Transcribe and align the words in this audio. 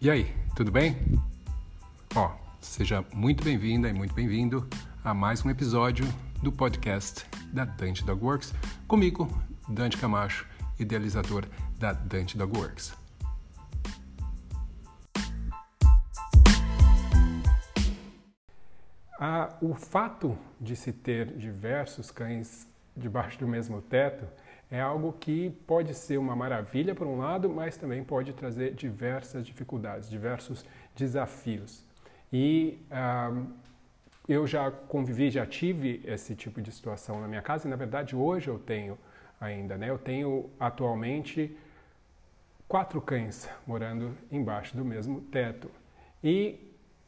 E 0.00 0.08
aí, 0.08 0.32
tudo 0.54 0.70
bem? 0.70 0.96
Ó, 2.14 2.30
seja 2.60 3.04
muito 3.12 3.42
bem-vinda 3.42 3.88
e 3.88 3.92
muito 3.92 4.14
bem-vindo 4.14 4.64
a 5.02 5.12
mais 5.12 5.44
um 5.44 5.50
episódio 5.50 6.06
do 6.40 6.52
podcast 6.52 7.26
da 7.52 7.64
Dante 7.64 8.04
Dog 8.04 8.24
Works, 8.24 8.54
comigo, 8.86 9.28
Dante 9.68 9.96
Camacho, 9.96 10.46
idealizador 10.78 11.46
da 11.80 11.92
Dante 11.92 12.38
Dog 12.38 12.56
Works. 12.56 12.96
Ah, 19.18 19.56
o 19.60 19.74
fato 19.74 20.38
de 20.60 20.76
se 20.76 20.92
ter 20.92 21.36
diversos 21.36 22.12
cães 22.12 22.68
debaixo 22.96 23.36
do 23.40 23.48
mesmo 23.48 23.82
teto 23.82 24.28
é 24.70 24.80
algo 24.80 25.12
que 25.12 25.50
pode 25.66 25.94
ser 25.94 26.18
uma 26.18 26.36
maravilha 26.36 26.94
por 26.94 27.06
um 27.06 27.18
lado, 27.18 27.48
mas 27.48 27.76
também 27.76 28.04
pode 28.04 28.32
trazer 28.32 28.74
diversas 28.74 29.46
dificuldades, 29.46 30.10
diversos 30.10 30.64
desafios. 30.94 31.84
E 32.32 32.78
ah, 32.90 33.32
eu 34.28 34.46
já 34.46 34.70
convivi, 34.70 35.30
já 35.30 35.46
tive 35.46 36.02
esse 36.04 36.36
tipo 36.36 36.60
de 36.60 36.70
situação 36.70 37.18
na 37.20 37.26
minha 37.26 37.40
casa 37.40 37.66
e 37.66 37.70
na 37.70 37.76
verdade 37.76 38.14
hoje 38.14 38.48
eu 38.48 38.58
tenho 38.58 38.98
ainda, 39.40 39.78
né? 39.78 39.88
Eu 39.88 39.98
tenho 39.98 40.50
atualmente 40.60 41.56
quatro 42.66 43.00
cães 43.00 43.48
morando 43.66 44.14
embaixo 44.30 44.76
do 44.76 44.84
mesmo 44.84 45.22
teto. 45.22 45.70
E 46.22 46.60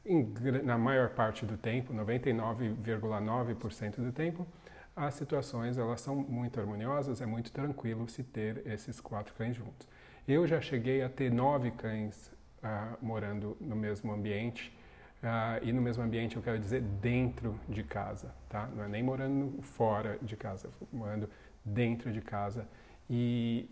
em, 0.07 0.33
na 0.65 0.79
maior 0.79 1.11
parte 1.11 1.45
do 1.45 1.59
tempo, 1.59 1.93
99,9% 1.93 3.97
do 3.97 4.13
tempo, 4.13 4.47
as 4.95 5.15
situações 5.15 5.79
elas 5.79 6.01
são 6.01 6.17
muito 6.17 6.61
harmoniosas, 6.61 7.21
é 7.21 7.27
muito 7.27 7.53
tranquilo 7.53 8.09
se 8.09 8.23
ter 8.23 8.67
esses 8.67 9.01
quatro 9.01 9.35
cães 9.35 9.57
juntos. 9.57 9.89
Eu 10.27 10.47
já 10.47 10.61
cheguei 10.61 11.03
a 11.03 11.09
ter 11.09 11.31
nove 11.31 11.71
cães 11.71 12.33
uh, 12.63 12.97
morando 13.05 13.57
no 13.61 13.75
mesmo 13.75 14.13
ambiente, 14.13 14.77
uh, 15.23 15.65
e 15.65 15.73
no 15.73 15.81
mesmo 15.81 16.03
ambiente 16.03 16.37
eu 16.37 16.43
quero 16.43 16.59
dizer 16.59 16.83
dentro 16.83 17.59
de 17.69 17.83
casa, 17.83 18.35
tá? 18.49 18.69
Não 18.75 18.85
é 18.85 18.89
nem 18.89 19.03
morando 19.03 19.63
fora 19.63 20.19
de 20.23 20.37
casa, 20.37 20.71
morando 20.93 21.29
dentro 21.65 22.13
de 22.13 22.21
casa. 22.21 22.67
E 23.09 23.69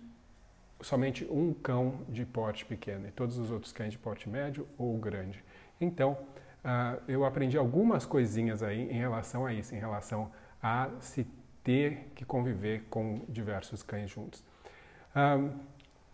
somente 0.80 1.25
um 1.30 1.53
cão 1.53 2.00
de 2.08 2.25
porte 2.25 2.64
pequeno 2.64 3.06
e 3.08 3.10
todos 3.10 3.38
os 3.38 3.50
outros 3.50 3.72
cães 3.72 3.92
de 3.92 3.98
porte 3.98 4.28
médio 4.28 4.66
ou 4.77 4.97
grande. 4.97 5.42
Então, 5.80 6.12
uh, 6.12 7.00
eu 7.06 7.25
aprendi 7.25 7.56
algumas 7.56 8.06
coisinhas 8.06 8.62
aí 8.62 8.91
em 8.91 8.98
relação 8.98 9.44
a 9.44 9.53
isso, 9.53 9.75
em 9.75 9.78
relação 9.78 10.25
a 10.25 10.47
se 11.00 11.26
ter 11.62 12.10
que 12.14 12.24
conviver 12.24 12.84
com 12.88 13.22
diversos 13.28 13.82
cães 13.82 14.10
juntos. 14.10 14.42
Um, 15.14 15.58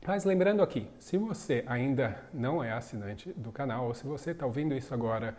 mas 0.06 0.24
lembrando 0.24 0.62
aqui, 0.62 0.88
se 0.98 1.16
você 1.16 1.64
ainda 1.66 2.22
não 2.32 2.62
é 2.62 2.72
assinante 2.72 3.32
do 3.32 3.50
canal, 3.50 3.86
ou 3.86 3.94
se 3.94 4.04
você 4.04 4.32
está 4.32 4.44
ouvindo 4.44 4.74
isso 4.74 4.92
agora 4.92 5.36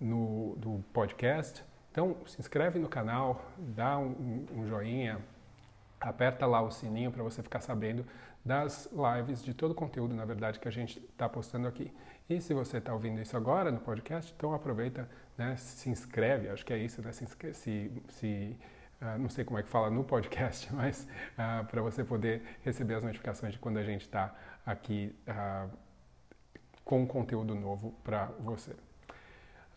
no 0.00 0.56
do 0.56 0.84
podcast, 0.92 1.64
então 1.92 2.16
se 2.26 2.40
inscreve 2.40 2.78
no 2.78 2.88
canal, 2.88 3.44
dá 3.58 3.96
um, 3.98 4.44
um 4.54 4.66
joinha, 4.66 5.18
aperta 6.00 6.46
lá 6.46 6.60
o 6.60 6.70
sininho 6.70 7.10
para 7.10 7.22
você 7.22 7.42
ficar 7.42 7.60
sabendo 7.60 8.04
das 8.44 8.88
lives, 8.92 9.42
de 9.42 9.52
todo 9.52 9.72
o 9.72 9.74
conteúdo, 9.74 10.14
na 10.14 10.24
verdade, 10.24 10.58
que 10.58 10.68
a 10.68 10.70
gente 10.70 10.98
está 10.98 11.28
postando 11.28 11.66
aqui. 11.68 11.92
E 12.28 12.40
se 12.40 12.54
você 12.54 12.78
está 12.78 12.92
ouvindo 12.92 13.20
isso 13.20 13.36
agora 13.36 13.70
no 13.70 13.80
podcast, 13.80 14.32
então 14.36 14.52
aproveita, 14.52 15.08
né, 15.36 15.56
se 15.56 15.88
inscreve, 15.90 16.48
acho 16.48 16.64
que 16.64 16.72
é 16.72 16.78
isso, 16.78 17.02
né, 17.02 17.12
se, 17.12 17.26
se, 17.54 18.02
se 18.08 18.56
uh, 19.00 19.18
não 19.18 19.28
sei 19.28 19.44
como 19.44 19.58
é 19.58 19.62
que 19.62 19.68
fala 19.68 19.90
no 19.90 20.04
podcast, 20.04 20.72
mas 20.74 21.06
uh, 21.34 21.64
para 21.66 21.82
você 21.82 22.04
poder 22.04 22.42
receber 22.62 22.94
as 22.94 23.04
notificações 23.04 23.52
de 23.52 23.58
quando 23.58 23.78
a 23.78 23.84
gente 23.84 24.02
está 24.02 24.34
aqui 24.64 25.14
uh, 25.26 25.70
com 26.84 27.06
conteúdo 27.06 27.54
novo 27.54 27.94
para 28.02 28.26
você. 28.40 28.74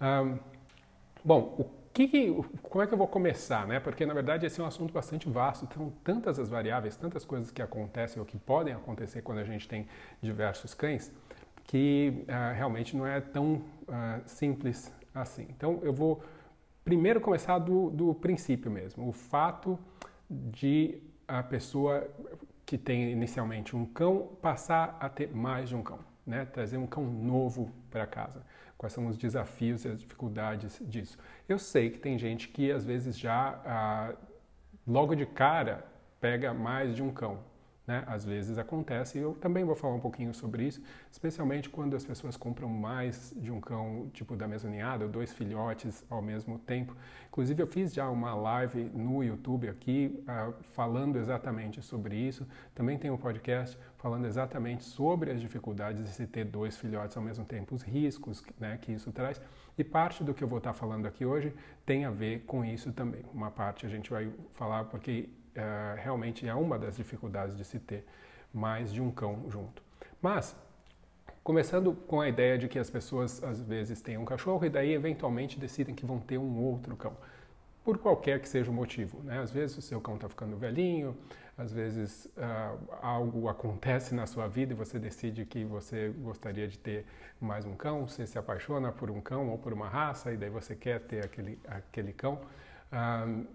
Um, 0.01 0.39
bom, 1.23 1.55
o 1.59 1.80
que, 1.93 2.33
como 2.63 2.83
é 2.83 2.87
que 2.87 2.93
eu 2.93 2.97
vou 2.97 3.07
começar, 3.07 3.67
né? 3.67 3.79
Porque 3.79 4.05
na 4.05 4.13
verdade 4.13 4.45
esse 4.45 4.59
é 4.59 4.63
um 4.63 4.67
assunto 4.67 4.93
bastante 4.93 5.29
vasto, 5.29 5.67
são 5.73 5.91
tantas 6.03 6.39
as 6.39 6.49
variáveis, 6.49 6.95
tantas 6.95 7.25
coisas 7.25 7.51
que 7.51 7.61
acontecem 7.61 8.19
ou 8.19 8.25
que 8.25 8.37
podem 8.37 8.73
acontecer 8.73 9.21
quando 9.21 9.39
a 9.39 9.43
gente 9.43 9.67
tem 9.67 9.87
diversos 10.21 10.73
cães, 10.73 11.11
que 11.65 12.23
uh, 12.23 12.55
realmente 12.55 12.95
não 12.95 13.05
é 13.05 13.19
tão 13.19 13.55
uh, 13.55 14.21
simples 14.25 14.91
assim. 15.13 15.47
Então 15.49 15.79
eu 15.83 15.93
vou 15.93 16.23
primeiro 16.83 17.19
começar 17.19 17.59
do, 17.59 17.89
do 17.89 18.13
princípio 18.13 18.71
mesmo, 18.71 19.07
o 19.07 19.11
fato 19.11 19.77
de 20.29 21.01
a 21.27 21.43
pessoa 21.43 22.09
que 22.65 22.77
tem 22.77 23.11
inicialmente 23.11 23.75
um 23.75 23.85
cão 23.85 24.29
passar 24.41 24.97
a 24.99 25.09
ter 25.09 25.35
mais 25.35 25.67
de 25.69 25.75
um 25.75 25.83
cão, 25.83 25.99
né? 26.25 26.45
Trazer 26.45 26.77
um 26.77 26.87
cão 26.87 27.03
novo 27.03 27.69
para 27.89 28.07
casa 28.07 28.41
quais 28.81 28.93
são 28.93 29.05
os 29.05 29.15
desafios 29.15 29.85
e 29.85 29.89
as 29.89 29.99
dificuldades 29.99 30.81
disso. 30.81 31.15
Eu 31.47 31.59
sei 31.59 31.91
que 31.91 31.99
tem 31.99 32.17
gente 32.17 32.47
que 32.47 32.71
às 32.71 32.83
vezes 32.83 33.15
já 33.15 33.61
ah, 33.63 34.15
logo 34.87 35.13
de 35.13 35.23
cara 35.23 35.85
pega 36.19 36.51
mais 36.51 36.95
de 36.95 37.03
um 37.03 37.11
cão, 37.11 37.43
né? 37.91 38.03
Às 38.07 38.23
vezes 38.23 38.57
acontece, 38.57 39.17
e 39.17 39.21
eu 39.21 39.33
também 39.33 39.65
vou 39.65 39.75
falar 39.75 39.95
um 39.95 39.99
pouquinho 39.99 40.33
sobre 40.33 40.63
isso, 40.63 40.81
especialmente 41.11 41.69
quando 41.69 41.93
as 41.93 42.05
pessoas 42.05 42.37
compram 42.37 42.69
mais 42.69 43.33
de 43.35 43.51
um 43.51 43.59
cão, 43.59 44.09
tipo 44.13 44.33
da 44.33 44.47
mesma 44.47 44.69
ninhada, 44.69 45.07
dois 45.09 45.33
filhotes 45.33 46.05
ao 46.09 46.21
mesmo 46.21 46.57
tempo. 46.57 46.95
Inclusive, 47.27 47.61
eu 47.61 47.67
fiz 47.67 47.93
já 47.93 48.09
uma 48.09 48.33
live 48.33 48.85
no 48.93 49.21
YouTube 49.21 49.67
aqui 49.67 50.23
uh, 50.23 50.53
falando 50.73 51.17
exatamente 51.17 51.81
sobre 51.81 52.15
isso. 52.15 52.47
Também 52.73 52.97
tem 52.97 53.11
um 53.11 53.17
podcast 53.17 53.77
falando 53.97 54.25
exatamente 54.25 54.85
sobre 54.85 55.31
as 55.31 55.41
dificuldades 55.41 56.03
de 56.05 56.09
se 56.11 56.25
ter 56.25 56.45
dois 56.45 56.77
filhotes 56.77 57.17
ao 57.17 57.23
mesmo 57.23 57.43
tempo, 57.43 57.75
os 57.75 57.83
riscos 57.83 58.41
né, 58.57 58.77
que 58.81 58.93
isso 58.93 59.11
traz. 59.11 59.41
E 59.77 59.83
parte 59.83 60.23
do 60.23 60.33
que 60.33 60.43
eu 60.43 60.47
vou 60.47 60.59
estar 60.59 60.73
falando 60.73 61.05
aqui 61.05 61.25
hoje 61.25 61.53
tem 61.85 62.05
a 62.05 62.11
ver 62.11 62.41
com 62.45 62.63
isso 62.63 62.91
também. 62.93 63.23
Uma 63.33 63.51
parte 63.51 63.85
a 63.85 63.89
gente 63.89 64.09
vai 64.09 64.31
falar 64.51 64.85
porque 64.85 65.29
uh, 65.55 65.95
realmente 65.97 66.47
é 66.47 66.53
uma 66.53 66.77
das 66.77 66.97
dificuldades 66.97 67.55
de 67.55 67.63
se 67.63 67.79
ter 67.79 68.05
mais 68.53 68.91
de 68.91 69.01
um 69.01 69.11
cão 69.11 69.45
junto. 69.49 69.81
Mas, 70.21 70.55
começando 71.43 71.93
com 71.93 72.21
a 72.21 72.27
ideia 72.27 72.57
de 72.57 72.67
que 72.67 72.77
as 72.77 72.89
pessoas 72.89 73.43
às 73.43 73.61
vezes 73.61 74.01
têm 74.01 74.17
um 74.17 74.25
cachorro 74.25 74.65
e 74.65 74.69
daí 74.69 74.93
eventualmente 74.93 75.59
decidem 75.59 75.95
que 75.95 76.05
vão 76.05 76.19
ter 76.19 76.37
um 76.37 76.59
outro 76.59 76.95
cão, 76.95 77.15
por 77.83 77.97
qualquer 77.97 78.39
que 78.39 78.47
seja 78.47 78.69
o 78.69 78.73
motivo. 78.73 79.23
Né? 79.23 79.39
Às 79.39 79.51
vezes 79.51 79.77
o 79.77 79.81
seu 79.81 79.99
cão 79.99 80.15
está 80.15 80.29
ficando 80.29 80.55
velhinho, 80.57 81.17
às 81.57 81.71
vezes 81.71 82.25
uh, 82.37 82.95
algo 83.01 83.47
acontece 83.47 84.13
na 84.13 84.25
sua 84.25 84.47
vida 84.47 84.73
e 84.73 84.75
você 84.75 84.97
decide 84.99 85.45
que 85.45 85.63
você 85.63 86.09
gostaria 86.09 86.67
de 86.67 86.77
ter 86.77 87.05
mais 87.39 87.65
um 87.65 87.73
cão, 87.73 88.07
você 88.07 88.25
se 88.25 88.37
apaixona 88.37 88.91
por 88.91 89.09
um 89.09 89.19
cão 89.19 89.49
ou 89.49 89.57
por 89.57 89.73
uma 89.73 89.87
raça 89.87 90.31
e 90.31 90.37
daí 90.37 90.49
você 90.49 90.75
quer 90.75 91.01
ter 91.01 91.25
aquele, 91.25 91.59
aquele 91.67 92.13
cão. 92.13 92.39
Uh, 92.91 93.45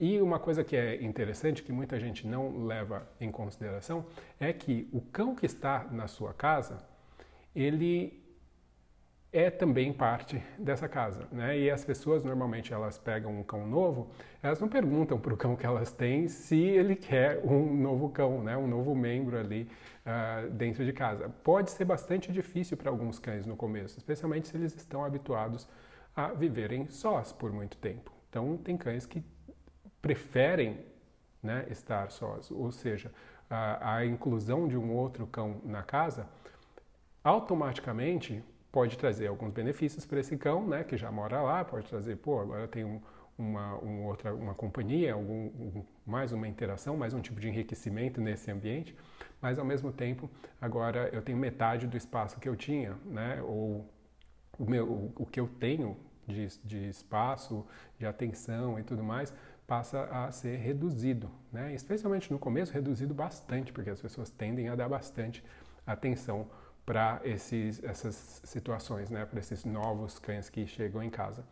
e 0.00 0.20
uma 0.20 0.38
coisa 0.38 0.62
que 0.62 0.76
é 0.76 1.02
interessante, 1.02 1.62
que 1.62 1.72
muita 1.72 1.98
gente 1.98 2.26
não 2.26 2.64
leva 2.66 3.08
em 3.20 3.30
consideração, 3.30 4.06
é 4.38 4.52
que 4.52 4.88
o 4.92 5.00
cão 5.00 5.34
que 5.34 5.44
está 5.44 5.88
na 5.90 6.06
sua 6.06 6.32
casa, 6.32 6.78
ele 7.54 8.22
é 9.32 9.50
também 9.50 9.92
parte 9.92 10.42
dessa 10.58 10.88
casa, 10.88 11.26
né? 11.30 11.58
E 11.58 11.70
as 11.70 11.84
pessoas 11.84 12.24
normalmente 12.24 12.72
elas 12.72 12.96
pegam 12.96 13.38
um 13.38 13.42
cão 13.42 13.66
novo, 13.66 14.10
elas 14.42 14.58
não 14.58 14.68
perguntam 14.68 15.18
para 15.18 15.34
o 15.34 15.36
cão 15.36 15.54
que 15.54 15.66
elas 15.66 15.92
têm 15.92 16.28
se 16.28 16.56
ele 16.56 16.96
quer 16.96 17.44
um 17.44 17.74
novo 17.74 18.08
cão, 18.08 18.42
né? 18.42 18.56
Um 18.56 18.66
novo 18.66 18.94
membro 18.94 19.38
ali 19.38 19.68
uh, 20.06 20.48
dentro 20.50 20.84
de 20.84 20.92
casa. 20.92 21.28
Pode 21.44 21.70
ser 21.70 21.84
bastante 21.84 22.32
difícil 22.32 22.76
para 22.76 22.90
alguns 22.90 23.18
cães 23.18 23.44
no 23.44 23.56
começo, 23.56 23.98
especialmente 23.98 24.48
se 24.48 24.56
eles 24.56 24.74
estão 24.74 25.04
habituados 25.04 25.68
a 26.16 26.28
viverem 26.28 26.86
sós 26.86 27.32
por 27.32 27.52
muito 27.52 27.76
tempo. 27.76 28.10
Então 28.30 28.56
tem 28.56 28.76
cães 28.76 29.04
que 29.04 29.22
preferem 30.00 30.78
né, 31.42 31.66
estar 31.70 32.10
sós, 32.10 32.50
ou 32.50 32.70
seja, 32.72 33.12
a, 33.48 33.96
a 33.96 34.06
inclusão 34.06 34.68
de 34.68 34.76
um 34.76 34.92
outro 34.92 35.26
cão 35.26 35.60
na 35.64 35.82
casa 35.82 36.28
automaticamente 37.22 38.42
pode 38.70 38.98
trazer 38.98 39.26
alguns 39.26 39.52
benefícios 39.52 40.04
para 40.04 40.20
esse 40.20 40.36
cão, 40.36 40.66
né, 40.66 40.84
que 40.84 40.96
já 40.96 41.10
mora 41.10 41.40
lá, 41.40 41.64
pode 41.64 41.86
trazer, 41.86 42.16
pô, 42.16 42.40
agora 42.40 42.68
tem 42.68 42.84
um, 42.84 43.00
uma, 43.36 43.76
um 43.82 44.04
outra, 44.04 44.34
uma 44.34 44.54
companhia, 44.54 45.14
algum, 45.14 45.46
um, 45.46 45.84
mais 46.06 46.32
uma 46.32 46.46
interação, 46.46 46.96
mais 46.96 47.14
um 47.14 47.20
tipo 47.20 47.40
de 47.40 47.48
enriquecimento 47.48 48.20
nesse 48.20 48.50
ambiente, 48.50 48.94
mas 49.40 49.58
ao 49.58 49.64
mesmo 49.64 49.92
tempo, 49.92 50.30
agora 50.60 51.08
eu 51.12 51.22
tenho 51.22 51.38
metade 51.38 51.86
do 51.86 51.96
espaço 51.96 52.38
que 52.38 52.48
eu 52.48 52.56
tinha, 52.56 52.96
né, 53.06 53.40
ou 53.42 53.88
o, 54.58 54.68
meu, 54.68 54.86
o, 54.86 55.12
o 55.16 55.26
que 55.26 55.40
eu 55.40 55.48
tenho 55.58 55.96
de, 56.26 56.46
de 56.64 56.88
espaço, 56.88 57.64
de 57.98 58.06
atenção 58.06 58.78
e 58.78 58.82
tudo 58.82 59.02
mais, 59.02 59.32
passa 59.68 60.04
a 60.04 60.32
ser 60.32 60.56
reduzido, 60.56 61.30
né? 61.52 61.74
especialmente 61.74 62.32
no 62.32 62.38
começo, 62.38 62.72
reduzido 62.72 63.12
bastante, 63.12 63.70
porque 63.70 63.90
as 63.90 64.00
pessoas 64.00 64.30
tendem 64.30 64.70
a 64.70 64.74
dar 64.74 64.88
bastante 64.88 65.44
atenção 65.86 66.48
para 66.86 67.20
essas 67.22 68.40
situações, 68.44 69.10
né? 69.10 69.26
para 69.26 69.38
esses 69.38 69.66
novos 69.66 70.18
cães 70.18 70.48
que 70.48 70.66
chegam 70.66 71.02
em 71.02 71.10
casa. 71.10 71.44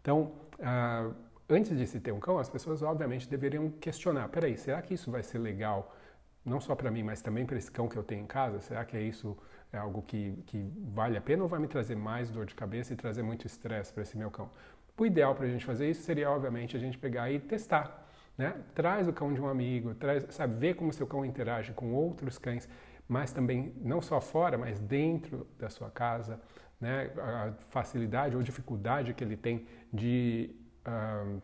Então, 0.00 0.32
uh, 0.60 1.12
antes 1.48 1.76
de 1.76 1.84
se 1.84 1.98
ter 1.98 2.12
um 2.12 2.20
cão, 2.20 2.38
as 2.38 2.48
pessoas 2.48 2.80
obviamente 2.80 3.28
deveriam 3.28 3.68
questionar: 3.68 4.28
peraí, 4.28 4.56
será 4.56 4.80
que 4.80 4.94
isso 4.94 5.10
vai 5.10 5.24
ser 5.24 5.38
legal 5.38 5.96
não 6.44 6.60
só 6.60 6.76
para 6.76 6.92
mim, 6.92 7.02
mas 7.02 7.22
também 7.22 7.44
para 7.44 7.58
esse 7.58 7.72
cão 7.72 7.88
que 7.88 7.96
eu 7.96 8.04
tenho 8.04 8.22
em 8.22 8.26
casa? 8.26 8.60
Será 8.60 8.84
que 8.84 8.96
é 8.96 9.02
isso 9.02 9.36
é 9.72 9.78
algo 9.78 10.02
que, 10.02 10.40
que 10.46 10.70
vale 10.92 11.16
a 11.16 11.20
pena 11.20 11.42
ou 11.42 11.48
vai 11.48 11.58
me 11.58 11.66
trazer 11.66 11.96
mais 11.96 12.30
dor 12.30 12.46
de 12.46 12.54
cabeça 12.54 12.92
e 12.92 12.96
trazer 12.96 13.24
muito 13.24 13.46
estresse 13.46 13.92
para 13.92 14.04
esse 14.04 14.16
meu 14.16 14.30
cão? 14.30 14.48
O 14.96 15.04
ideal 15.04 15.34
para 15.34 15.46
a 15.46 15.48
gente 15.48 15.64
fazer 15.64 15.90
isso 15.90 16.02
seria, 16.02 16.30
obviamente, 16.30 16.76
a 16.76 16.80
gente 16.80 16.96
pegar 16.96 17.30
e 17.30 17.40
testar. 17.40 18.06
Né? 18.38 18.54
Traz 18.74 19.08
o 19.08 19.12
cão 19.12 19.32
de 19.32 19.40
um 19.40 19.48
amigo, 19.48 19.94
traz, 19.94 20.26
sabe, 20.30 20.56
vê 20.56 20.74
como 20.74 20.92
seu 20.92 21.06
cão 21.06 21.24
interage 21.24 21.72
com 21.72 21.92
outros 21.92 22.38
cães, 22.38 22.68
mas 23.08 23.32
também 23.32 23.72
não 23.80 24.00
só 24.00 24.20
fora, 24.20 24.56
mas 24.56 24.80
dentro 24.80 25.46
da 25.58 25.68
sua 25.68 25.90
casa, 25.90 26.40
né? 26.80 27.10
a 27.18 27.52
facilidade 27.70 28.36
ou 28.36 28.42
dificuldade 28.42 29.14
que 29.14 29.22
ele 29.22 29.36
tem 29.36 29.66
de 29.92 30.54
uh, 30.86 31.40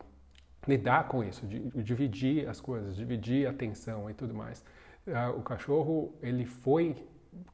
lidar 0.67 1.07
com 1.07 1.23
isso, 1.23 1.45
de, 1.45 1.59
de, 1.59 1.83
dividir 1.83 2.47
as 2.47 2.61
coisas, 2.61 2.95
dividir 2.95 3.47
a 3.47 3.51
atenção 3.51 4.09
e 4.09 4.13
tudo 4.13 4.33
mais. 4.33 4.63
Uh, 5.07 5.37
o 5.37 5.41
cachorro 5.41 6.13
ele 6.21 6.45
foi 6.45 6.95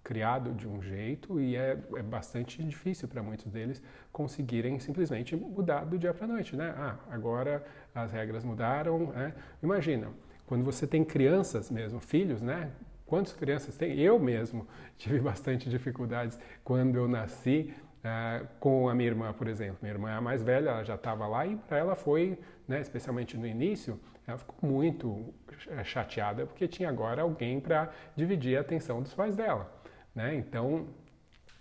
criado 0.03 0.53
de 0.53 0.67
um 0.67 0.81
jeito 0.81 1.39
e 1.39 1.55
é, 1.55 1.77
é 1.95 2.01
bastante 2.01 2.63
difícil 2.63 3.07
para 3.07 3.21
muitos 3.21 3.51
deles 3.51 3.81
conseguirem 4.11 4.79
simplesmente 4.79 5.35
mudar 5.35 5.85
do 5.85 5.97
dia 5.97 6.13
para 6.13 6.25
a 6.25 6.27
noite, 6.27 6.55
né? 6.55 6.73
Ah, 6.77 6.97
agora 7.09 7.63
as 7.93 8.11
regras 8.11 8.43
mudaram, 8.43 9.07
né? 9.07 9.33
Imagina, 9.61 10.09
quando 10.45 10.63
você 10.63 10.87
tem 10.87 11.03
crianças 11.03 11.69
mesmo, 11.69 11.99
filhos, 11.99 12.41
né? 12.41 12.71
Quantas 13.05 13.33
crianças 13.33 13.77
tem? 13.77 13.99
Eu 13.99 14.19
mesmo 14.19 14.67
tive 14.97 15.19
bastante 15.19 15.69
dificuldades 15.69 16.39
quando 16.63 16.95
eu 16.95 17.07
nasci 17.07 17.73
uh, 17.99 18.47
com 18.59 18.89
a 18.89 18.95
minha 18.95 19.09
irmã, 19.09 19.33
por 19.33 19.47
exemplo. 19.47 19.77
Minha 19.81 19.93
irmã 19.93 20.09
é 20.11 20.15
a 20.15 20.21
mais 20.21 20.41
velha, 20.41 20.69
ela 20.69 20.83
já 20.83 20.95
estava 20.95 21.27
lá 21.27 21.45
e 21.45 21.55
para 21.55 21.77
ela 21.77 21.95
foi, 21.95 22.39
né, 22.67 22.81
especialmente 22.81 23.37
no 23.37 23.45
início, 23.45 23.99
ela 24.27 24.37
ficou 24.37 24.69
muito 24.69 25.33
é, 25.67 25.83
chateada 25.83 26.45
porque 26.45 26.67
tinha 26.67 26.89
agora 26.89 27.21
alguém 27.21 27.59
para 27.59 27.89
dividir 28.15 28.57
a 28.57 28.61
atenção 28.61 29.01
dos 29.01 29.13
pais 29.13 29.35
dela, 29.35 29.71
né? 30.13 30.35
Então 30.35 30.87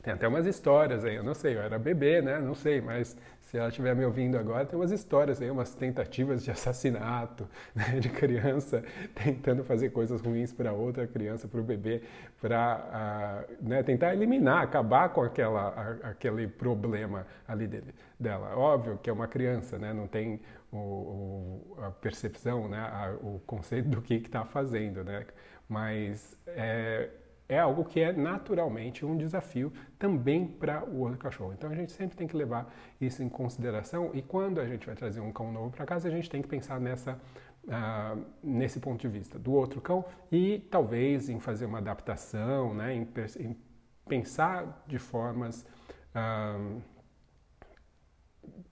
tem 0.03 0.13
até 0.13 0.29
umas 0.29 0.47
histórias 0.47 1.05
aí, 1.05 1.17
eu 1.17 1.25
não 1.25 1.35
sei, 1.35 1.57
eu 1.57 1.63
era 1.63 1.79
bebê, 1.79 2.23
né? 2.23 2.39
Não 2.39 2.55
sei, 2.55 2.81
mas 2.81 3.17
se 3.41 3.59
ela 3.59 3.69
estiver 3.69 3.95
me 3.95 4.05
ouvindo 4.05 4.37
agora, 4.37 4.65
tem 4.65 4.79
umas 4.79 4.91
histórias 4.91 5.41
aí, 5.41 5.51
umas 5.51 5.75
tentativas 5.75 6.45
de 6.45 6.51
assassinato, 6.51 7.49
né? 7.75 8.01
de 8.01 8.09
criança 8.09 8.85
tentando 9.15 9.65
fazer 9.65 9.91
coisas 9.91 10.21
ruins 10.21 10.53
para 10.53 10.73
outra 10.73 11.07
criança, 11.07 11.49
para 11.49 11.61
o 11.61 11.63
bebê, 11.63 12.03
para 12.41 13.47
uh, 13.49 13.69
né? 13.69 13.83
tentar 13.83 14.15
eliminar, 14.15 14.63
acabar 14.63 15.09
com 15.09 15.23
aquela, 15.23 15.69
a, 15.71 16.11
aquele 16.11 16.47
problema 16.47 17.27
ali 17.47 17.67
dele, 17.67 17.95
dela. 18.19 18.57
Óbvio 18.57 18.99
que 19.03 19.09
é 19.09 19.13
uma 19.13 19.27
criança, 19.27 19.79
né? 19.79 19.93
Não 19.93 20.07
tem 20.07 20.41
o, 20.73 20.77
o, 20.77 21.77
a 21.83 21.91
percepção, 21.91 22.69
né, 22.69 22.79
a, 22.79 23.17
o 23.21 23.41
conceito 23.47 23.89
do 23.89 24.03
que 24.03 24.15
está 24.15 24.45
fazendo, 24.45 25.05
né? 25.05 25.27
Mas 25.69 26.37
é, 26.47 27.11
é 27.49 27.59
algo 27.59 27.85
que 27.85 28.01
é 28.01 28.13
naturalmente 28.13 29.05
um 29.05 29.17
desafio 29.17 29.73
também 29.99 30.47
para 30.47 30.85
o 30.85 31.01
outro 31.01 31.19
cachorro. 31.19 31.53
Então 31.53 31.71
a 31.71 31.75
gente 31.75 31.93
sempre 31.93 32.17
tem 32.17 32.27
que 32.27 32.37
levar 32.37 32.73
isso 33.01 33.23
em 33.23 33.29
consideração 33.29 34.11
e 34.15 34.23
quando 34.23 34.61
a 34.61 34.67
gente 34.67 34.87
vai 34.87 34.95
trazer 34.95 35.21
um 35.21 35.33
cão 35.33 35.53
novo 35.53 35.71
para 35.71 35.87
casa, 35.87 36.09
a 36.09 36.11
gente 36.11 36.29
tem 36.31 36.43
que 36.43 36.49
pensar 36.49 36.81
nessa 36.81 37.21
Uh, 37.67 38.25
nesse 38.45 38.79
ponto 38.79 39.01
de 39.01 39.09
vista 39.09 39.41
do 39.41 39.53
outro 39.53 39.81
cão 39.81 40.05
e 40.31 40.61
talvez 40.71 41.29
em 41.29 41.41
fazer 41.41 41.67
uma 41.67 41.79
adaptação, 41.79 42.73
né, 42.73 42.95
em, 42.95 43.09
em 43.41 43.57
pensar 44.09 44.85
de 44.87 45.01
formas 45.01 45.67
uh, 46.15 46.81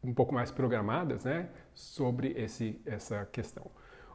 um 0.01 0.15
pouco 0.15 0.33
mais 0.33 0.53
programadas, 0.53 1.25
né, 1.25 1.49
sobre 1.75 2.33
esse, 2.37 2.81
essa 2.87 3.27
questão. 3.27 3.71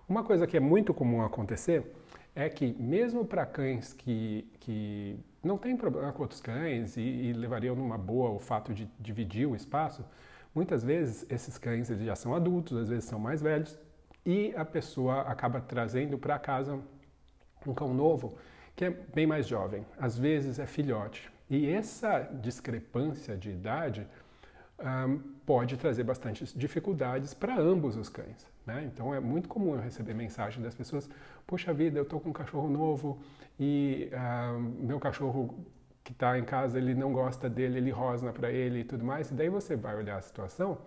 Uma 0.07 0.23
coisa 0.23 0.47
que 0.47 0.57
é 0.57 0.59
muito 0.59 0.93
comum 0.93 1.21
acontecer 1.21 1.93
é 2.35 2.49
que, 2.49 2.73
mesmo 2.79 3.25
para 3.25 3.45
cães 3.45 3.93
que, 3.93 4.47
que 4.59 5.19
não 5.43 5.57
têm 5.57 5.75
problema 5.75 6.11
com 6.11 6.21
outros 6.21 6.41
cães 6.41 6.97
e, 6.97 7.01
e, 7.01 7.33
levariam 7.33 7.75
numa 7.75 7.97
boa 7.97 8.29
o 8.29 8.39
fato 8.39 8.73
de 8.73 8.89
dividir 8.99 9.47
o 9.47 9.55
espaço, 9.55 10.05
muitas 10.53 10.83
vezes 10.83 11.25
esses 11.29 11.57
cães 11.57 11.89
eles 11.89 12.05
já 12.05 12.15
são 12.15 12.33
adultos, 12.33 12.77
às 12.77 12.89
vezes 12.89 13.05
são 13.05 13.19
mais 13.19 13.41
velhos, 13.41 13.77
e 14.25 14.53
a 14.55 14.65
pessoa 14.65 15.21
acaba 15.21 15.59
trazendo 15.61 16.17
para 16.17 16.37
casa 16.39 16.79
um 17.65 17.73
cão 17.73 17.93
novo 17.93 18.37
que 18.75 18.85
é 18.85 18.89
bem 18.89 19.27
mais 19.27 19.47
jovem, 19.47 19.85
às 19.97 20.17
vezes 20.17 20.59
é 20.59 20.65
filhote. 20.65 21.29
E 21.49 21.69
essa 21.69 22.21
discrepância 22.41 23.35
de 23.35 23.49
idade 23.49 24.07
um, 24.81 25.19
pode 25.45 25.77
trazer 25.77 26.03
bastante 26.03 26.45
dificuldades 26.57 27.33
para 27.33 27.59
ambos 27.59 27.95
os 27.95 28.09
cães. 28.09 28.47
Né? 28.65 28.89
Então 28.91 29.13
é 29.13 29.19
muito 29.19 29.49
comum 29.49 29.75
eu 29.75 29.81
receber 29.81 30.13
mensagem 30.13 30.61
das 30.61 30.75
pessoas: 30.75 31.09
Poxa 31.45 31.73
vida, 31.73 31.97
eu 31.97 32.03
estou 32.03 32.19
com 32.19 32.29
um 32.29 32.33
cachorro 32.33 32.69
novo 32.69 33.19
e 33.59 34.09
um, 34.13 34.85
meu 34.85 34.99
cachorro 34.99 35.65
que 36.03 36.11
está 36.11 36.39
em 36.39 36.43
casa 36.43 36.77
ele 36.77 36.95
não 36.95 37.13
gosta 37.13 37.49
dele, 37.49 37.77
ele 37.77 37.91
rosna 37.91 38.31
para 38.31 38.51
ele 38.51 38.79
e 38.79 38.83
tudo 38.83 39.03
mais. 39.03 39.29
E 39.29 39.33
daí 39.33 39.49
você 39.49 39.75
vai 39.75 39.95
olhar 39.95 40.17
a 40.17 40.21
situação. 40.21 40.77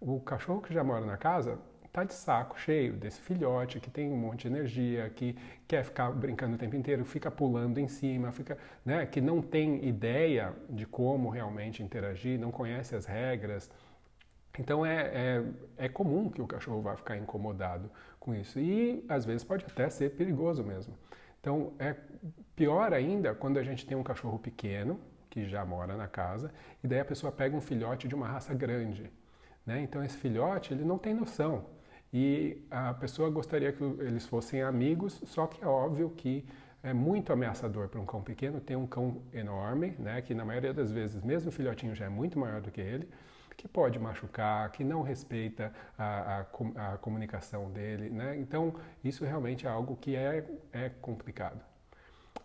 O 0.00 0.20
cachorro 0.20 0.60
que 0.60 0.74
já 0.74 0.82
mora 0.82 1.04
na 1.04 1.16
casa 1.16 1.58
está 1.96 2.04
de 2.04 2.12
saco 2.12 2.60
cheio 2.60 2.92
desse 2.92 3.18
filhote 3.22 3.80
que 3.80 3.88
tem 3.88 4.12
um 4.12 4.16
monte 4.16 4.42
de 4.42 4.48
energia, 4.48 5.08
que 5.08 5.34
quer 5.66 5.82
ficar 5.82 6.10
brincando 6.12 6.54
o 6.54 6.58
tempo 6.58 6.76
inteiro, 6.76 7.06
fica 7.06 7.30
pulando 7.30 7.78
em 7.78 7.88
cima, 7.88 8.30
fica, 8.32 8.58
né, 8.84 9.06
que 9.06 9.18
não 9.18 9.40
tem 9.40 9.82
ideia 9.86 10.54
de 10.68 10.84
como 10.84 11.30
realmente 11.30 11.82
interagir, 11.82 12.38
não 12.38 12.50
conhece 12.50 12.94
as 12.94 13.06
regras. 13.06 13.70
Então 14.58 14.84
é, 14.84 15.10
é, 15.78 15.84
é 15.86 15.88
comum 15.88 16.28
que 16.28 16.42
o 16.42 16.46
cachorro 16.46 16.82
vá 16.82 16.96
ficar 16.96 17.16
incomodado 17.16 17.90
com 18.20 18.34
isso 18.34 18.60
e 18.60 19.02
às 19.08 19.24
vezes 19.24 19.42
pode 19.42 19.64
até 19.64 19.88
ser 19.88 20.10
perigoso 20.10 20.62
mesmo. 20.62 20.94
Então 21.40 21.72
é 21.78 21.96
pior 22.54 22.92
ainda 22.92 23.34
quando 23.34 23.58
a 23.58 23.62
gente 23.62 23.86
tem 23.86 23.96
um 23.96 24.02
cachorro 24.02 24.38
pequeno 24.38 25.00
que 25.30 25.46
já 25.46 25.64
mora 25.64 25.96
na 25.96 26.08
casa 26.08 26.52
e 26.84 26.86
daí 26.86 27.00
a 27.00 27.04
pessoa 27.06 27.32
pega 27.32 27.56
um 27.56 27.60
filhote 27.60 28.06
de 28.06 28.14
uma 28.14 28.28
raça 28.28 28.52
grande. 28.52 29.10
Né? 29.64 29.80
Então 29.80 30.04
esse 30.04 30.16
filhote 30.16 30.74
ele 30.74 30.84
não 30.84 30.98
tem 30.98 31.14
noção 31.14 31.75
e 32.12 32.62
a 32.70 32.94
pessoa 32.94 33.28
gostaria 33.30 33.72
que 33.72 33.82
eles 33.82 34.26
fossem 34.26 34.62
amigos, 34.62 35.20
só 35.26 35.46
que 35.46 35.62
é 35.62 35.66
óbvio 35.66 36.10
que 36.10 36.44
é 36.82 36.92
muito 36.92 37.32
ameaçador 37.32 37.88
para 37.88 38.00
um 38.00 38.06
cão 38.06 38.22
pequeno 38.22 38.60
ter 38.60 38.76
um 38.76 38.86
cão 38.86 39.20
enorme, 39.32 39.94
né, 39.98 40.22
que 40.22 40.34
na 40.34 40.44
maioria 40.44 40.72
das 40.72 40.90
vezes, 40.92 41.22
mesmo 41.22 41.48
o 41.48 41.52
filhotinho 41.52 41.94
já 41.94 42.06
é 42.06 42.08
muito 42.08 42.38
maior 42.38 42.60
do 42.60 42.70
que 42.70 42.80
ele, 42.80 43.08
que 43.56 43.66
pode 43.66 43.98
machucar, 43.98 44.70
que 44.70 44.84
não 44.84 45.02
respeita 45.02 45.72
a, 45.98 46.44
a, 46.76 46.92
a 46.92 46.98
comunicação 46.98 47.70
dele. 47.70 48.10
Né? 48.10 48.36
Então, 48.38 48.74
isso 49.02 49.24
realmente 49.24 49.66
é 49.66 49.70
algo 49.70 49.96
que 49.96 50.14
é, 50.14 50.44
é 50.72 50.90
complicado. 51.00 51.60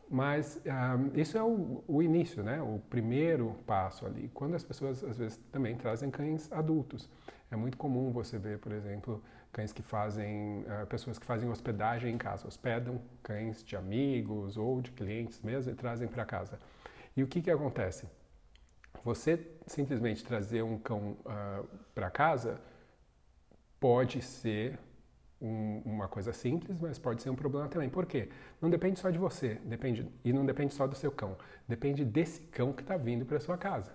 Mas 0.10 0.58
um, 0.66 0.70
ah, 0.70 0.98
isso 1.16 1.38
é 1.38 1.44
o, 1.44 1.84
o, 1.88 2.02
início, 2.02 2.44
né? 2.44 2.62
o 2.62 2.80
primeiro 2.90 3.56
passo 3.66 4.06
ali, 4.06 4.30
quando 4.34 4.56
as 4.56 4.64
pessoas 4.64 5.04
às 5.04 5.18
vezes 5.18 5.38
também 5.52 5.76
trazem 5.76 6.10
cães 6.10 6.52
adultos. 6.52 7.10
É 7.50 7.56
muito 7.56 7.78
comum 7.78 8.12
você 8.12 8.38
ver, 8.38 8.60
por 8.60 8.72
exemplo, 8.72 9.22
cães 9.52 9.74
que 9.74 9.82
fazem, 9.82 10.62
uh, 10.62 10.86
pessoas 10.88 11.20
que 11.20 11.26
fazem 11.26 11.50
hospedagem 11.50 12.14
em 12.14 12.18
casa, 12.18 12.48
hospedam 12.48 13.02
cães 13.22 13.64
de 13.64 13.76
amigos 13.76 14.58
ou 14.58 14.82
de 14.82 14.92
clientes 14.92 15.42
mesmo 15.42 15.72
e 15.72 15.76
trazem 15.76 16.08
para 16.08 16.26
casa. 16.26 16.58
E 17.16 17.24
o 17.24 17.28
que, 17.28 17.42
que 17.42 17.52
acontece? 17.52 18.08
Você 19.04 19.48
simplesmente 19.68 20.24
trazer 20.24 20.64
um 20.64 20.78
cão 20.78 21.12
uh, 21.12 21.20
ah, 21.26 21.64
para 21.94 22.10
casa 22.10 22.62
pode 23.80 24.22
ser 24.22 24.80
um, 25.42 25.82
uma 25.84 26.08
coisa 26.08 26.32
simples, 26.32 26.80
mas 26.80 27.00
pode 27.00 27.22
ser 27.22 27.30
um 27.30 27.36
problema 27.36 27.68
também. 27.68 27.90
Por 27.90 28.06
quê? 28.06 28.30
Não 28.62 28.70
depende 28.70 29.00
só 29.00 29.10
de 29.10 29.18
você, 29.18 29.56
depende 29.66 30.08
e 30.24 30.32
não 30.32 30.46
depende 30.46 30.74
só 30.74 30.86
do 30.86 30.96
seu 30.96 31.12
cão, 31.12 31.36
depende 31.68 32.06
desse 32.06 32.42
cão 32.44 32.72
que 32.72 32.84
está 32.84 32.96
vindo 32.96 33.26
para 33.26 33.40
sua 33.40 33.58
casa. 33.58 33.92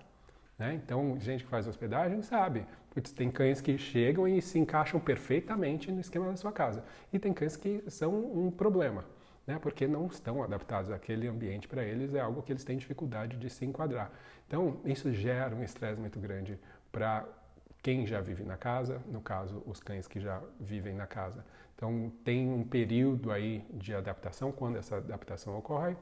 Né? 0.58 0.74
Então, 0.74 1.18
gente 1.20 1.44
que 1.44 1.50
faz 1.50 1.66
hospedagem 1.66 2.22
sabe. 2.22 2.66
Putz, 2.90 3.12
tem 3.12 3.30
cães 3.30 3.60
que 3.60 3.76
chegam 3.76 4.26
e 4.26 4.40
se 4.40 4.58
encaixam 4.58 4.98
perfeitamente 4.98 5.92
no 5.92 6.00
esquema 6.00 6.26
da 6.26 6.36
sua 6.36 6.52
casa. 6.52 6.82
E 7.12 7.18
tem 7.18 7.32
cães 7.32 7.56
que 7.56 7.82
são 7.88 8.14
um 8.14 8.50
problema, 8.50 9.04
né? 9.46 9.58
porque 9.60 9.86
não 9.86 10.06
estão 10.06 10.42
adaptados 10.42 10.90
àquele 10.90 11.28
ambiente 11.28 11.68
para 11.68 11.84
eles, 11.84 12.14
é 12.14 12.20
algo 12.20 12.42
que 12.42 12.52
eles 12.52 12.64
têm 12.64 12.78
dificuldade 12.78 13.36
de 13.36 13.50
se 13.50 13.66
enquadrar. 13.66 14.10
Então, 14.46 14.80
isso 14.84 15.12
gera 15.12 15.54
um 15.54 15.62
estresse 15.62 16.00
muito 16.00 16.18
grande 16.18 16.58
para 16.90 17.26
quem 17.82 18.06
já 18.06 18.20
vive 18.20 18.42
na 18.42 18.56
casa, 18.56 19.00
no 19.06 19.20
caso, 19.20 19.62
os 19.66 19.78
cães 19.78 20.08
que 20.08 20.18
já 20.18 20.42
vivem 20.58 20.94
na 20.94 21.06
casa. 21.06 21.44
Então, 21.76 22.10
tem 22.24 22.48
um 22.48 22.64
período 22.64 23.30
aí 23.30 23.64
de 23.74 23.94
adaptação, 23.94 24.50
quando 24.50 24.76
essa 24.76 24.96
adaptação 24.96 25.56
ocorre, 25.58 25.94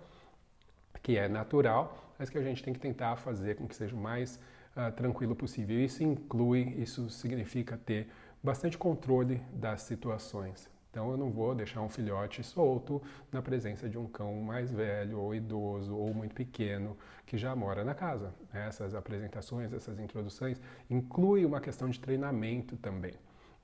que 1.03 1.17
é 1.17 1.29
natural, 1.29 2.15
mas 2.19 2.31
que 2.31 2.39
a 2.39 2.43
gente 2.43 2.63
tem 2.63 2.73
que 2.73 2.81
tentar 2.81 3.17
fazer 3.17 3.57
com 3.57 3.67
que 3.67 3.75
seja 3.75 3.95
o 3.95 3.99
mais 3.99 4.39
uh, 4.77 4.93
tranquilo 4.93 5.35
possível. 5.35 5.79
Isso 5.79 6.03
inclui, 6.03 6.75
isso 6.79 7.11
significa 7.11 7.77
ter 7.77 8.09
bastante 8.43 8.77
controle 8.77 9.43
das 9.53 9.83
situações. 9.83 10.71
Então 10.95 11.11
eu 11.11 11.17
não 11.17 11.29
vou 11.29 11.57
deixar 11.57 11.81
um 11.81 11.89
filhote 11.89 12.41
solto 12.45 13.03
na 13.33 13.43
presença 13.43 13.89
de 13.89 13.99
um 13.99 14.07
cão 14.07 14.33
mais 14.43 14.71
velho 14.71 15.19
ou 15.19 15.35
idoso 15.35 15.93
ou 15.97 16.15
muito 16.15 16.37
pequeno 16.37 16.97
que 17.27 17.37
já 17.37 17.57
mora 17.57 17.83
na 17.83 17.95
casa. 17.95 18.33
Essas 18.53 18.95
apresentações, 18.95 19.73
essas 19.73 19.99
introduções 19.99 20.61
incluem 20.89 21.45
uma 21.45 21.61
questão 21.61 21.89
de 21.89 21.99
treinamento 21.99 22.77
também. 22.77 23.15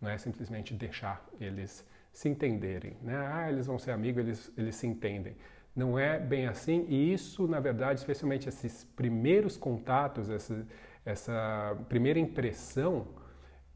Não 0.00 0.10
é 0.10 0.18
simplesmente 0.18 0.74
deixar 0.74 1.24
eles 1.40 1.86
se 2.12 2.28
entenderem. 2.28 2.96
Né? 3.00 3.16
Ah, 3.16 3.48
eles 3.48 3.66
vão 3.66 3.78
ser 3.78 3.92
amigos, 3.92 4.24
eles, 4.24 4.52
eles 4.56 4.74
se 4.74 4.88
entendem. 4.88 5.36
Não 5.74 5.98
é 5.98 6.18
bem 6.18 6.46
assim, 6.46 6.84
e 6.88 7.12
isso, 7.12 7.46
na 7.46 7.60
verdade, 7.60 8.00
especialmente 8.00 8.48
esses 8.48 8.84
primeiros 8.96 9.56
contatos, 9.56 10.28
essa, 10.28 10.66
essa 11.04 11.76
primeira 11.88 12.18
impressão, 12.18 13.06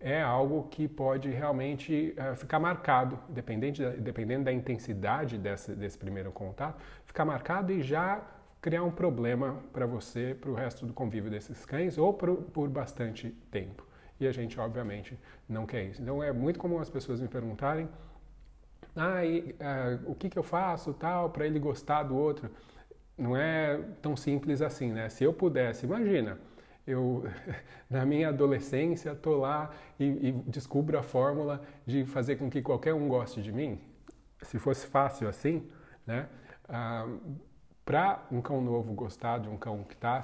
é 0.01 0.21
algo 0.21 0.65
que 0.65 0.87
pode 0.87 1.31
realmente 1.31 2.15
uh, 2.19 2.37
ficar 2.37 2.61
marcado, 2.61 3.19
dependente 3.29 3.81
da, 3.81 3.91
dependendo 3.91 4.45
da 4.45 4.53
intensidade 4.53 5.39
desse, 5.39 5.75
desse 5.75 5.97
primeiro 5.97 6.31
contato, 6.31 6.83
ficar 7.07 7.25
marcado 7.25 7.73
e 7.73 7.81
já 7.81 8.23
criar 8.61 8.83
um 8.83 8.91
problema 8.91 9.63
para 9.73 9.87
você, 9.87 10.37
para 10.39 10.51
o 10.51 10.55
resto 10.55 10.85
do 10.85 10.93
convívio 10.93 11.31
desses 11.31 11.65
cães, 11.65 11.97
ou 11.97 12.13
por, 12.13 12.37
por 12.37 12.69
bastante 12.69 13.31
tempo. 13.51 13.87
E 14.21 14.27
a 14.27 14.33
gente, 14.33 14.59
obviamente, 14.61 15.19
não 15.49 15.65
quer 15.65 15.85
isso. 15.85 16.03
Então, 16.03 16.23
é 16.23 16.33
muito 16.33 16.59
comum 16.59 16.79
as 16.79 16.91
pessoas 16.91 17.21
me 17.21 17.29
perguntarem 17.29 17.89
ah, 18.97 19.25
e, 19.25 19.41
uh, 19.41 20.11
o 20.11 20.15
que, 20.15 20.29
que 20.29 20.39
eu 20.39 20.43
faço 20.43 20.95
tal 20.95 21.31
para 21.31 21.47
ele 21.47 21.59
gostar 21.59 22.05
do 22.05 22.17
outro? 22.17 22.51
Não 23.17 23.37
é 23.37 23.81
tão 24.01 24.17
simples 24.17 24.63
assim, 24.63 24.93
né? 24.93 25.09
Se 25.09 25.25
eu 25.25 25.33
pudesse, 25.33 25.87
imagina, 25.87 26.39
eu 26.87 27.25
na 27.91 28.05
minha 28.05 28.29
adolescência 28.29 29.11
estou 29.11 29.39
lá 29.39 29.71
e, 29.99 30.05
e, 30.29 30.33
descubro 30.47 30.99
a 30.99 31.03
fórmula 31.03 31.63
de 31.87 32.05
fazer 32.05 32.37
com 32.37 32.49
que 32.51 32.63
qualquer 32.63 32.95
um 32.95 33.09
goste 33.09 33.43
de 33.43 33.53
mim. 33.53 33.81
Se 34.43 34.59
fosse 34.59 34.87
fácil 34.87 35.29
assim, 35.29 35.69
né? 36.07 36.29
Ah, 36.69 37.07
para 37.85 38.25
um 38.33 38.41
cão 38.41 38.63
novo 38.63 38.95
gostar 38.95 39.39
de 39.39 39.49
um 39.49 39.59
cão 39.59 39.85
que 39.85 39.95
está 39.95 40.23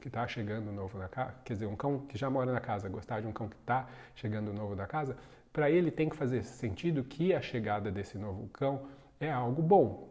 que 0.00 0.10
tá 0.10 0.26
chegando 0.26 0.72
novo 0.72 0.98
na 0.98 1.08
casa, 1.08 1.34
quer 1.44 1.52
dizer, 1.52 1.66
um 1.66 1.76
cão 1.76 2.00
que 2.00 2.18
já 2.18 2.28
mora 2.28 2.52
na 2.52 2.60
casa 2.60 2.88
gostar 2.88 3.20
de 3.20 3.28
um 3.28 3.32
cão 3.32 3.48
que 3.48 3.56
está 3.56 3.86
chegando 4.14 4.52
novo 4.52 4.74
na 4.74 4.86
casa, 4.86 5.16
para 5.56 5.70
ele 5.70 5.90
tem 5.90 6.06
que 6.10 6.14
fazer 6.14 6.42
sentido 6.42 7.02
que 7.02 7.32
a 7.32 7.40
chegada 7.40 7.90
desse 7.90 8.18
novo 8.18 8.46
cão 8.48 8.86
é 9.18 9.32
algo 9.32 9.62
bom. 9.62 10.06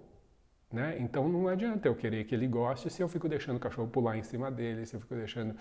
Né? 0.73 0.97
Então 0.99 1.29
não 1.29 1.47
adianta 1.47 1.87
eu 1.87 1.93
querer 1.93 2.23
que 2.23 2.33
ele 2.33 2.47
goste 2.47 2.89
se 2.89 3.03
eu 3.03 3.07
fico 3.07 3.29
deixando 3.29 3.57
o 3.57 3.59
cachorro 3.59 3.87
pular 3.87 4.17
em 4.17 4.23
cima 4.23 4.49
dele, 4.49 4.87
se 4.87 4.95
eu 4.95 4.99
fico 4.99 5.13
deixando 5.13 5.55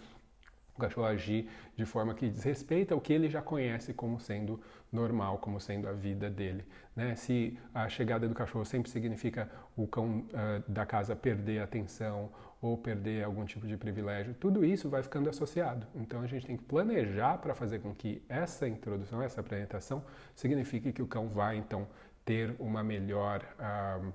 o 0.75 0.81
cachorro 0.81 1.07
agir 1.07 1.51
de 1.77 1.85
forma 1.85 2.15
que 2.15 2.31
desrespeita 2.31 2.97
o 2.97 3.01
que 3.01 3.13
ele 3.13 3.29
já 3.29 3.43
conhece 3.43 3.93
como 3.93 4.19
sendo 4.19 4.59
normal, 4.91 5.37
como 5.37 5.61
sendo 5.61 5.87
a 5.87 5.93
vida 5.93 6.31
dele. 6.31 6.65
Né? 6.97 7.15
Se 7.15 7.59
a 7.75 7.87
chegada 7.87 8.27
do 8.27 8.35
cachorro 8.35 8.65
sempre 8.65 8.91
significa 8.91 9.51
o 9.77 9.87
cão 9.87 10.21
uh, 10.21 10.65
da 10.67 10.87
casa 10.87 11.15
perder 11.15 11.59
a 11.59 11.65
atenção 11.65 12.33
ou 12.65 12.79
perder 12.79 13.23
algum 13.23 13.45
tipo 13.45 13.67
de 13.67 13.77
privilégio, 13.77 14.33
tudo 14.33 14.65
isso 14.65 14.89
vai 14.89 15.03
ficando 15.03 15.29
associado. 15.29 15.87
Então 15.95 16.23
a 16.23 16.27
gente 16.27 16.47
tem 16.47 16.57
que 16.57 16.65
planejar 16.65 17.37
para 17.37 17.55
fazer 17.55 17.81
com 17.81 17.95
que 17.95 18.23
essa 18.27 18.67
introdução, 18.67 19.21
essa 19.21 19.43
apresentação, 19.43 20.03
signifique 20.35 20.91
que 20.91 21.03
o 21.03 21.07
cão 21.07 21.29
vai 21.29 21.59
então 21.59 21.87
ter 22.25 22.57
uma 22.59 22.83
melhor. 22.83 23.45
Uh, 23.61 24.11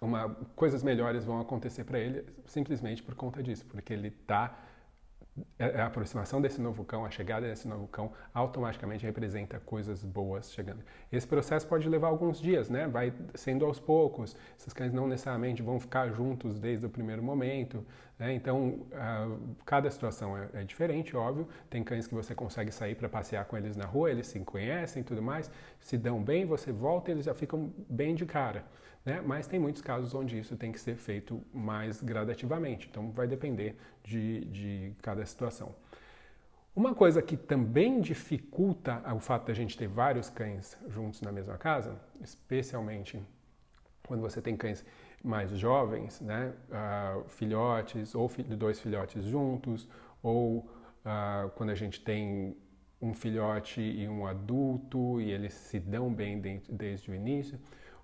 uma, 0.00 0.28
coisas 0.56 0.82
melhores 0.82 1.24
vão 1.24 1.40
acontecer 1.40 1.84
para 1.84 2.00
ele 2.00 2.24
simplesmente 2.44 3.04
por 3.04 3.14
conta 3.14 3.40
disso, 3.40 3.64
porque 3.66 3.92
ele 3.92 4.08
está 4.08 4.58
a 5.58 5.86
aproximação 5.86 6.40
desse 6.40 6.60
novo 6.60 6.84
cão, 6.84 7.04
a 7.04 7.10
chegada 7.10 7.46
desse 7.46 7.66
novo 7.66 7.86
cão, 7.88 8.12
automaticamente 8.32 9.04
representa 9.04 9.58
coisas 9.60 10.04
boas 10.04 10.52
chegando. 10.52 10.82
Esse 11.10 11.26
processo 11.26 11.66
pode 11.66 11.88
levar 11.88 12.08
alguns 12.08 12.40
dias, 12.40 12.68
né? 12.68 12.86
Vai 12.86 13.12
sendo 13.34 13.64
aos 13.64 13.78
poucos. 13.78 14.36
Esses 14.58 14.72
cães 14.72 14.92
não 14.92 15.06
necessariamente 15.06 15.62
vão 15.62 15.78
ficar 15.78 16.10
juntos 16.10 16.58
desde 16.58 16.86
o 16.86 16.90
primeiro 16.90 17.22
momento. 17.22 17.84
Né? 18.18 18.32
Então, 18.34 18.68
uh, 18.92 19.56
cada 19.64 19.90
situação 19.90 20.36
é, 20.36 20.48
é, 20.54 20.64
diferente, 20.64 21.16
óbvio. 21.16 21.48
Tem 21.70 21.84
cães 21.84 22.06
que 22.06 22.14
você 22.14 22.34
consegue 22.34 22.72
sair 22.72 22.94
para 22.94 23.08
passear 23.08 23.44
com 23.44 23.56
eles 23.56 23.76
na 23.76 23.84
rua, 23.84 24.10
eles 24.10 24.26
se 24.26 24.38
conhecem 24.40 25.02
e 25.02 25.04
tudo 25.04 25.22
mais, 25.22 25.50
se 25.80 25.96
dão 25.96 26.22
bem, 26.22 26.44
você 26.44 26.72
volta 26.72 27.10
e 27.10 27.14
eles 27.14 27.26
já 27.26 27.34
ficam 27.34 27.72
bem 27.88 28.14
de 28.14 28.26
cara. 28.26 28.64
Né? 29.08 29.22
Mas 29.24 29.46
tem 29.46 29.58
muitos 29.58 29.80
casos 29.80 30.14
onde 30.14 30.38
isso 30.38 30.54
tem 30.54 30.70
que 30.70 30.78
ser 30.78 30.94
feito 30.94 31.40
mais 31.50 32.02
gradativamente, 32.02 32.86
então 32.90 33.10
vai 33.10 33.26
depender 33.26 33.74
de, 34.04 34.44
de 34.44 34.92
cada 35.00 35.24
situação. 35.24 35.74
Uma 36.76 36.94
coisa 36.94 37.22
que 37.22 37.34
também 37.34 38.02
dificulta 38.02 39.02
o 39.14 39.18
fato 39.18 39.46
de 39.46 39.52
a 39.52 39.54
gente 39.54 39.78
ter 39.78 39.88
vários 39.88 40.28
cães 40.28 40.76
juntos 40.90 41.22
na 41.22 41.32
mesma 41.32 41.56
casa, 41.56 41.98
especialmente 42.20 43.18
quando 44.06 44.20
você 44.20 44.42
tem 44.42 44.54
cães 44.54 44.84
mais 45.24 45.50
jovens, 45.52 46.20
né? 46.20 46.52
Uh, 46.68 47.26
filhotes 47.30 48.14
ou 48.14 48.28
fi 48.28 48.42
dois 48.42 48.78
filhotes 48.78 49.24
juntos, 49.24 49.88
ou 50.22 50.58
uh, 50.58 51.48
quando 51.56 51.70
a 51.70 51.74
gente 51.74 52.02
tem 52.04 52.54
um 53.00 53.14
filhote 53.14 53.80
e 53.80 54.06
um 54.06 54.26
adulto 54.26 55.18
e 55.18 55.30
eles 55.30 55.54
se 55.54 55.80
dão 55.80 56.12
bem 56.12 56.38
desde 56.68 57.10
o 57.10 57.14
início. 57.14 57.58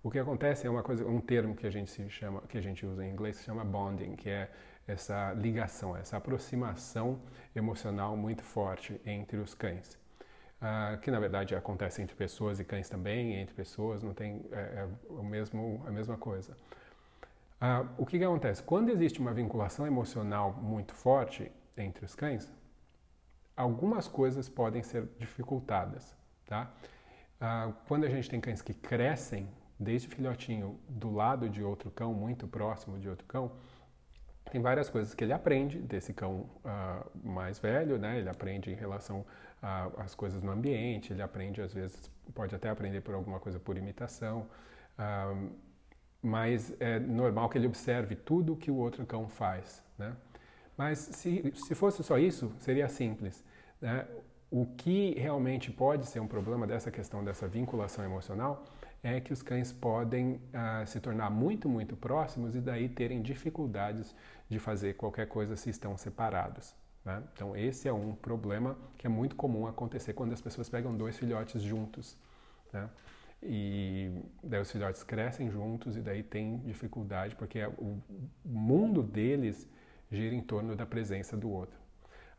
O 0.05 0.11
que 0.11 0.19
acontece 0.19 0.67
é 0.67 0.71
uma 0.71 0.83
coisa, 0.83 1.03
um 1.07 1.19
termo 1.19 1.57
que 1.57 1.67
a 1.67 1.71
gente 1.71 1.91
se 1.91 2.11
chama, 2.11 2.43
que 2.43 2.59
a 2.59 2.61
gente 2.61 2.85
usa 2.85 3.03
em 3.07 3.11
inglês, 3.11 3.37
se 3.37 3.45
chama 3.45 3.65
bonding, 3.65 4.15
que 4.15 4.29
é 4.29 4.51
essa 4.87 5.33
ligação, 5.33 5.97
essa 5.97 6.19
aproximação 6.19 7.19
emocional 7.57 8.15
muito 8.15 8.43
forte 8.43 9.01
entre 9.07 9.39
os 9.39 9.55
cães. 9.55 9.99
Uh, 10.61 11.01
que 11.01 11.11
na 11.11 11.19
verdade 11.19 11.55
acontece 11.55 12.03
entre 12.03 12.15
pessoas 12.15 12.61
e 12.61 12.65
cães 12.65 12.87
também, 12.87 13.37
entre 13.37 13.55
pessoas 13.55 14.03
não 14.03 14.13
tem 14.13 14.45
é, 14.53 14.57
é 14.57 14.89
o 15.09 15.23
mesmo 15.23 15.83
a 15.87 15.91
mesma 15.91 16.19
coisa. 16.19 16.55
Uh, 17.63 17.89
o 17.97 18.05
que, 18.05 18.19
que 18.19 18.25
acontece 18.25 18.63
quando 18.63 18.91
existe 18.91 19.19
uma 19.21 19.33
vinculação 19.33 19.87
emocional 19.87 20.53
muito 20.53 20.93
forte 20.93 21.51
entre 21.79 22.05
os 22.05 22.15
cães? 22.15 22.53
Algumas 23.57 24.07
coisas 24.07 24.51
podem 24.51 24.83
ser 24.83 25.09
dificultadas, 25.19 26.15
tá? 26.45 26.71
Uh, 27.41 27.73
quando 27.89 28.05
a 28.05 28.11
gente 28.11 28.29
tem 28.29 28.39
cães 28.39 28.61
que 28.61 28.75
crescem 28.75 29.49
desde 29.79 30.09
filhotinho 30.09 30.79
do 30.89 31.11
lado 31.11 31.49
de 31.49 31.63
outro 31.63 31.91
cão, 31.91 32.13
muito 32.15 32.47
próximo 32.47 32.99
de 32.99 33.09
outro 33.09 33.27
cão, 33.27 33.53
tem 34.51 34.61
várias 34.61 34.89
coisas 34.89 35.15
que 35.15 35.25
ele 35.25 35.33
aprende 35.33 35.79
desse 35.79 36.13
cão 36.13 36.49
uh, 36.65 37.29
mais 37.29 37.59
velho, 37.59 37.99
né? 37.99 38.19
Ele 38.19 38.29
aprende 38.29 38.71
em 38.71 38.75
relação 38.75 39.25
às 39.97 40.15
coisas 40.15 40.43
no 40.43 40.53
ambiente, 40.53 41.13
ele 41.13 41.23
aprende 41.23 41.63
às 41.63 41.73
vezes, 41.73 42.11
pode 42.35 42.55
até 42.55 42.69
aprender 42.69 43.01
por 43.01 43.15
alguma 43.15 43.41
coisa 43.41 43.59
por 43.59 43.79
imitação, 43.79 44.47
uh, 44.99 45.51
mas 46.21 46.75
é 46.79 46.99
normal 46.99 47.49
que 47.49 47.57
ele 47.57 47.67
observe 47.67 48.15
tudo 48.15 48.55
que 48.57 48.71
o 48.71 48.77
outro 48.77 49.05
cão 49.07 49.27
faz, 49.27 49.83
né? 49.99 50.15
Mas 50.77 50.99
se, 50.99 51.53
se 51.55 51.75
fosse 51.75 52.03
só 52.03 52.19
isso, 52.19 52.53
seria 52.59 52.89
simples, 52.89 53.43
né? 53.81 54.07
O 54.51 54.67
que 54.67 55.15
realmente 55.19 55.73
pode 55.73 56.07
ser 56.07 56.21
um 56.21 56.29
problema 56.29 56.67
dessa 56.67 56.91
questão 56.91 57.25
dessa 57.25 57.49
vinculação 57.49 58.05
emocional 58.05 58.65
é 59.05 59.21
que 59.21 59.33
os 59.33 59.43
cães 59.43 59.71
podem 59.71 60.41
uh, 60.55 60.87
se 60.87 60.99
tornar 60.99 61.29
muito, 61.31 61.69
muito 61.69 61.95
próximos 61.95 62.57
e 62.57 62.61
daí 62.61 62.89
terem 62.89 63.21
dificuldades 63.21 64.17
de 64.49 64.59
fazer 64.59 64.95
qualquer 64.95 65.29
coisa 65.29 65.57
se 65.57 65.69
estão 65.69 65.95
separados. 65.97 66.75
Né? 67.05 67.23
Então, 67.35 67.55
esse 67.55 67.87
é 67.87 67.93
um 67.93 68.15
problema 68.15 68.77
que 68.97 69.07
é 69.07 69.11
muito 69.11 69.37
comum 69.37 69.67
acontecer 69.67 70.15
quando 70.15 70.33
as 70.33 70.41
pessoas 70.41 70.71
pegam 70.71 70.91
dois 70.97 71.19
filhotes 71.19 71.61
juntos. 71.61 72.17
Né? 72.73 72.89
E 73.43 74.11
daí 74.43 74.63
os 74.63 74.73
filhotes 74.73 75.03
crescem 75.03 75.51
juntos 75.51 75.99
e 75.99 76.01
daí 76.01 76.23
tem 76.23 76.57
dificuldade, 76.61 77.37
porque 77.37 77.63
o 77.77 78.01
mundo 78.43 79.03
deles 79.03 79.69
gira 80.11 80.35
em 80.35 80.41
torno 80.41 80.75
da 80.75 80.87
presença 80.87 81.37
do 81.37 81.51
outro. 81.51 81.79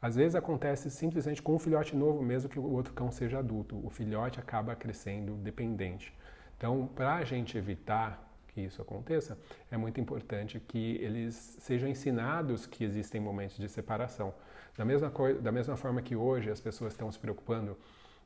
Às 0.01 0.15
vezes 0.15 0.35
acontece 0.35 0.89
simplesmente 0.89 1.43
com 1.43 1.55
um 1.55 1.59
filhote 1.59 1.95
novo, 1.95 2.23
mesmo 2.23 2.49
que 2.49 2.59
o 2.59 2.71
outro 2.71 2.93
cão 2.93 3.11
seja 3.11 3.37
adulto. 3.37 3.79
O 3.85 3.89
filhote 3.89 4.39
acaba 4.39 4.75
crescendo 4.75 5.35
dependente. 5.35 6.11
Então, 6.57 6.87
para 6.95 7.15
a 7.15 7.23
gente 7.23 7.57
evitar 7.57 8.21
que 8.47 8.61
isso 8.61 8.81
aconteça, 8.81 9.37
é 9.69 9.75
muito 9.75 9.99
importante 9.99 10.59
que 10.59 10.95
eles 11.01 11.57
sejam 11.59 11.89
ensinados 11.89 12.65
que 12.65 12.83
existem 12.83 13.19
momentos 13.19 13.57
de 13.57 13.67
separação. 13.67 14.33
Da 14.77 14.85
mesma, 14.85 15.11
da 15.41 15.51
mesma 15.51 15.75
forma 15.75 16.01
que 16.01 16.15
hoje 16.15 16.49
as 16.49 16.59
pessoas 16.59 16.93
estão 16.93 17.11
se 17.11 17.19
preocupando, 17.19 17.77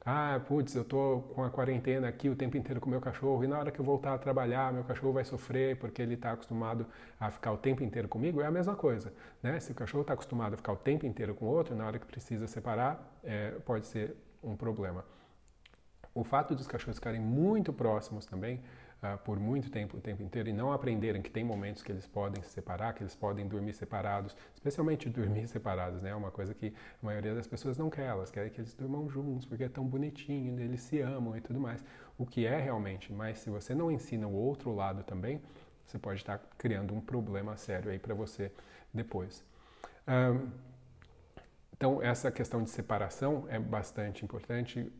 ah, 0.05 0.39
putz, 0.47 0.73
eu 0.75 0.83
estou 0.83 1.21
com 1.21 1.43
a 1.43 1.49
quarentena 1.49 2.07
aqui 2.07 2.29
o 2.29 2.35
tempo 2.35 2.55
inteiro 2.55 2.79
com 2.79 2.89
meu 2.89 3.01
cachorro 3.01 3.43
e 3.43 3.47
na 3.47 3.59
hora 3.59 3.69
que 3.69 3.79
eu 3.79 3.85
voltar 3.85 4.13
a 4.13 4.17
trabalhar, 4.17 4.71
meu 4.71 4.83
cachorro 4.83 5.11
vai 5.11 5.25
sofrer 5.25 5.77
porque 5.77 6.01
ele 6.01 6.13
está 6.13 6.31
acostumado 6.31 6.85
a 7.19 7.29
ficar 7.29 7.51
o 7.51 7.57
tempo 7.57 7.83
inteiro 7.83 8.07
comigo, 8.07 8.39
é 8.39 8.45
a 8.45 8.51
mesma 8.51 8.75
coisa. 8.75 9.11
Né? 9.43 9.59
Se 9.59 9.71
o 9.71 9.75
cachorro 9.75 10.01
está 10.01 10.13
acostumado 10.13 10.53
a 10.53 10.57
ficar 10.57 10.71
o 10.71 10.77
tempo 10.77 11.05
inteiro 11.05 11.35
com 11.35 11.45
outro, 11.45 11.75
na 11.75 11.85
hora 11.85 11.99
que 11.99 12.05
precisa 12.05 12.47
separar, 12.47 13.19
é, 13.23 13.51
pode 13.65 13.87
ser 13.87 14.15
um 14.41 14.55
problema. 14.55 15.03
O 16.13 16.23
fato 16.23 16.55
dos 16.55 16.67
cachorros 16.67 16.97
ficarem 16.97 17.19
muito 17.21 17.71
próximos 17.71 18.25
também, 18.25 18.61
uh, 19.03 19.17
por 19.19 19.39
muito 19.39 19.69
tempo, 19.69 19.97
o 19.97 20.01
tempo 20.01 20.23
inteiro, 20.23 20.49
e 20.49 20.53
não 20.53 20.71
aprenderem 20.71 21.21
que 21.21 21.29
tem 21.29 21.43
momentos 21.43 21.83
que 21.83 21.91
eles 21.91 22.07
podem 22.07 22.41
se 22.41 22.49
separar, 22.49 22.93
que 22.93 23.03
eles 23.03 23.15
podem 23.15 23.47
dormir 23.47 23.73
separados, 23.73 24.35
especialmente 24.53 25.07
dormir 25.09 25.47
separados, 25.47 26.01
né? 26.01 26.09
É 26.09 26.15
uma 26.15 26.31
coisa 26.31 26.53
que 26.53 26.73
a 27.01 27.05
maioria 27.05 27.35
das 27.35 27.47
pessoas 27.47 27.77
não 27.77 27.89
quer, 27.89 28.07
elas 28.07 28.31
querem 28.31 28.51
que 28.51 28.59
eles 28.59 28.73
durmam 28.73 29.09
juntos, 29.09 29.45
porque 29.45 29.63
é 29.63 29.69
tão 29.69 29.85
bonitinho, 29.85 30.59
eles 30.59 30.81
se 30.81 30.99
amam 30.99 31.37
e 31.37 31.41
tudo 31.41 31.59
mais. 31.59 31.83
O 32.17 32.25
que 32.25 32.45
é 32.45 32.59
realmente, 32.59 33.13
mas 33.13 33.39
se 33.39 33.49
você 33.49 33.75
não 33.75 33.91
ensina 33.91 34.27
o 34.27 34.33
outro 34.33 34.73
lado 34.73 35.03
também, 35.03 35.41
você 35.85 35.97
pode 35.97 36.19
estar 36.19 36.39
criando 36.57 36.93
um 36.93 37.01
problema 37.01 37.57
sério 37.57 37.91
aí 37.91 37.97
para 37.97 38.13
você 38.13 38.51
depois. 38.93 39.43
Um, 40.07 40.49
então, 41.79 42.01
essa 42.03 42.29
questão 42.29 42.61
de 42.61 42.69
separação 42.69 43.45
é 43.47 43.57
bastante 43.57 44.25
importante 44.25 44.91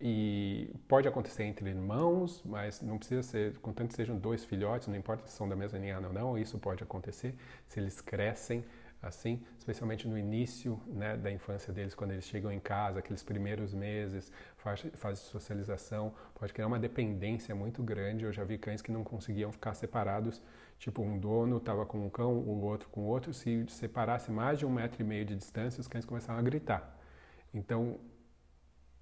e 0.00 0.70
pode 0.86 1.08
acontecer 1.08 1.44
entre 1.44 1.68
irmãos, 1.70 2.42
mas 2.44 2.82
não 2.82 2.98
precisa 2.98 3.22
ser, 3.22 3.56
contanto 3.58 3.88
que 3.88 3.94
sejam 3.94 4.18
dois 4.18 4.44
filhotes, 4.44 4.88
não 4.88 4.96
importa 4.96 5.26
se 5.26 5.32
são 5.32 5.48
da 5.48 5.56
mesma 5.56 5.78
linha 5.78 5.98
ou 5.98 6.12
não, 6.12 6.38
isso 6.38 6.58
pode 6.58 6.82
acontecer 6.82 7.34
se 7.66 7.80
eles 7.80 8.00
crescem 8.00 8.64
assim, 9.02 9.42
especialmente 9.58 10.08
no 10.08 10.18
início 10.18 10.80
né, 10.86 11.16
da 11.16 11.30
infância 11.30 11.72
deles, 11.72 11.94
quando 11.94 12.12
eles 12.12 12.24
chegam 12.24 12.50
em 12.50 12.58
casa, 12.58 12.98
aqueles 12.98 13.22
primeiros 13.22 13.72
meses, 13.72 14.32
fase, 14.56 14.90
de 14.90 15.18
socialização, 15.18 16.12
pode 16.34 16.52
criar 16.52 16.66
uma 16.66 16.78
dependência 16.78 17.54
muito 17.54 17.82
grande. 17.82 18.24
Eu 18.24 18.32
já 18.32 18.44
vi 18.44 18.58
cães 18.58 18.82
que 18.82 18.90
não 18.90 19.04
conseguiam 19.04 19.52
ficar 19.52 19.74
separados, 19.74 20.42
tipo 20.78 21.02
um 21.02 21.18
dono 21.18 21.58
estava 21.58 21.86
com 21.86 22.04
um 22.04 22.10
cão, 22.10 22.32
o 22.32 22.64
outro 22.64 22.88
com 22.88 23.02
o 23.02 23.04
outro, 23.04 23.32
se 23.32 23.66
separasse 23.68 24.30
mais 24.30 24.58
de 24.58 24.66
um 24.66 24.70
metro 24.70 25.00
e 25.00 25.04
meio 25.04 25.24
de 25.24 25.36
distância, 25.36 25.80
os 25.80 25.88
cães 25.88 26.04
começavam 26.04 26.40
a 26.40 26.42
gritar. 26.42 26.98
Então, 27.54 27.98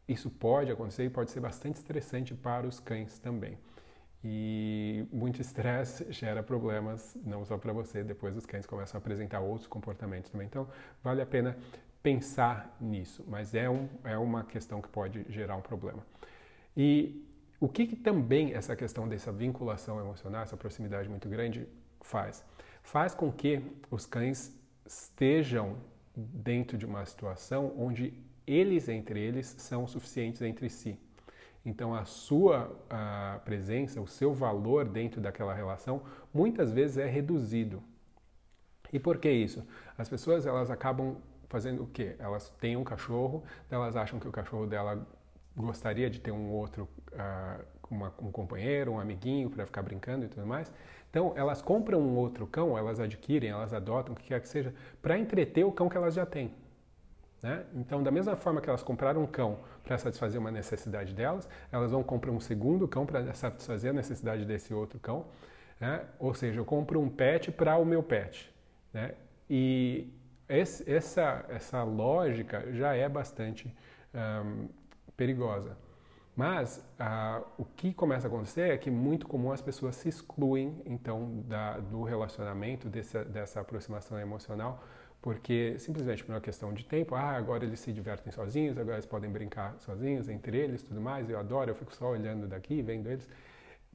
isso 0.09 0.31
pode 0.31 0.71
acontecer 0.71 1.05
e 1.05 1.11
pode 1.11 1.31
ser 1.31 1.41
bastante 1.41 1.77
estressante 1.77 2.35
para 2.35 2.67
os 2.67 2.79
cães 2.79 3.19
também. 3.19 3.59
E 4.23 5.07
muito 5.13 5.41
estresse 5.41 6.07
gera 6.13 6.43
problemas, 6.43 7.17
não 7.25 7.45
só 7.45 7.59
para 7.59 7.73
você, 7.73 8.03
depois 8.03 8.37
os 8.37 8.47
cães 8.47 8.67
começam 8.67 8.99
a 8.99 9.01
apresentar 9.01 9.41
outros 9.41 9.67
comportamentos 9.67 10.31
também. 10.31 10.47
Então, 10.47 10.69
vale 11.03 11.21
a 11.21 11.27
pena 11.27 11.57
pensar 12.03 12.77
nisso, 12.81 13.25
mas 13.27 13.55
é, 13.55 13.69
um, 13.69 13.89
é 14.05 14.17
uma 14.19 14.45
questão 14.45 14.81
que 14.81 14.89
pode 14.89 15.25
gerar 15.31 15.57
um 15.57 15.63
problema. 15.63 16.05
E 16.77 17.27
o 17.59 17.69
que, 17.69 17.87
que 17.87 17.97
também 17.97 18.53
essa 18.53 18.77
questão 18.77 19.09
dessa 19.09 19.33
vinculação 19.33 19.99
emocional, 19.99 20.43
essa 20.43 20.57
proximidade 20.57 21.09
muito 21.09 21.29
grande, 21.29 21.67
faz? 22.03 22.45
Faz 22.83 23.15
com 23.15 23.33
que 23.33 23.63
os 23.91 24.05
cães 24.05 24.55
estejam 24.85 25.79
dentro 26.15 26.77
de 26.77 26.85
uma 26.85 27.05
situação 27.07 27.73
onde 27.79 28.13
eles 28.47 28.89
entre 28.89 29.21
eles 29.21 29.47
são 29.59 29.87
suficientes 29.87 30.43
entre 30.43 30.69
si. 30.69 30.99
Então 31.65 31.95
a 31.95 32.05
sua 32.05 32.71
a 32.91 33.41
presença, 33.45 34.01
o 34.01 34.07
seu 34.07 34.35
valor 34.35 34.85
dentro 34.85 35.21
daquela 35.21 35.55
relação, 35.55 36.03
muitas 36.33 36.73
vezes 36.73 36.99
é 36.99 37.07
reduzido. 37.07 37.83
E 38.93 38.99
por 38.99 39.19
que 39.19 39.31
isso? 39.31 39.67
As 39.97 40.09
pessoas 40.09 40.47
elas 40.47 40.71
acabam 40.71 41.17
fazendo 41.49 41.83
o 41.83 41.87
quê? 41.87 42.17
Elas 42.19 42.49
têm 42.61 42.77
um 42.77 42.85
cachorro, 42.85 43.43
elas 43.71 43.97
acham 43.97 44.19
que 44.19 44.29
o 44.29 44.33
cachorro 44.33 44.67
dela 44.67 45.07
gostaria 45.57 46.11
de 46.11 46.21
ter 46.21 46.33
um 46.33 46.51
outro, 46.51 46.89
uh, 47.13 47.65
uma, 47.91 48.13
um 48.21 48.31
companheiro, 48.31 48.93
um 48.93 49.01
amiguinho 49.01 49.49
para 49.49 49.65
ficar 49.65 49.83
brincando 49.83 50.27
e 50.27 50.29
tudo 50.29 50.47
mais. 50.47 50.73
Então 51.11 51.33
elas 51.37 51.63
compram 51.63 52.01
um 52.01 52.17
outro 52.17 52.47
cão, 52.47 52.77
elas 52.77 53.01
adquirem, 53.01 53.51
elas 53.51 53.73
adotam, 53.73 54.15
o 54.15 54.17
que 54.17 54.27
quer 54.27 54.41
que 54.41 54.49
seja, 54.49 54.75
para 55.01 55.17
entreter 55.17 55.65
o 55.65 55.73
cão 55.73 55.89
que 55.89 55.97
elas 55.97 56.15
já 56.15 56.27
têm. 56.27 56.53
Né? 57.45 57.63
Então, 57.75 58.03
da 58.03 58.11
mesma 58.11 58.35
forma 58.37 58.59
que 58.59 58.71
elas 58.71 58.83
compraram 58.83 59.23
um 59.23 59.27
cão 59.27 59.59
para 59.83 59.99
satisfazer 59.99 60.41
uma 60.41 60.51
necessidade 60.51 61.13
delas, 61.13 61.47
elas 61.71 61.91
vão 61.91 62.03
comprar 62.03 62.31
um 62.31 62.41
segundo 62.41 62.89
cão 62.89 63.05
para 63.05 63.35
satisfazer 63.35 63.91
a 63.91 63.93
necessidade 63.93 64.47
desse 64.47 64.73
outro 64.73 64.99
cão. 64.99 65.27
Né? 65.79 66.07
Ou 66.19 66.33
seja, 66.33 66.59
eu 66.59 66.65
compro 66.65 66.99
um 66.99 67.11
pet 67.11 67.53
para 67.53 67.77
o 67.77 67.85
meu 67.85 68.03
pet. 68.03 68.51
Né? 68.95 69.13
E 69.51 70.11
esse, 70.49 70.91
essa, 70.91 71.45
essa 71.51 71.83
lógica 71.85 72.73
já 72.73 72.95
é 72.95 73.11
bastante 73.11 73.71
um, 74.15 74.67
perigosa. 75.15 75.77
Mas 76.35 76.79
uh, 76.99 77.45
o 77.59 77.65
que 77.67 77.93
começa 77.93 78.27
a 78.27 78.29
acontecer 78.29 78.71
é 78.71 78.79
que 78.79 78.91
muito 78.91 79.29
comum 79.29 79.53
as 79.53 79.61
pessoas 79.61 79.97
se 79.97 80.09
excluem 80.09 80.81
então 80.87 81.43
da, 81.47 81.79
do 81.79 82.05
relacionamento, 82.05 82.89
dessa, 82.89 83.23
dessa 83.23 83.61
aproximação 83.61 84.19
emocional, 84.19 84.83
porque 85.25 85.79
simplesmente 85.79 86.23
por 86.23 86.33
uma 86.33 86.41
questão 86.43 86.71
de 86.75 86.85
tempo, 86.85 87.15
ah, 87.15 87.31
agora 87.31 87.65
eles 87.65 87.81
se 87.81 87.91
divertem 87.91 88.31
sozinhos, 88.31 88.77
agora 88.77 88.97
eles 88.97 89.07
podem 89.07 89.31
brincar 89.31 89.75
sozinhos 89.81 90.29
entre 90.29 90.59
eles, 90.59 90.83
tudo 90.83 91.01
mais. 91.01 91.31
Eu 91.31 91.39
adoro, 91.39 91.71
eu 91.71 91.75
fico 91.75 91.95
só 91.95 92.11
olhando 92.11 92.47
daqui, 92.47 92.83
vendo 92.83 93.11
eles. 93.11 93.27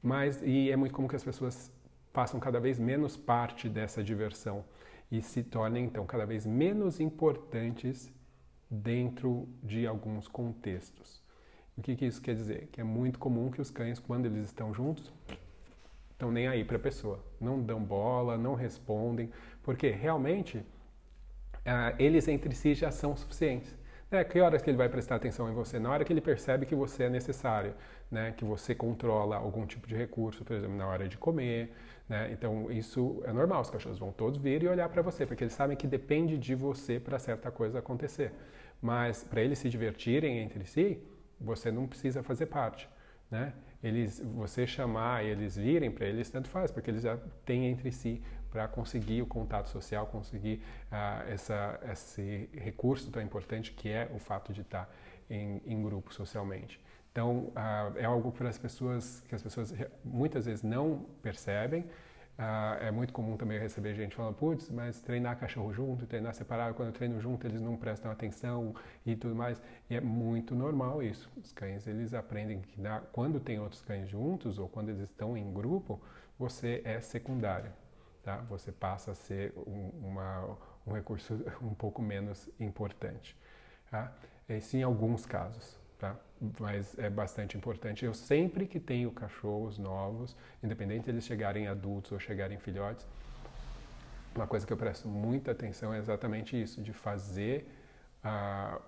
Mas 0.02 0.42
e 0.42 0.72
é 0.72 0.74
muito 0.74 0.92
comum 0.92 1.06
que 1.06 1.14
as 1.14 1.22
pessoas 1.22 1.72
façam 2.12 2.40
cada 2.40 2.58
vez 2.58 2.80
menos 2.80 3.16
parte 3.16 3.68
dessa 3.68 4.02
diversão 4.02 4.64
e 5.08 5.22
se 5.22 5.44
tornem 5.44 5.84
então 5.84 6.04
cada 6.04 6.26
vez 6.26 6.44
menos 6.44 6.98
importantes 6.98 8.12
dentro 8.68 9.48
de 9.62 9.86
alguns 9.86 10.26
contextos. 10.26 11.22
O 11.78 11.80
que, 11.80 11.94
que 11.94 12.06
isso 12.06 12.20
quer 12.20 12.34
dizer? 12.34 12.68
Que 12.72 12.80
é 12.80 12.84
muito 12.84 13.20
comum 13.20 13.52
que 13.52 13.60
os 13.60 13.70
cães, 13.70 14.00
quando 14.00 14.26
eles 14.26 14.46
estão 14.46 14.74
juntos, 14.74 15.12
estão 16.10 16.32
nem 16.32 16.48
aí 16.48 16.64
para 16.64 16.76
a 16.76 16.80
pessoa, 16.80 17.24
não 17.40 17.62
dão 17.62 17.80
bola, 17.80 18.36
não 18.36 18.56
respondem, 18.56 19.30
porque 19.62 19.90
realmente 19.90 20.64
ah, 21.64 21.94
eles 21.98 22.26
entre 22.28 22.54
si 22.54 22.74
já 22.74 22.90
são 22.90 23.16
suficientes. 23.16 23.74
Né? 24.10 24.24
Que 24.24 24.40
horas 24.40 24.60
que 24.60 24.68
ele 24.68 24.76
vai 24.76 24.88
prestar 24.88 25.16
atenção 25.16 25.48
em 25.48 25.54
você? 25.54 25.78
Na 25.78 25.90
hora 25.90 26.04
que 26.04 26.12
ele 26.12 26.20
percebe 26.20 26.66
que 26.66 26.74
você 26.74 27.04
é 27.04 27.08
necessário, 27.08 27.74
né? 28.10 28.32
que 28.36 28.44
você 28.44 28.74
controla 28.74 29.36
algum 29.36 29.64
tipo 29.66 29.86
de 29.86 29.94
recurso, 29.94 30.44
por 30.44 30.56
exemplo, 30.56 30.76
na 30.76 30.86
hora 30.86 31.08
de 31.08 31.16
comer. 31.16 31.72
Né? 32.08 32.30
Então, 32.32 32.70
isso 32.70 33.22
é 33.24 33.32
normal, 33.32 33.62
os 33.62 33.70
cachorros 33.70 33.98
vão 33.98 34.10
todos 34.10 34.40
vir 34.40 34.62
e 34.62 34.68
olhar 34.68 34.88
para 34.88 35.02
você, 35.02 35.24
porque 35.24 35.44
eles 35.44 35.54
sabem 35.54 35.76
que 35.76 35.86
depende 35.86 36.36
de 36.36 36.54
você 36.54 36.98
para 36.98 37.18
certa 37.18 37.50
coisa 37.50 37.78
acontecer. 37.78 38.32
Mas 38.82 39.22
para 39.22 39.42
eles 39.42 39.58
se 39.58 39.68
divertirem 39.68 40.38
entre 40.38 40.64
si, 40.64 40.98
você 41.40 41.70
não 41.70 41.86
precisa 41.86 42.22
fazer 42.22 42.46
parte. 42.46 42.88
Né? 43.30 43.52
Eles, 43.82 44.20
você 44.34 44.66
chamar 44.66 45.24
e 45.24 45.28
eles 45.28 45.56
virem 45.56 45.90
para 45.90 46.06
eles, 46.06 46.28
tanto 46.28 46.48
faz, 46.48 46.72
porque 46.72 46.90
eles 46.90 47.02
já 47.02 47.16
têm 47.44 47.66
entre 47.66 47.92
si 47.92 48.20
para 48.50 48.66
conseguir 48.68 49.22
o 49.22 49.26
contato 49.26 49.68
social, 49.68 50.06
conseguir 50.06 50.62
uh, 50.90 51.30
essa, 51.30 51.80
esse 51.90 52.48
recurso 52.52 53.10
tão 53.10 53.22
importante 53.22 53.72
que 53.72 53.88
é 53.88 54.10
o 54.14 54.18
fato 54.18 54.52
de 54.52 54.62
estar 54.62 54.92
em, 55.28 55.62
em 55.64 55.82
grupo 55.82 56.12
socialmente. 56.12 56.80
Então, 57.12 57.52
uh, 57.56 57.96
é 57.96 58.04
algo 58.04 58.30
para 58.32 58.48
as 58.48 58.58
pessoas 58.58 59.22
que 59.28 59.34
as 59.34 59.42
pessoas 59.42 59.74
muitas 60.04 60.46
vezes 60.46 60.62
não 60.62 61.06
percebem. 61.22 61.82
Uh, 62.38 62.82
é 62.82 62.90
muito 62.90 63.12
comum 63.12 63.36
também 63.36 63.58
receber 63.58 63.94
gente 63.94 64.16
falando, 64.16 64.34
putz, 64.34 64.70
mas 64.70 65.00
treinar 65.02 65.38
cachorro 65.38 65.74
junto, 65.74 66.06
treinar 66.06 66.32
separado, 66.32 66.74
quando 66.74 66.88
eu 66.88 66.94
treino 66.94 67.20
junto 67.20 67.46
eles 67.46 67.60
não 67.60 67.76
prestam 67.76 68.10
atenção 68.10 68.74
e 69.04 69.14
tudo 69.14 69.34
mais. 69.34 69.60
E 69.90 69.94
é 69.94 70.00
muito 70.00 70.54
normal 70.54 71.02
isso. 71.02 71.30
Os 71.36 71.52
cães, 71.52 71.86
eles 71.86 72.14
aprendem 72.14 72.60
que 72.62 72.80
quando 73.12 73.38
tem 73.38 73.60
outros 73.60 73.82
cães 73.82 74.08
juntos 74.08 74.58
ou 74.58 74.68
quando 74.68 74.88
eles 74.88 75.02
estão 75.02 75.36
em 75.36 75.52
grupo, 75.52 76.00
você 76.38 76.80
é 76.84 76.98
secundário 77.00 77.70
tá? 78.22 78.36
você 78.48 78.70
passa 78.70 79.12
a 79.12 79.14
ser 79.14 79.52
um, 79.56 79.90
uma, 80.02 80.56
um 80.86 80.92
recurso 80.92 81.34
um 81.62 81.74
pouco 81.74 82.02
menos 82.02 82.48
importante. 82.58 83.36
Tá? 83.90 84.12
Isso 84.48 84.76
em 84.76 84.82
alguns 84.82 85.26
casos, 85.26 85.76
tá? 85.98 86.16
mas 86.58 86.98
é 86.98 87.08
bastante 87.08 87.56
importante. 87.56 88.04
Eu 88.04 88.14
sempre 88.14 88.66
que 88.66 88.80
tenho 88.80 89.10
cachorros 89.10 89.78
novos, 89.78 90.36
independente 90.62 91.04
de 91.04 91.10
eles 91.10 91.24
chegarem 91.24 91.66
adultos 91.66 92.12
ou 92.12 92.18
chegarem 92.18 92.58
filhotes, 92.58 93.06
uma 94.34 94.46
coisa 94.46 94.66
que 94.66 94.72
eu 94.72 94.76
presto 94.76 95.08
muita 95.08 95.50
atenção 95.50 95.92
é 95.92 95.98
exatamente 95.98 96.60
isso, 96.60 96.80
de 96.80 96.92
fazer 96.92 97.68
uh, 98.24 98.80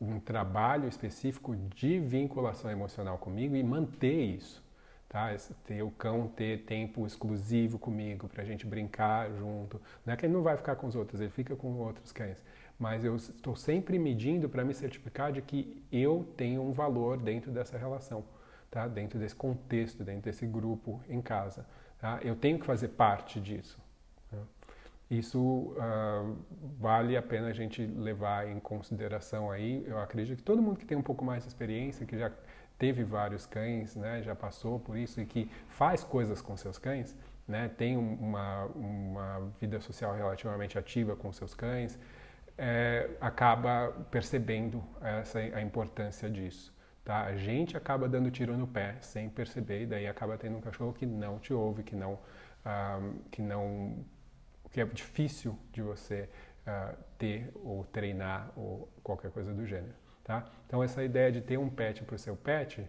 um 0.00 0.20
trabalho 0.20 0.88
específico 0.88 1.56
de 1.56 1.98
vinculação 1.98 2.70
emocional 2.70 3.18
comigo 3.18 3.56
e 3.56 3.62
manter 3.62 4.36
isso 4.36 4.62
tá? 5.10 5.36
Ter 5.66 5.82
o 5.82 5.90
cão 5.90 6.28
ter 6.28 6.64
tempo 6.64 7.04
exclusivo 7.04 7.78
comigo 7.78 8.28
para 8.28 8.42
a 8.42 8.44
gente 8.46 8.64
brincar 8.64 9.30
junto. 9.32 9.82
Não 10.06 10.14
é 10.14 10.16
que 10.16 10.24
ele 10.24 10.32
não 10.32 10.42
vai 10.42 10.56
ficar 10.56 10.76
com 10.76 10.86
os 10.86 10.94
outros, 10.94 11.20
ele 11.20 11.30
fica 11.30 11.54
com 11.54 11.74
outros 11.78 12.12
cães. 12.12 12.42
Mas 12.78 13.04
eu 13.04 13.16
estou 13.16 13.54
sempre 13.54 13.98
medindo 13.98 14.48
para 14.48 14.64
me 14.64 14.72
certificar 14.72 15.32
de 15.32 15.42
que 15.42 15.84
eu 15.92 16.26
tenho 16.36 16.62
um 16.62 16.72
valor 16.72 17.18
dentro 17.18 17.50
dessa 17.50 17.76
relação, 17.76 18.24
tá? 18.70 18.88
Dentro 18.88 19.18
desse 19.18 19.34
contexto, 19.34 20.02
dentro 20.02 20.22
desse 20.22 20.46
grupo 20.46 21.02
em 21.08 21.20
casa. 21.20 21.66
Tá? 21.98 22.20
Eu 22.22 22.34
tenho 22.36 22.58
que 22.58 22.64
fazer 22.64 22.88
parte 22.88 23.38
disso. 23.40 23.78
Tá? 24.30 24.38
Isso 25.10 25.40
uh, 25.40 26.36
vale 26.78 27.16
a 27.16 27.22
pena 27.22 27.48
a 27.48 27.52
gente 27.52 27.84
levar 27.84 28.48
em 28.48 28.60
consideração 28.60 29.50
aí. 29.50 29.84
Eu 29.86 29.98
acredito 29.98 30.38
que 30.38 30.44
todo 30.44 30.62
mundo 30.62 30.78
que 30.78 30.86
tem 30.86 30.96
um 30.96 31.02
pouco 31.02 31.24
mais 31.24 31.42
de 31.42 31.48
experiência, 31.48 32.06
que 32.06 32.16
já 32.16 32.30
teve 32.80 33.04
vários 33.04 33.44
cães, 33.44 33.94
né, 33.94 34.22
já 34.22 34.34
passou 34.34 34.80
por 34.80 34.96
isso 34.96 35.20
e 35.20 35.26
que 35.26 35.50
faz 35.68 36.02
coisas 36.02 36.40
com 36.40 36.56
seus 36.56 36.78
cães, 36.78 37.14
né, 37.46 37.68
tem 37.68 37.96
uma, 37.96 38.64
uma 38.74 39.52
vida 39.60 39.78
social 39.80 40.14
relativamente 40.16 40.78
ativa 40.78 41.14
com 41.14 41.30
seus 41.30 41.54
cães, 41.54 41.98
é, 42.56 43.10
acaba 43.20 43.92
percebendo 44.10 44.82
essa, 45.02 45.38
a 45.38 45.60
importância 45.60 46.28
disso. 46.30 46.74
Tá? 47.04 47.24
A 47.24 47.36
gente 47.36 47.76
acaba 47.76 48.08
dando 48.08 48.30
tiro 48.30 48.56
no 48.56 48.66
pé 48.66 48.96
sem 49.00 49.28
perceber 49.28 49.82
e 49.82 49.86
daí 49.86 50.06
acaba 50.06 50.38
tendo 50.38 50.56
um 50.56 50.60
cachorro 50.60 50.92
que 50.94 51.04
não 51.04 51.38
te 51.38 51.52
ouve, 51.52 51.82
que 51.82 51.94
não, 51.94 52.18
ah, 52.64 53.00
que 53.30 53.42
não, 53.42 54.04
que 54.70 54.80
é 54.80 54.84
difícil 54.86 55.58
de 55.72 55.82
você 55.82 56.28
ah, 56.66 56.94
ter 57.18 57.50
ou 57.56 57.84
treinar 57.84 58.52
ou 58.56 58.88
qualquer 59.02 59.30
coisa 59.30 59.52
do 59.52 59.66
gênero. 59.66 59.99
Tá? 60.30 60.44
Então, 60.64 60.80
essa 60.80 61.02
ideia 61.02 61.32
de 61.32 61.40
ter 61.40 61.58
um 61.58 61.68
pet 61.68 62.04
para 62.04 62.14
o 62.14 62.18
seu 62.18 62.36
pet, 62.36 62.88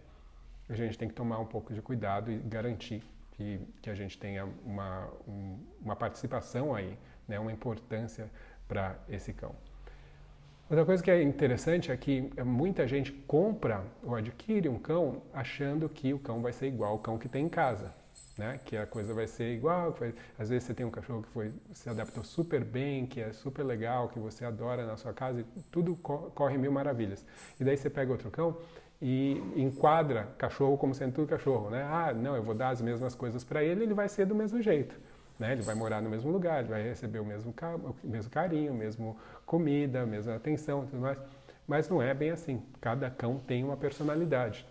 a 0.68 0.76
gente 0.76 0.96
tem 0.96 1.08
que 1.08 1.14
tomar 1.14 1.40
um 1.40 1.44
pouco 1.44 1.74
de 1.74 1.82
cuidado 1.82 2.30
e 2.30 2.38
garantir 2.38 3.02
que, 3.32 3.58
que 3.82 3.90
a 3.90 3.94
gente 3.96 4.16
tenha 4.16 4.48
uma, 4.64 5.08
um, 5.26 5.58
uma 5.80 5.96
participação 5.96 6.72
aí, 6.72 6.96
né? 7.26 7.40
uma 7.40 7.50
importância 7.50 8.30
para 8.68 8.96
esse 9.08 9.32
cão. 9.32 9.56
Outra 10.70 10.84
coisa 10.84 11.02
que 11.02 11.10
é 11.10 11.20
interessante 11.20 11.90
é 11.90 11.96
que 11.96 12.30
muita 12.44 12.86
gente 12.86 13.10
compra 13.10 13.84
ou 14.04 14.14
adquire 14.14 14.68
um 14.68 14.78
cão 14.78 15.20
achando 15.34 15.88
que 15.88 16.14
o 16.14 16.20
cão 16.20 16.40
vai 16.42 16.52
ser 16.52 16.68
igual 16.68 16.92
ao 16.92 16.98
cão 17.00 17.18
que 17.18 17.28
tem 17.28 17.46
em 17.46 17.48
casa, 17.48 17.92
né? 18.36 18.60
Que 18.64 18.76
a 18.76 18.86
coisa 18.86 19.12
vai 19.12 19.26
ser 19.26 19.54
igual. 19.54 19.94
Às 20.38 20.48
vezes 20.48 20.64
você 20.64 20.74
tem 20.74 20.84
um 20.86 20.90
cachorro 20.90 21.22
que 21.22 21.28
foi, 21.30 21.52
se 21.72 21.88
adaptou 21.88 22.24
super 22.24 22.64
bem, 22.64 23.06
que 23.06 23.20
é 23.20 23.32
super 23.32 23.62
legal, 23.62 24.08
que 24.08 24.18
você 24.18 24.44
adora 24.44 24.86
na 24.86 24.96
sua 24.96 25.12
casa 25.12 25.40
e 25.40 25.44
tudo 25.70 25.94
corre 25.96 26.56
mil 26.58 26.72
maravilhas. 26.72 27.24
E 27.60 27.64
daí 27.64 27.76
você 27.76 27.90
pega 27.90 28.10
outro 28.10 28.30
cão 28.30 28.56
e 29.00 29.42
enquadra 29.56 30.28
cachorro 30.38 30.78
como 30.78 30.94
sendo 30.94 31.12
tudo 31.12 31.28
cachorro, 31.28 31.70
né? 31.70 31.82
Ah, 31.82 32.12
não, 32.14 32.36
eu 32.36 32.42
vou 32.42 32.54
dar 32.54 32.70
as 32.70 32.80
mesmas 32.80 33.14
coisas 33.14 33.42
para 33.42 33.62
ele, 33.62 33.82
ele 33.82 33.94
vai 33.94 34.08
ser 34.08 34.26
do 34.26 34.34
mesmo 34.34 34.62
jeito. 34.62 34.94
Né? 35.38 35.52
Ele 35.52 35.62
vai 35.62 35.74
morar 35.74 36.00
no 36.00 36.08
mesmo 36.08 36.30
lugar, 36.30 36.60
ele 36.60 36.68
vai 36.68 36.82
receber 36.82 37.18
o 37.18 37.24
mesmo, 37.24 37.52
o 38.04 38.06
mesmo 38.06 38.30
carinho, 38.30 38.72
mesmo 38.72 39.16
comida, 39.44 40.02
a 40.02 40.06
mesma 40.06 40.36
atenção, 40.36 40.86
tudo 40.86 41.00
mais. 41.00 41.18
Mas 41.66 41.88
não 41.88 42.00
é 42.00 42.14
bem 42.14 42.30
assim. 42.30 42.62
Cada 42.80 43.10
cão 43.10 43.40
tem 43.44 43.64
uma 43.64 43.76
personalidade. 43.76 44.64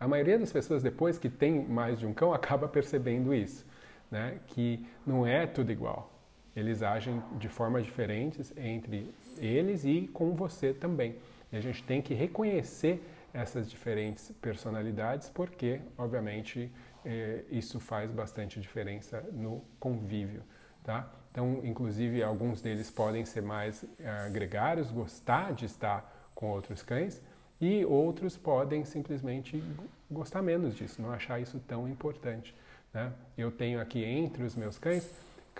A 0.00 0.08
maioria 0.08 0.38
das 0.38 0.50
pessoas 0.50 0.82
depois 0.82 1.18
que 1.18 1.28
tem 1.28 1.62
mais 1.62 1.98
de 1.98 2.06
um 2.06 2.14
cão 2.14 2.32
acaba 2.34 2.66
percebendo 2.66 3.34
isso, 3.34 3.66
né? 4.10 4.40
Que 4.46 4.86
não 5.06 5.26
é 5.26 5.46
tudo 5.46 5.70
igual. 5.70 6.10
Eles 6.56 6.82
agem 6.82 7.22
de 7.38 7.48
formas 7.48 7.84
diferentes 7.84 8.52
entre 8.56 9.14
eles 9.38 9.84
e 9.84 10.08
com 10.12 10.34
você 10.34 10.72
também. 10.72 11.16
E 11.52 11.56
a 11.56 11.60
gente 11.60 11.82
tem 11.84 12.00
que 12.00 12.14
reconhecer 12.14 13.04
essas 13.32 13.70
diferentes 13.70 14.32
personalidades, 14.40 15.28
porque, 15.28 15.80
obviamente, 15.96 16.72
eh, 17.04 17.44
isso 17.50 17.78
faz 17.78 18.10
bastante 18.10 18.60
diferença 18.60 19.22
no 19.32 19.62
convívio, 19.78 20.42
tá? 20.82 21.08
Então, 21.30 21.60
inclusive, 21.62 22.22
alguns 22.22 22.60
deles 22.60 22.90
podem 22.90 23.24
ser 23.24 23.42
mais 23.42 23.84
eh, 24.00 24.30
gregários, 24.30 24.90
gostar 24.90 25.52
de 25.52 25.66
estar 25.66 26.30
com 26.34 26.50
outros 26.50 26.82
cães, 26.82 27.22
e 27.60 27.84
outros 27.84 28.36
podem 28.36 28.84
simplesmente 28.84 29.62
gostar 30.10 30.42
menos 30.42 30.74
disso, 30.74 31.00
não 31.00 31.12
achar 31.12 31.40
isso 31.40 31.60
tão 31.66 31.88
importante. 31.88 32.54
Né? 32.92 33.12
Eu 33.36 33.50
tenho 33.50 33.80
aqui 33.80 34.04
entre 34.04 34.42
os 34.42 34.56
meus 34.56 34.78
cães 34.78 35.10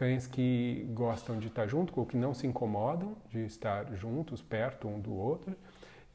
cães 0.01 0.27
que 0.27 0.87
gostam 0.95 1.39
de 1.39 1.49
estar 1.49 1.67
junto, 1.67 1.93
ou 1.99 2.07
que 2.07 2.17
não 2.17 2.33
se 2.33 2.47
incomodam 2.47 3.15
de 3.29 3.45
estar 3.45 3.85
juntos, 3.97 4.41
perto 4.41 4.89
um 4.89 4.99
do 4.99 5.13
outro, 5.13 5.55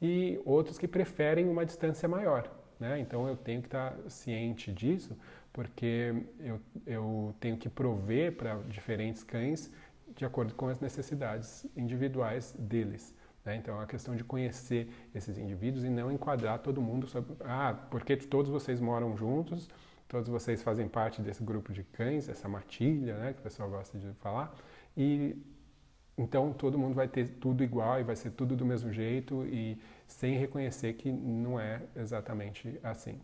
e 0.02 0.40
outros 0.44 0.76
que 0.76 0.88
preferem 0.88 1.48
uma 1.48 1.64
distância 1.64 2.08
maior. 2.08 2.50
Né? 2.80 2.98
Então 2.98 3.28
eu 3.28 3.36
tenho 3.36 3.60
que 3.60 3.68
estar 3.68 3.96
ciente 4.08 4.72
disso, 4.72 5.16
porque 5.52 6.14
eu, 6.40 6.60
eu 6.84 7.34
tenho 7.38 7.56
que 7.56 7.68
prover 7.68 8.32
para 8.32 8.56
diferentes 8.68 9.22
cães 9.22 9.70
de 10.16 10.24
acordo 10.24 10.52
com 10.54 10.66
as 10.66 10.80
necessidades 10.80 11.64
individuais 11.76 12.56
deles. 12.58 13.14
Né? 13.46 13.56
Então 13.56 13.74
é 13.74 13.78
uma 13.78 13.86
questão 13.86 14.16
de 14.16 14.24
conhecer 14.24 14.90
esses 15.14 15.38
indivíduos 15.38 15.84
e 15.84 15.88
não 15.88 16.10
enquadrar 16.10 16.58
todo 16.58 16.82
mundo 16.82 17.06
sobre, 17.06 17.36
ah, 17.44 17.74
porque 17.90 18.16
todos 18.16 18.50
vocês 18.50 18.80
moram 18.80 19.16
juntos, 19.16 19.70
todos 20.08 20.28
vocês 20.28 20.62
fazem 20.62 20.88
parte 20.88 21.22
desse 21.22 21.44
grupo 21.44 21.72
de 21.72 21.84
cães, 21.84 22.28
essa 22.28 22.48
matilha, 22.48 23.16
né, 23.16 23.32
que 23.32 23.38
o 23.38 23.42
pessoal 23.42 23.70
gosta 23.70 23.96
de 23.96 24.12
falar, 24.14 24.52
e 24.96 25.40
então 26.18 26.52
todo 26.52 26.78
mundo 26.78 26.94
vai 26.94 27.06
ter 27.06 27.28
tudo 27.28 27.62
igual 27.62 28.00
e 28.00 28.02
vai 28.02 28.16
ser 28.16 28.30
tudo 28.30 28.56
do 28.56 28.64
mesmo 28.64 28.90
jeito 28.92 29.44
e 29.46 29.78
sem 30.06 30.36
reconhecer 30.38 30.94
que 30.94 31.12
não 31.12 31.60
é 31.60 31.82
exatamente 31.94 32.80
assim. 32.82 33.20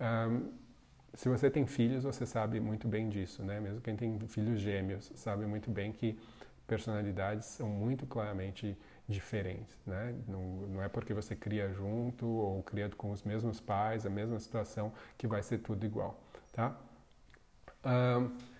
Um, 0.00 0.50
se 1.14 1.28
você 1.28 1.48
tem 1.48 1.64
filhos, 1.64 2.02
você 2.02 2.26
sabe 2.26 2.58
muito 2.58 2.88
bem 2.88 3.08
disso, 3.08 3.44
né? 3.44 3.60
Mesmo 3.60 3.80
quem 3.80 3.94
tem 3.94 4.18
filhos 4.26 4.60
gêmeos 4.60 5.12
sabe 5.14 5.46
muito 5.46 5.70
bem 5.70 5.92
que 5.92 6.18
personalidades 6.66 7.46
são 7.46 7.68
muito 7.68 8.04
claramente 8.04 8.76
diferentes, 9.08 9.76
né? 9.86 10.14
Não, 10.26 10.42
não 10.68 10.82
é 10.82 10.88
porque 10.88 11.12
você 11.14 11.36
cria 11.36 11.72
junto 11.72 12.26
ou 12.26 12.62
cria 12.62 12.88
com 12.90 13.10
os 13.10 13.22
mesmos 13.22 13.60
pais, 13.60 14.06
a 14.06 14.10
mesma 14.10 14.38
situação, 14.40 14.92
que 15.18 15.26
vai 15.26 15.42
ser 15.42 15.58
tudo 15.58 15.84
igual, 15.84 16.18
tá? 16.52 16.76
Um, 17.84 18.54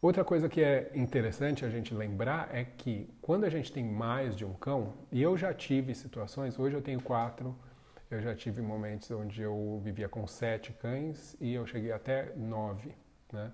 Outra 0.00 0.24
coisa 0.24 0.48
que 0.48 0.62
é 0.62 0.90
interessante 0.94 1.64
a 1.64 1.70
gente 1.70 1.94
lembrar 1.94 2.54
é 2.54 2.64
que 2.64 3.08
quando 3.20 3.44
a 3.44 3.50
gente 3.50 3.72
tem 3.72 3.84
mais 3.84 4.36
de 4.36 4.44
um 4.44 4.52
cão, 4.52 4.94
e 5.10 5.22
eu 5.22 5.36
já 5.36 5.52
tive 5.54 5.94
situações, 5.94 6.58
hoje 6.58 6.76
eu 6.76 6.82
tenho 6.82 7.00
quatro, 7.00 7.56
eu 8.10 8.20
já 8.20 8.34
tive 8.34 8.62
momentos 8.62 9.10
onde 9.10 9.42
eu 9.42 9.80
vivia 9.82 10.08
com 10.08 10.26
sete 10.26 10.72
cães 10.74 11.36
e 11.40 11.54
eu 11.54 11.66
cheguei 11.66 11.92
até 11.92 12.32
nove, 12.36 12.94
né? 13.32 13.50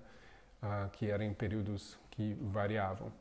Ah, 0.61 0.89
que 0.91 1.09
eram 1.09 1.25
em 1.25 1.33
períodos 1.33 1.97
que 2.11 2.35
variavam, 2.35 3.11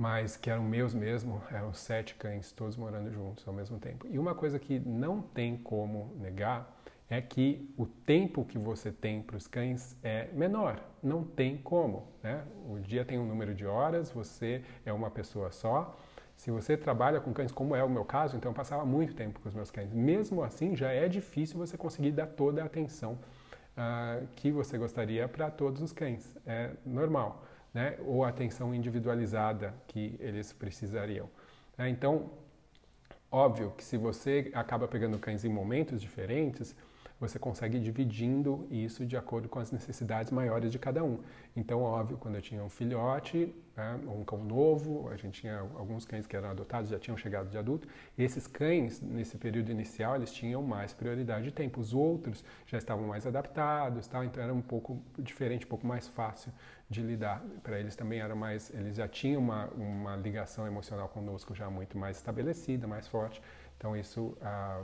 mas 0.00 0.34
que 0.34 0.48
eram 0.48 0.62
meus 0.62 0.94
mesmo, 0.94 1.42
eram 1.50 1.74
sete 1.74 2.14
cães, 2.14 2.52
todos 2.52 2.74
morando 2.74 3.12
juntos 3.12 3.46
ao 3.46 3.52
mesmo 3.52 3.78
tempo. 3.78 4.06
E 4.08 4.18
uma 4.18 4.34
coisa 4.34 4.58
que 4.58 4.78
não 4.78 5.20
tem 5.20 5.58
como 5.58 6.16
negar 6.18 6.74
é 7.10 7.20
que 7.20 7.70
o 7.76 7.84
tempo 7.84 8.42
que 8.42 8.56
você 8.56 8.90
tem 8.90 9.20
para 9.20 9.36
os 9.36 9.46
cães 9.46 9.94
é 10.02 10.30
menor. 10.32 10.80
Não 11.02 11.22
tem 11.22 11.58
como. 11.58 12.08
Né? 12.22 12.42
O 12.66 12.78
dia 12.78 13.04
tem 13.04 13.18
um 13.18 13.26
número 13.26 13.54
de 13.54 13.66
horas, 13.66 14.10
você 14.10 14.62
é 14.86 14.92
uma 14.92 15.10
pessoa 15.10 15.52
só. 15.52 15.94
Se 16.34 16.50
você 16.50 16.78
trabalha 16.78 17.20
com 17.20 17.34
cães, 17.34 17.52
como 17.52 17.76
é 17.76 17.84
o 17.84 17.90
meu 17.90 18.06
caso, 18.06 18.38
então 18.38 18.52
eu 18.52 18.56
passava 18.56 18.86
muito 18.86 19.12
tempo 19.14 19.38
com 19.38 19.50
os 19.50 19.54
meus 19.54 19.70
cães. 19.70 19.92
Mesmo 19.92 20.42
assim, 20.42 20.74
já 20.74 20.90
é 20.90 21.08
difícil 21.08 21.58
você 21.58 21.76
conseguir 21.76 22.12
dar 22.12 22.26
toda 22.26 22.62
a 22.62 22.64
atenção 22.64 23.18
uh, 23.76 24.26
que 24.34 24.50
você 24.50 24.78
gostaria 24.78 25.28
para 25.28 25.50
todos 25.50 25.82
os 25.82 25.92
cães. 25.92 26.34
É 26.46 26.70
normal. 26.86 27.44
Né? 27.72 27.96
Ou 28.00 28.24
atenção 28.24 28.74
individualizada 28.74 29.74
que 29.86 30.16
eles 30.18 30.52
precisariam. 30.52 31.28
Né? 31.78 31.88
Então, 31.88 32.30
óbvio 33.30 33.72
que 33.76 33.84
se 33.84 33.96
você 33.96 34.50
acaba 34.54 34.88
pegando 34.88 35.18
cães 35.18 35.44
em 35.44 35.48
momentos 35.48 36.00
diferentes, 36.00 36.74
você 37.20 37.38
consegue 37.38 37.76
ir 37.76 37.80
dividindo 37.80 38.66
isso 38.70 39.04
de 39.04 39.16
acordo 39.16 39.48
com 39.48 39.58
as 39.58 39.70
necessidades 39.70 40.32
maiores 40.32 40.72
de 40.72 40.78
cada 40.78 41.04
um. 41.04 41.20
Então, 41.54 41.82
óbvio, 41.82 42.16
quando 42.16 42.36
eu 42.36 42.42
tinha 42.42 42.64
um 42.64 42.70
filhote, 42.70 43.54
né, 43.76 44.00
um 44.08 44.24
cão 44.24 44.42
novo, 44.42 45.08
a 45.10 45.16
gente 45.16 45.42
tinha 45.42 45.58
alguns 45.58 46.06
cães 46.06 46.26
que 46.26 46.34
eram 46.34 46.48
adotados, 46.48 46.88
já 46.88 46.98
tinham 46.98 47.16
chegado 47.18 47.50
de 47.50 47.58
adulto, 47.58 47.86
esses 48.16 48.46
cães, 48.46 49.02
nesse 49.02 49.36
período 49.36 49.70
inicial, 49.70 50.16
eles 50.16 50.32
tinham 50.32 50.62
mais 50.62 50.94
prioridade 50.94 51.44
de 51.44 51.52
tempo. 51.52 51.78
Os 51.80 51.92
outros 51.92 52.42
já 52.66 52.78
estavam 52.78 53.06
mais 53.06 53.26
adaptados, 53.26 54.06
tal, 54.06 54.24
então 54.24 54.42
era 54.42 54.54
um 54.54 54.62
pouco 54.62 54.98
diferente, 55.18 55.66
um 55.66 55.68
pouco 55.68 55.86
mais 55.86 56.08
fácil 56.08 56.50
de 56.88 57.02
lidar. 57.02 57.44
Para 57.62 57.78
eles 57.78 57.94
também 57.94 58.20
era 58.20 58.34
mais, 58.34 58.72
eles 58.74 58.96
já 58.96 59.06
tinham 59.06 59.42
uma, 59.42 59.66
uma 59.68 60.16
ligação 60.16 60.66
emocional 60.66 61.08
conosco 61.08 61.54
já 61.54 61.68
muito 61.68 61.98
mais 61.98 62.16
estabelecida, 62.16 62.86
mais 62.86 63.06
forte, 63.06 63.42
então 63.76 63.94
isso... 63.94 64.36
Ah, 64.40 64.82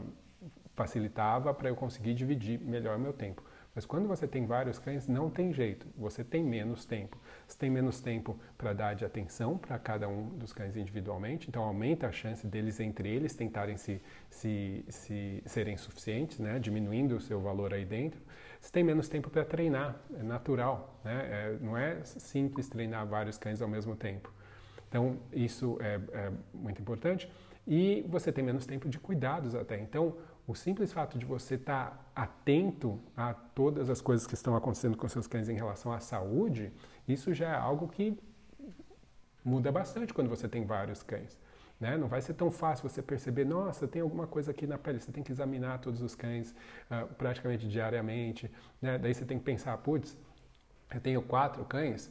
facilitava 0.77 1.53
para 1.53 1.69
eu 1.69 1.75
conseguir 1.75 2.15
dividir 2.15 2.61
melhor 2.61 2.99
meu 2.99 3.13
tempo. 3.13 3.43
Mas 3.75 3.85
quando 3.85 4.09
você 4.09 4.27
tem 4.27 4.47
vários 4.47 4.79
cães, 4.79 5.07
não 5.07 5.29
tem 5.29 5.53
jeito, 5.53 5.87
você 5.99 6.25
tem 6.25 6.43
menos 6.43 6.87
tempo. 6.87 7.19
Você 7.47 7.59
tem 7.59 7.69
menos 7.69 8.01
tempo 8.01 8.39
para 8.57 8.73
dar 8.73 8.95
de 8.95 9.05
atenção 9.05 9.59
para 9.59 9.79
cada 9.79 10.09
um 10.09 10.31
dos 10.31 10.51
cães 10.51 10.77
individualmente, 10.77 11.47
então 11.49 11.63
aumenta 11.63 12.07
a 12.07 12.13
chance 12.13 12.47
deles 12.47 12.81
entre 12.81 13.07
eles 13.07 13.35
tentarem 13.35 13.77
se, 13.77 14.01
se, 14.31 14.83
se 14.89 15.43
serem 15.45 15.77
suficientes, 15.77 16.39
né? 16.39 16.59
diminuindo 16.59 17.17
o 17.17 17.21
seu 17.21 17.39
valor 17.39 17.75
aí 17.75 17.85
dentro. 17.85 18.19
Você 18.59 18.73
tem 18.73 18.83
menos 18.83 19.09
tempo 19.09 19.29
para 19.29 19.45
treinar, 19.45 20.01
é 20.19 20.23
natural, 20.23 20.99
né? 21.05 21.29
É, 21.31 21.59
não 21.61 21.77
é 21.77 22.03
simples 22.05 22.69
treinar 22.69 23.07
vários 23.07 23.37
cães 23.37 23.61
ao 23.61 23.69
mesmo 23.69 23.95
tempo. 23.95 24.33
Então, 24.89 25.19
isso 25.33 25.77
é, 25.81 26.01
é 26.13 26.33
muito 26.55 26.81
importante. 26.81 27.31
E 27.67 28.05
você 28.09 28.33
tem 28.33 28.43
menos 28.43 28.65
tempo 28.65 28.89
de 28.89 28.99
cuidados 28.99 29.55
até. 29.55 29.79
Então, 29.79 30.17
o 30.47 30.55
simples 30.55 30.93
fato 30.93 31.19
de 31.19 31.27
você 31.27 31.57
estar 31.57 31.91
tá 31.91 32.23
atento 32.23 33.01
a 33.17 33.35
todas 33.35 33.91
as 33.91 34.01
coisas 34.01 34.27
que 34.27 34.35
estão 34.35 34.55
acontecendo 34.55 34.97
com 34.97 35.09
seus 35.09 35.27
cães 35.27 35.49
em 35.49 35.55
relação 35.55 35.93
à 35.93 35.99
saúde, 35.99 36.73
isso 37.09 37.35
já 37.35 37.49
é 37.49 37.57
algo 37.57 37.89
que 37.89 38.19
muda 39.45 39.73
bastante 39.73 40.15
quando 40.15 40.29
você 40.29 40.49
tem 40.49 40.65
vários 40.65 41.03
cães. 41.03 41.39
Né? 41.81 41.97
Não 41.97 42.09
vai 42.09 42.21
ser 42.21 42.35
tão 42.35 42.51
fácil 42.51 42.89
você 42.89 43.03
perceber, 43.03 43.45
nossa, 43.45 43.87
tem 43.87 44.01
alguma 44.03 44.27
coisa 44.27 44.51
aqui 44.51 44.67
na 44.67 44.79
pele. 44.79 45.01
Você 45.01 45.13
tem 45.13 45.23
que 45.23 45.33
examinar 45.33 45.79
todos 45.79 46.01
os 46.01 46.15
cães 46.15 46.55
uh, 46.91 47.13
praticamente 47.15 47.69
diariamente. 47.69 48.51
Né? 48.81 48.99
Daí 48.99 49.15
você 49.15 49.25
tem 49.25 49.39
que 49.39 49.45
pensar, 49.45 49.77
putz, 49.79 50.17
eu 50.95 51.01
tenho 51.01 51.21
quatro 51.23 51.65
cães, 51.65 52.11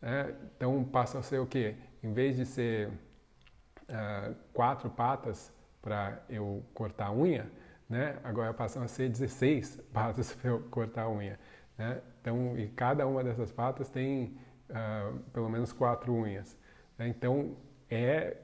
né? 0.00 0.34
então 0.56 0.82
passa 0.84 1.18
a 1.18 1.22
ser 1.22 1.40
o 1.40 1.46
quê? 1.46 1.76
Em 2.02 2.12
vez 2.12 2.36
de 2.36 2.46
ser 2.46 2.88
uh, 2.88 4.34
quatro 4.52 4.88
patas 4.88 5.52
para 5.82 6.22
eu 6.28 6.64
cortar 6.72 7.08
a 7.08 7.12
unha, 7.12 7.50
né? 7.92 8.16
Agora 8.24 8.54
passam 8.54 8.82
a 8.82 8.88
ser 8.88 9.10
16 9.10 9.76
patas 9.92 10.32
para 10.40 10.50
eu 10.50 10.60
cortar 10.70 11.02
a 11.02 11.10
unha, 11.10 11.38
né? 11.76 12.00
Então, 12.20 12.58
e 12.58 12.68
cada 12.68 13.06
uma 13.06 13.22
dessas 13.22 13.52
patas 13.52 13.90
tem 13.90 14.38
uh, 14.70 15.18
pelo 15.30 15.50
menos 15.50 15.74
quatro 15.74 16.14
unhas. 16.14 16.56
Né? 16.96 17.08
Então, 17.08 17.54
é 17.90 18.38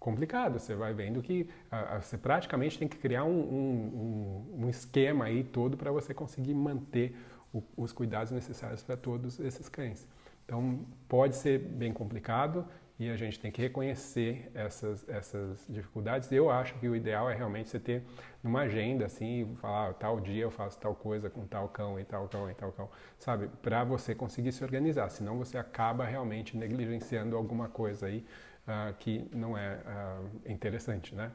complicado. 0.00 0.58
Você 0.58 0.74
vai 0.74 0.92
vendo 0.92 1.22
que 1.22 1.48
uh, 1.70 2.02
você 2.02 2.18
praticamente 2.18 2.78
tem 2.78 2.88
que 2.88 2.96
criar 2.96 3.22
um, 3.22 3.30
um, 3.30 4.58
um, 4.62 4.68
esquema 4.68 5.26
aí 5.26 5.44
todo 5.44 5.76
para 5.76 5.92
você 5.92 6.12
conseguir 6.12 6.54
manter 6.54 7.14
o, 7.52 7.62
os 7.76 7.92
cuidados 7.92 8.32
necessários 8.32 8.82
para 8.82 8.96
todos 8.96 9.38
esses 9.38 9.68
cães. 9.68 10.08
Então, 10.44 10.84
pode 11.08 11.36
ser 11.36 11.60
bem 11.60 11.92
complicado 11.92 12.66
e 13.02 13.10
a 13.10 13.16
gente 13.16 13.40
tem 13.40 13.50
que 13.50 13.60
reconhecer 13.60 14.50
essas, 14.54 15.08
essas 15.08 15.66
dificuldades. 15.68 16.30
Eu 16.30 16.50
acho 16.50 16.74
que 16.74 16.88
o 16.88 16.94
ideal 16.94 17.28
é 17.28 17.34
realmente 17.34 17.68
você 17.68 17.80
ter 17.80 18.04
numa 18.42 18.60
agenda 18.60 19.06
assim, 19.06 19.56
falar 19.60 19.90
ah, 19.90 19.94
tal 19.94 20.20
dia 20.20 20.42
eu 20.42 20.50
faço 20.50 20.78
tal 20.78 20.94
coisa 20.94 21.28
com 21.28 21.46
tal 21.46 21.68
cão 21.68 21.98
e 21.98 22.04
tal 22.04 22.28
cão 22.28 22.50
e 22.50 22.54
tal 22.54 22.70
cão, 22.72 22.88
sabe? 23.18 23.48
Para 23.60 23.82
você 23.82 24.14
conseguir 24.14 24.52
se 24.52 24.62
organizar, 24.62 25.08
senão 25.10 25.36
você 25.36 25.58
acaba 25.58 26.04
realmente 26.04 26.56
negligenciando 26.56 27.36
alguma 27.36 27.68
coisa 27.68 28.06
aí 28.06 28.24
uh, 28.68 28.94
que 28.98 29.28
não 29.32 29.58
é 29.58 29.78
uh, 29.78 30.50
interessante, 30.52 31.14
né? 31.14 31.32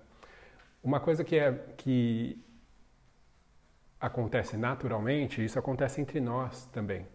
Uma 0.81 0.99
coisa 1.01 1.23
que 1.23 1.35
é 1.37 1.51
que 1.75 2.41
acontece 3.99 4.55
naturalmente, 4.55 5.43
isso 5.43 5.59
acontece 5.59 5.99
entre 5.99 6.21
nós 6.21 6.65
também. 6.67 7.05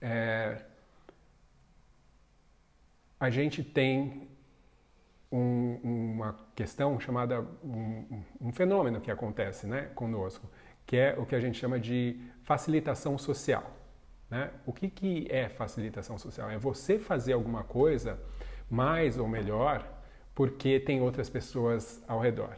É, 0.00 0.64
a 3.22 3.30
gente 3.30 3.62
tem 3.62 4.28
um, 5.30 5.78
uma 5.84 6.36
questão 6.56 6.98
chamada 6.98 7.46
um, 7.62 8.20
um, 8.40 8.52
fenômeno 8.52 9.00
que 9.00 9.12
acontece 9.12 9.64
né, 9.64 9.82
conosco, 9.94 10.50
que 10.84 10.96
é 10.96 11.14
o 11.16 11.24
que 11.24 11.36
a 11.36 11.38
gente 11.38 11.56
chama 11.56 11.78
de 11.78 12.20
facilitação 12.42 13.16
social. 13.16 13.70
Né? 14.28 14.50
O 14.66 14.72
que, 14.72 14.90
que 14.90 15.28
é 15.30 15.48
facilitação 15.48 16.18
social? 16.18 16.50
É 16.50 16.58
você 16.58 16.98
fazer 16.98 17.34
alguma 17.34 17.62
coisa 17.62 18.18
mais 18.68 19.16
ou 19.16 19.28
melhor 19.28 19.86
porque 20.34 20.80
tem 20.80 21.00
outras 21.00 21.30
pessoas 21.30 22.02
ao 22.08 22.18
redor. 22.18 22.56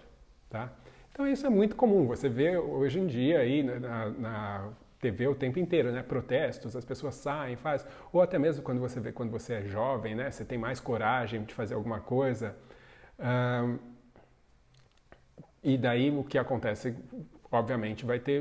Tá? 0.49 0.73
Então 1.13 1.29
isso 1.29 1.47
é 1.47 1.51
muito 1.51 1.77
comum. 1.77 2.07
Você 2.07 2.31
vê 2.31 2.57
hoje 2.57 3.01
em 3.01 3.07
dia 3.07 3.41
aí 3.41 3.63
na, 3.63 4.09
na 4.09 4.73
TV 5.05 5.29
o 5.29 5.35
tempo 5.35 5.59
inteiro, 5.59 5.93
né? 5.93 6.03
Protestos, 6.03 6.75
as 6.75 6.85
pessoas 6.85 7.15
saem, 7.15 7.57
fazem. 7.57 7.87
Ou 8.11 8.23
até 8.23 8.39
mesmo 8.39 8.63
quando 8.63 8.81
você 8.81 8.99
vê 9.01 9.13
quando 9.13 9.31
você 9.31 9.55
é 9.55 9.63
jovem, 9.63 10.15
né? 10.15 10.31
Você 10.31 10.45
tem 10.45 10.57
mais 10.57 10.81
coragem 10.81 11.45
de 11.45 11.53
fazer 11.53 11.75
alguma 11.75 12.01
coisa. 12.01 12.57
Um, 13.19 13.79
e 15.63 15.77
daí 15.77 16.11
o 16.11 16.25
que 16.25 16.39
acontece, 16.39 16.97
obviamente, 17.51 18.07
vai 18.07 18.19
ter 18.19 18.41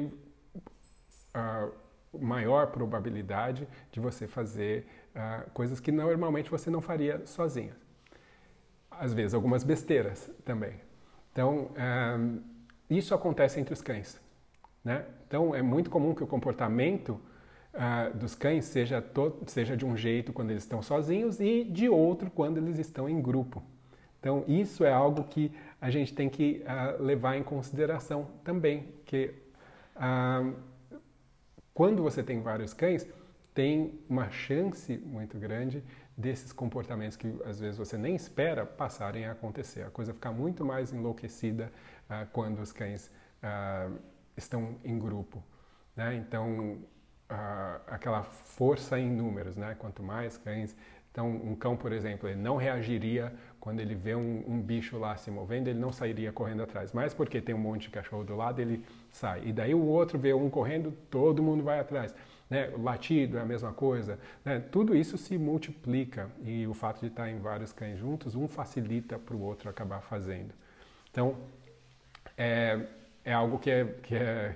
uh, 1.36 1.72
maior 2.18 2.68
probabilidade 2.68 3.68
de 3.92 4.00
você 4.00 4.26
fazer 4.26 4.88
uh, 5.14 5.50
coisas 5.52 5.82
que 5.82 5.92
normalmente 5.92 6.50
você 6.50 6.70
não 6.70 6.82
faria 6.82 7.26
sozinho. 7.26 7.76
Às 8.90 9.14
vezes 9.14 9.34
algumas 9.34 9.64
besteiras 9.64 10.32
também. 10.46 10.80
Então, 11.32 11.72
isso 12.88 13.16
acontece 13.16 13.60
entre 13.60 13.74
os 13.74 13.82
cães. 13.82 14.22
Né? 14.84 15.04
Então, 15.34 15.56
é 15.56 15.64
muito 15.64 15.90
comum 15.90 16.14
que 16.14 16.24
o 16.24 16.28
comportamento 16.28 17.20
uh, 17.74 18.16
dos 18.16 18.36
cães 18.36 18.66
seja, 18.66 19.04
seja 19.48 19.76
de 19.76 19.84
um 19.84 19.98
jeito 19.98 20.32
quando 20.32 20.52
eles 20.52 20.62
estão 20.62 20.80
sozinhos 20.84 21.40
e 21.40 21.64
de 21.64 21.90
outro 21.90 22.30
quando 22.30 22.60
eles 22.60 22.78
estão 22.78 23.10
em 23.10 23.20
grupo. 23.20 23.64
Então, 24.20 24.46
isso 24.48 24.86
é 24.86 24.94
algo 24.94 25.24
que 25.24 25.52
a 25.82 25.90
gente 25.90 26.14
tem 26.14 26.30
que 26.30 26.64
uh, 26.68 27.02
levar 27.02 27.36
em 27.36 27.42
consideração 27.42 28.28
também, 28.44 28.94
que 29.08 29.34
uh, 29.96 30.54
quando 31.74 32.04
você 32.04 32.22
tem 32.22 32.40
vários 32.40 32.72
cães, 32.72 33.10
tem 33.56 34.00
uma 34.08 34.30
chance 34.30 35.00
muito 35.00 35.40
grande 35.40 35.84
desses 36.16 36.54
comportamentos 36.54 37.18
que 37.18 37.36
às 37.44 37.60
vezes 37.60 37.80
você 37.80 37.98
nem 37.98 38.16
espera 38.16 38.68
passarem 38.68 39.26
a 39.26 39.32
acontecer. 39.32 39.82
A 39.82 39.90
coisa 39.90 40.14
fica 40.14 40.32
muito 40.32 40.64
mais 40.64 40.94
enlouquecida 40.94 41.74
uh, 42.08 42.28
quando 42.32 42.60
os 42.60 42.72
cães 42.72 43.10
uh, 43.42 44.13
estão 44.36 44.76
em 44.84 44.98
grupo. 44.98 45.44
Né? 45.96 46.16
Então, 46.16 46.78
uh, 47.30 47.82
aquela 47.88 48.24
força 48.24 49.00
em 49.00 49.10
números, 49.10 49.56
né? 49.58 49.76
quanto 49.78 50.04
mais 50.04 50.38
cães. 50.38 50.76
Então, 51.12 51.30
um 51.30 51.56
cão, 51.56 51.78
por 51.78 51.92
exemplo, 51.92 52.28
ele 52.28 52.42
não 52.42 52.56
reagiria 52.56 53.32
quando 53.60 53.80
ele 53.80 53.94
vê 53.94 54.16
um, 54.16 54.44
um, 54.48 54.60
bicho 54.60 54.98
lá 54.98 55.16
se 55.16 55.30
movendo, 55.30 55.68
ele 55.68 55.80
não 55.80 55.92
sairia 55.92 56.32
correndo 56.32 56.64
atrás. 56.64 56.92
Mas 56.92 57.14
porque 57.14 57.40
tem 57.40 57.54
um 57.54 57.60
monte 57.60 57.84
de 57.84 57.92
cachorro 57.92 58.24
do 58.24 58.36
lado, 58.36 58.60
ele 58.60 58.84
sai. 59.12 59.44
E 59.46 59.54
daí 59.54 59.76
o 59.76 59.86
outro 59.86 60.18
vê 60.18 60.34
um 60.34 60.50
correndo, 60.50 60.92
todo 61.12 61.44
mundo 61.44 61.64
vai 61.64 61.80
atrás. 61.80 62.16
Né? 62.50 62.70
O 62.76 62.82
latido 62.82 63.38
é 63.38 63.42
a 63.42 63.46
mesma 63.46 63.72
coisa. 63.72 64.20
Né? 64.44 64.60
Tudo 64.60 64.96
isso 64.96 65.16
se 65.18 65.38
multiplica 65.38 66.32
e 66.44 66.66
o 66.66 66.74
fato 66.74 67.02
de 67.02 67.08
estar 67.08 67.30
em 67.30 67.40
vários 67.40 67.72
cães 67.72 68.00
juntos, 68.00 68.36
um 68.36 68.48
facilita 68.48 69.20
para 69.20 69.36
o 69.36 69.42
outro 69.42 69.70
acabar 69.70 70.02
fazendo. 70.02 70.54
Então, 71.12 71.38
é, 72.36 72.88
é 73.24 73.34
algo 73.34 73.60
que 73.60 73.70
é, 73.70 73.86
que 73.86 74.16
é 74.16 74.56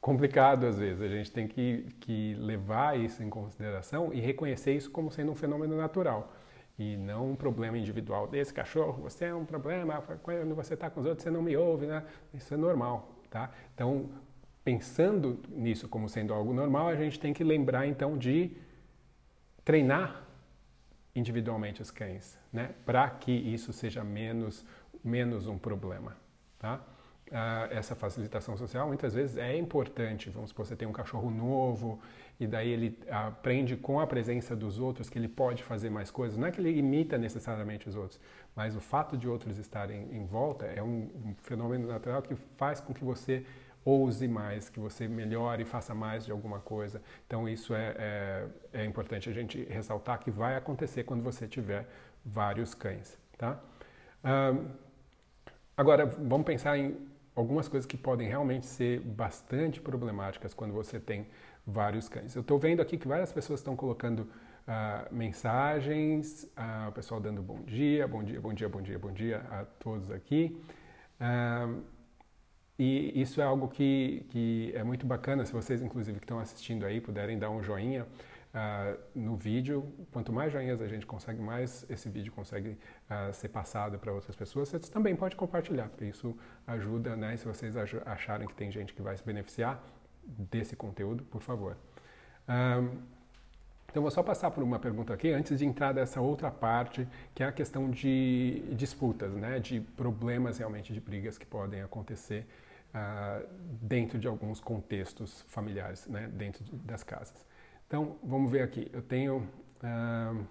complicado 0.00 0.66
às 0.66 0.78
vezes. 0.78 1.00
A 1.02 1.08
gente 1.08 1.30
tem 1.30 1.46
que, 1.46 1.86
que 2.00 2.34
levar 2.34 2.98
isso 2.98 3.22
em 3.22 3.30
consideração 3.30 4.12
e 4.12 4.20
reconhecer 4.20 4.74
isso 4.74 4.90
como 4.90 5.10
sendo 5.10 5.32
um 5.32 5.34
fenômeno 5.34 5.76
natural 5.76 6.32
e 6.78 6.96
não 6.96 7.30
um 7.30 7.36
problema 7.36 7.78
individual 7.78 8.26
desse 8.26 8.52
cachorro. 8.52 9.02
Você 9.02 9.26
é 9.26 9.34
um 9.34 9.44
problema, 9.44 10.02
quando 10.22 10.54
você 10.54 10.74
está 10.74 10.90
com 10.90 11.00
os 11.00 11.06
outros 11.06 11.22
você 11.22 11.30
não 11.30 11.42
me 11.42 11.56
ouve, 11.56 11.86
né? 11.86 12.04
Isso 12.34 12.52
é 12.52 12.56
normal, 12.56 13.14
tá? 13.30 13.50
Então, 13.74 14.10
pensando 14.64 15.40
nisso 15.48 15.88
como 15.88 16.08
sendo 16.08 16.32
algo 16.32 16.52
normal, 16.52 16.88
a 16.88 16.96
gente 16.96 17.18
tem 17.20 17.32
que 17.32 17.44
lembrar 17.44 17.86
então 17.86 18.16
de 18.16 18.56
treinar 19.64 20.24
individualmente 21.14 21.82
os 21.82 21.90
cães, 21.90 22.38
né? 22.52 22.74
Para 22.84 23.08
que 23.10 23.30
isso 23.32 23.72
seja 23.72 24.02
menos 24.02 24.64
menos 25.04 25.48
um 25.48 25.58
problema, 25.58 26.16
tá? 26.58 26.80
Uh, 27.32 27.72
essa 27.72 27.94
facilitação 27.94 28.56
social 28.56 28.86
muitas 28.86 29.14
vezes 29.14 29.36
é 29.36 29.56
importante. 29.56 30.30
Vamos 30.30 30.50
supor, 30.50 30.66
você 30.66 30.76
tem 30.76 30.86
um 30.86 30.92
cachorro 30.92 31.30
novo 31.30 31.98
e 32.38 32.46
daí 32.46 32.68
ele 32.70 32.98
aprende 33.10 33.76
com 33.76 33.98
a 33.98 34.06
presença 34.06 34.54
dos 34.54 34.78
outros 34.78 35.08
que 35.08 35.18
ele 35.18 35.28
pode 35.28 35.62
fazer 35.62 35.90
mais 35.90 36.10
coisas. 36.10 36.36
Não 36.36 36.46
é 36.46 36.50
que 36.50 36.60
ele 36.60 36.76
imita 36.76 37.16
necessariamente 37.16 37.88
os 37.88 37.96
outros, 37.96 38.20
mas 38.54 38.76
o 38.76 38.80
fato 38.80 39.16
de 39.16 39.28
outros 39.28 39.58
estarem 39.58 40.08
em 40.12 40.24
volta 40.26 40.66
é 40.66 40.82
um, 40.82 41.10
um 41.24 41.34
fenômeno 41.42 41.88
natural 41.88 42.20
que 42.22 42.34
faz 42.56 42.80
com 42.80 42.92
que 42.92 43.04
você 43.04 43.44
ouse 43.84 44.28
mais, 44.28 44.68
que 44.68 44.78
você 44.78 45.08
melhore 45.08 45.62
e 45.62 45.64
faça 45.64 45.94
mais 45.94 46.24
de 46.24 46.30
alguma 46.30 46.60
coisa. 46.60 47.02
Então 47.26 47.48
isso 47.48 47.74
é, 47.74 47.96
é, 47.98 48.46
é, 48.74 48.84
importante 48.84 49.28
a 49.28 49.32
gente 49.32 49.64
ressaltar 49.64 50.20
que 50.20 50.30
vai 50.30 50.54
acontecer 50.56 51.02
quando 51.02 51.22
você 51.22 51.48
tiver 51.48 51.88
vários 52.24 52.74
cães, 52.74 53.18
tá? 53.36 53.58
Agora 55.76 56.06
vamos 56.06 56.46
pensar 56.46 56.78
em 56.78 57.11
algumas 57.34 57.68
coisas 57.68 57.86
que 57.86 57.96
podem 57.96 58.28
realmente 58.28 58.66
ser 58.66 59.00
bastante 59.00 59.80
problemáticas 59.80 60.52
quando 60.54 60.72
você 60.72 61.00
tem 61.00 61.26
vários 61.66 62.08
cães. 62.08 62.34
Eu 62.34 62.42
estou 62.42 62.58
vendo 62.58 62.82
aqui 62.82 62.98
que 62.98 63.08
várias 63.08 63.32
pessoas 63.32 63.60
estão 63.60 63.74
colocando 63.74 64.20
uh, 64.20 65.14
mensagens, 65.14 66.44
uh, 66.56 66.88
o 66.88 66.92
pessoal 66.92 67.20
dando 67.20 67.42
bom 67.42 67.60
dia, 67.62 68.06
bom 68.06 68.22
dia, 68.22 68.40
bom 68.40 68.52
dia, 68.52 68.68
bom 68.68 68.82
dia, 68.82 68.98
bom 68.98 69.12
dia 69.12 69.38
a 69.50 69.64
todos 69.78 70.10
aqui. 70.10 70.60
Uh, 71.20 71.82
e 72.78 73.20
isso 73.20 73.40
é 73.40 73.44
algo 73.44 73.68
que, 73.68 74.26
que 74.30 74.72
é 74.74 74.82
muito 74.82 75.06
bacana, 75.06 75.44
se 75.44 75.52
vocês, 75.52 75.82
inclusive, 75.82 76.18
que 76.18 76.24
estão 76.24 76.40
assistindo 76.40 76.84
aí, 76.84 77.00
puderem 77.00 77.38
dar 77.38 77.50
um 77.50 77.62
joinha 77.62 78.06
uh, 78.54 78.98
no 79.14 79.36
vídeo. 79.36 79.92
Quanto 80.10 80.32
mais 80.32 80.52
joinhas 80.52 80.80
a 80.80 80.86
gente 80.86 81.06
consegue, 81.06 81.40
mais 81.40 81.86
esse 81.88 82.08
vídeo 82.08 82.32
consegue 82.32 82.70
uh, 82.70 83.32
ser 83.32 83.48
passado 83.48 83.98
para 83.98 84.12
outras 84.12 84.36
pessoas. 84.36 84.68
Você 84.68 84.78
também 84.78 85.16
pode 85.16 85.36
compartilhar, 85.36 85.88
porque 85.88 86.04
isso 86.04 86.36
ajuda, 86.66 87.16
né? 87.16 87.36
Se 87.36 87.46
vocês 87.46 87.74
acharem 88.06 88.46
que 88.46 88.54
tem 88.54 88.70
gente 88.70 88.94
que 88.94 89.02
vai 89.02 89.16
se 89.16 89.24
beneficiar 89.24 89.82
desse 90.24 90.76
conteúdo, 90.76 91.24
por 91.24 91.42
favor. 91.42 91.76
Então, 93.92 94.00
vou 94.00 94.10
só 94.10 94.22
passar 94.22 94.50
por 94.50 94.62
uma 94.62 94.78
pergunta 94.78 95.12
aqui 95.12 95.30
antes 95.30 95.58
de 95.58 95.66
entrar 95.66 95.92
nessa 95.92 96.18
outra 96.18 96.50
parte, 96.50 97.06
que 97.34 97.42
é 97.42 97.46
a 97.46 97.52
questão 97.52 97.90
de 97.90 98.62
disputas, 98.72 99.30
né, 99.34 99.58
de 99.58 99.80
problemas 99.80 100.56
realmente 100.56 100.94
de 100.94 101.00
brigas 101.00 101.36
que 101.36 101.44
podem 101.44 101.82
acontecer 101.82 102.46
uh, 102.94 103.46
dentro 103.82 104.18
de 104.18 104.26
alguns 104.26 104.60
contextos 104.60 105.42
familiares, 105.46 106.06
né, 106.06 106.26
dentro 106.32 106.64
de, 106.64 106.74
das 106.76 107.02
casas. 107.02 107.44
Então, 107.92 108.16
vamos 108.24 108.50
ver 108.50 108.62
aqui. 108.62 108.90
Eu 108.90 109.02
tenho 109.02 109.46
uh, 109.84 110.46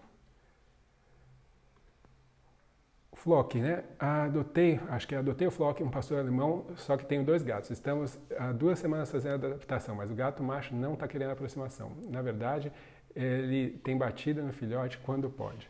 Flock, 3.15 3.59
né? 3.59 3.83
Adotei, 3.97 4.79
acho 4.89 5.07
que 5.07 5.15
adotei 5.15 5.47
o 5.47 5.51
Flock, 5.51 5.81
um 5.81 5.89
pastor 5.89 6.19
alemão, 6.19 6.67
só 6.75 6.95
que 6.95 7.03
tenho 7.03 7.25
dois 7.25 7.41
gatos. 7.41 7.71
Estamos 7.71 8.19
há 8.37 8.51
duas 8.51 8.77
semanas 8.77 9.09
fazendo 9.09 9.47
adaptação, 9.47 9.95
mas 9.95 10.11
o 10.11 10.13
gato 10.13 10.43
macho 10.43 10.75
não 10.75 10.93
está 10.93 11.07
querendo 11.07 11.31
aproximação. 11.31 11.93
Na 12.11 12.21
verdade, 12.21 12.71
ele 13.15 13.71
tem 13.83 13.97
batida 13.97 14.43
no 14.43 14.53
filhote 14.53 14.99
quando 14.99 15.27
pode. 15.27 15.67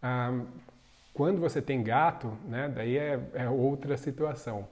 Ah, 0.00 0.44
quando 1.12 1.40
você 1.40 1.60
tem 1.60 1.82
gato, 1.82 2.28
né, 2.44 2.68
daí 2.72 2.96
é, 2.96 3.20
é 3.34 3.50
outra 3.50 3.96
situação. 3.96 4.68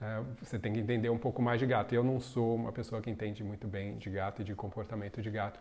É, 0.00 0.22
você 0.42 0.58
tem 0.58 0.72
que 0.72 0.80
entender 0.80 1.08
um 1.08 1.18
pouco 1.18 1.40
mais 1.40 1.60
de 1.60 1.66
gato. 1.66 1.94
Eu 1.94 2.04
não 2.04 2.20
sou 2.20 2.54
uma 2.54 2.72
pessoa 2.72 3.00
que 3.00 3.10
entende 3.10 3.42
muito 3.42 3.66
bem 3.66 3.96
de 3.96 4.10
gato 4.10 4.42
e 4.42 4.44
de 4.44 4.54
comportamento 4.54 5.22
de 5.22 5.30
gato, 5.30 5.60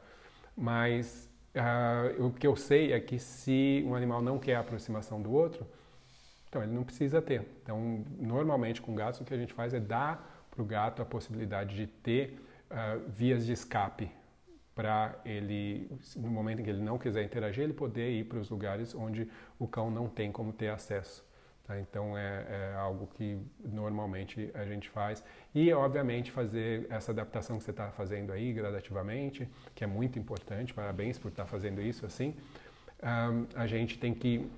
mas 0.56 1.30
uh, 1.56 2.26
o 2.26 2.32
que 2.32 2.46
eu 2.46 2.56
sei 2.56 2.94
é 2.94 3.00
que 3.00 3.20
se 3.20 3.84
um 3.86 3.96
animal 3.96 4.22
não 4.22 4.40
quer 4.40 4.56
a 4.56 4.60
aproximação 4.60 5.22
do 5.22 5.32
outro, 5.32 5.66
então 6.50 6.62
ele 6.62 6.74
não 6.74 6.84
precisa 6.84 7.22
ter. 7.22 7.48
Então, 7.64 8.04
normalmente 8.20 8.82
com 8.82 8.94
gatos 8.94 9.22
o 9.22 9.26
que 9.26 9.34
a 9.34 9.38
gente 9.38 9.54
faz 9.54 9.74
é 9.74 9.80
dar 9.80 10.46
para 10.52 10.62
o 10.62 10.66
gato 10.66 11.02
a 11.02 11.06
possibilidade 11.06 11.76
de 11.76 11.88
ter 11.88 12.40
uh, 12.70 13.10
vias 13.10 13.46
de 13.46 13.54
escape 13.54 14.12
para 14.76 15.16
ele, 15.24 15.90
no 16.16 16.30
momento 16.30 16.60
em 16.60 16.64
que 16.64 16.70
ele 16.70 16.82
não 16.82 16.98
quiser 16.98 17.24
interagir, 17.24 17.64
ele 17.64 17.74
poder 17.74 18.12
ir 18.12 18.24
para 18.26 18.40
os 18.40 18.50
lugares 18.50 18.96
onde 18.96 19.30
o 19.60 19.68
cão 19.68 19.92
não 19.92 20.08
tem 20.08 20.32
como 20.32 20.52
ter 20.52 20.70
acesso. 20.70 21.24
Tá? 21.64 21.80
Então 21.80 22.18
é, 22.18 22.46
é, 22.50 22.76
algo 22.76 23.08
que 23.08 23.40
normalmente 23.64 24.52
a 24.54 24.66
gente 24.66 24.90
faz 24.90 25.24
e 25.56 25.72
obviamente 25.72 26.30
fazer 26.30 26.86
essa 26.90 27.12
adaptação 27.12 27.58
que 27.58 27.64
você 27.64 27.72
está 27.72 27.90
fazendo 27.90 28.34
aí 28.34 28.52
gradativamente, 28.52 29.48
que 29.74 29.84
é 29.84 29.88
muito 29.88 30.20
importante. 30.20 30.74
Parabéns 30.74 31.18
por 31.18 31.30
estar 31.30 31.44
tá 31.44 31.50
fazendo 31.50 31.82
isso 31.82 32.06
assim. 32.06 32.36
Um, 33.02 33.48
a 33.56 33.66
gente 33.66 33.98
tem 33.98 34.14
que 34.14 34.50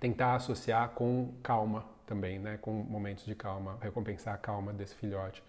tentar 0.00 0.34
associar 0.34 0.90
com 0.90 1.32
calma 1.42 1.84
também, 2.04 2.38
né? 2.38 2.58
com 2.60 2.72
momentos 2.72 3.24
de 3.24 3.34
calma, 3.34 3.78
recompensar 3.80 4.34
a 4.34 4.38
calma 4.38 4.72
desse 4.72 4.96
filhote. 4.96 5.42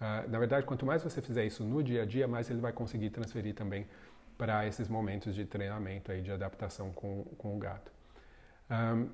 Uh, 0.00 0.28
na 0.30 0.38
verdade, 0.38 0.64
quanto 0.64 0.86
mais 0.86 1.02
você 1.02 1.20
fizer 1.20 1.44
isso 1.44 1.62
no 1.64 1.82
dia 1.82 2.02
a 2.02 2.06
dia, 2.06 2.26
mais 2.26 2.48
ele 2.50 2.60
vai 2.60 2.72
conseguir 2.72 3.10
transferir 3.10 3.54
também 3.54 3.86
para 4.38 4.66
esses 4.66 4.88
momentos 4.88 5.34
de 5.34 5.44
treinamento 5.44 6.10
aí, 6.10 6.22
de 6.22 6.32
adaptação 6.32 6.92
com, 6.92 7.24
com 7.38 7.54
o 7.54 7.58
gato. 7.58 7.92
Um, 8.70 9.08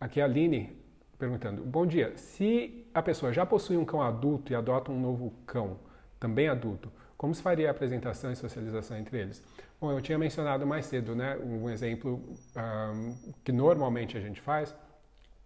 aqui 0.00 0.20
é 0.20 0.22
a 0.22 0.26
Aline 0.26 0.76
perguntando: 1.18 1.62
Bom 1.64 1.86
dia, 1.86 2.16
se 2.16 2.86
a 2.94 3.02
pessoa 3.02 3.32
já 3.32 3.44
possui 3.44 3.76
um 3.76 3.84
cão 3.84 4.02
adulto 4.02 4.52
e 4.52 4.56
adota 4.56 4.90
um 4.90 5.00
novo 5.00 5.32
cão, 5.46 5.78
também 6.18 6.48
adulto, 6.48 6.90
como 7.16 7.34
se 7.34 7.42
faria 7.42 7.68
a 7.68 7.70
apresentação 7.70 8.30
e 8.30 8.36
socialização 8.36 8.96
entre 8.96 9.18
eles? 9.18 9.42
Bom, 9.80 9.92
eu 9.92 10.00
tinha 10.00 10.18
mencionado 10.18 10.66
mais 10.66 10.86
cedo, 10.86 11.14
né? 11.14 11.36
Um 11.36 11.68
exemplo 11.70 12.22
um, 12.56 13.32
que 13.44 13.52
normalmente 13.52 14.16
a 14.16 14.20
gente 14.20 14.40
faz 14.40 14.74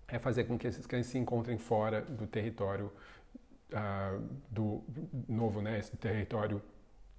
é 0.09 0.19
fazer 0.19 0.45
com 0.45 0.59
que 0.59 0.67
esses 0.67 0.87
cães 0.87 1.07
se 1.07 1.19
encontrem 1.19 1.57
fora 1.57 2.03
do 2.03 2.27
território 2.27 2.93
uh, 3.73 4.23
do 4.51 4.83
novo, 5.29 5.63
né? 5.63 5.79
Esse 5.79 5.97
território 5.97 6.61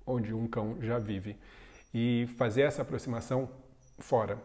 onde 0.05 0.33
um 0.33 0.47
cão 0.47 0.77
já 0.81 0.99
vive 0.99 1.37
e 1.93 2.27
fazer 2.37 2.61
essa 2.61 2.81
aproximação 2.81 3.49
fora, 3.99 4.37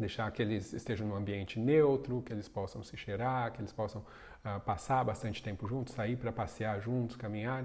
deixar 0.00 0.30
que 0.30 0.42
eles 0.42 0.72
estejam 0.72 1.06
num 1.06 1.14
ambiente 1.14 1.58
neutro, 1.58 2.22
que 2.22 2.32
eles 2.32 2.48
possam 2.48 2.82
se 2.82 2.96
cheirar, 2.96 3.52
que 3.52 3.60
eles 3.60 3.72
possam 3.72 4.00
uh, 4.02 4.60
passar 4.60 5.04
bastante 5.04 5.42
tempo 5.42 5.66
juntos, 5.66 5.94
sair 5.94 6.16
para 6.16 6.32
passear 6.32 6.80
juntos, 6.80 7.16
caminhar. 7.16 7.64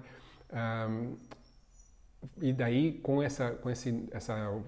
Um, 0.51 1.15
e 2.41 2.53
daí, 2.53 2.99
com, 2.99 3.21
essa, 3.21 3.51
com 3.51 3.69
esse, 3.69 4.07
essa, 4.11 4.61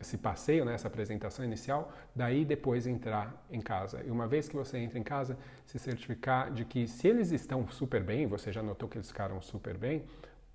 esse 0.00 0.18
passeio, 0.18 0.64
né, 0.64 0.74
essa 0.74 0.88
apresentação 0.88 1.44
inicial, 1.44 1.92
daí 2.14 2.44
depois 2.44 2.86
entrar 2.86 3.46
em 3.50 3.60
casa. 3.60 4.02
E 4.04 4.10
uma 4.10 4.26
vez 4.26 4.48
que 4.48 4.56
você 4.56 4.78
entra 4.78 4.98
em 4.98 5.02
casa, 5.02 5.38
se 5.64 5.78
certificar 5.78 6.52
de 6.52 6.64
que 6.64 6.86
se 6.86 7.08
eles 7.08 7.30
estão 7.30 7.68
super 7.68 8.02
bem, 8.02 8.26
você 8.26 8.52
já 8.52 8.62
notou 8.62 8.88
que 8.88 8.96
eles 8.96 9.08
ficaram 9.08 9.40
super 9.40 9.76
bem, 9.76 10.04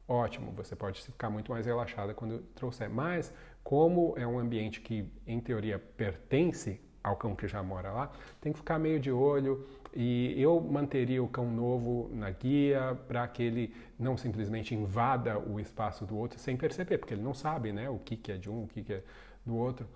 ótimo, 0.07 0.51
você 0.51 0.75
pode 0.75 1.01
ficar 1.01 1.29
muito 1.29 1.51
mais 1.51 1.65
relaxada 1.65 2.13
quando 2.13 2.39
trouxer. 2.55 2.89
Mas, 2.89 3.33
como 3.63 4.13
é 4.17 4.25
um 4.25 4.39
ambiente 4.39 4.81
que, 4.81 5.05
em 5.25 5.39
teoria, 5.39 5.79
pertence 5.79 6.79
ao 7.03 7.15
cão 7.15 7.35
que 7.35 7.47
já 7.47 7.63
mora 7.63 7.91
lá, 7.91 8.11
tem 8.39 8.51
que 8.51 8.59
ficar 8.59 8.77
meio 8.77 8.99
de 8.99 9.11
olho, 9.11 9.67
e 9.93 10.33
eu 10.39 10.61
manteria 10.61 11.21
o 11.21 11.27
cão 11.27 11.49
novo 11.51 12.09
na 12.13 12.29
guia 12.29 12.97
para 13.07 13.27
que 13.27 13.43
ele 13.43 13.73
não 13.99 14.15
simplesmente 14.15 14.73
invada 14.73 15.39
o 15.39 15.59
espaço 15.59 16.05
do 16.05 16.15
outro 16.15 16.39
sem 16.39 16.55
perceber, 16.55 16.97
porque 16.97 17.13
ele 17.13 17.23
não 17.23 17.33
sabe 17.33 17.71
né, 17.71 17.89
o 17.89 17.97
que, 17.99 18.15
que 18.15 18.31
é 18.31 18.37
de 18.37 18.49
um, 18.49 18.63
o 18.63 18.67
que, 18.67 18.83
que 18.83 18.93
é 18.93 19.03
do 19.45 19.55
outro. 19.55 19.87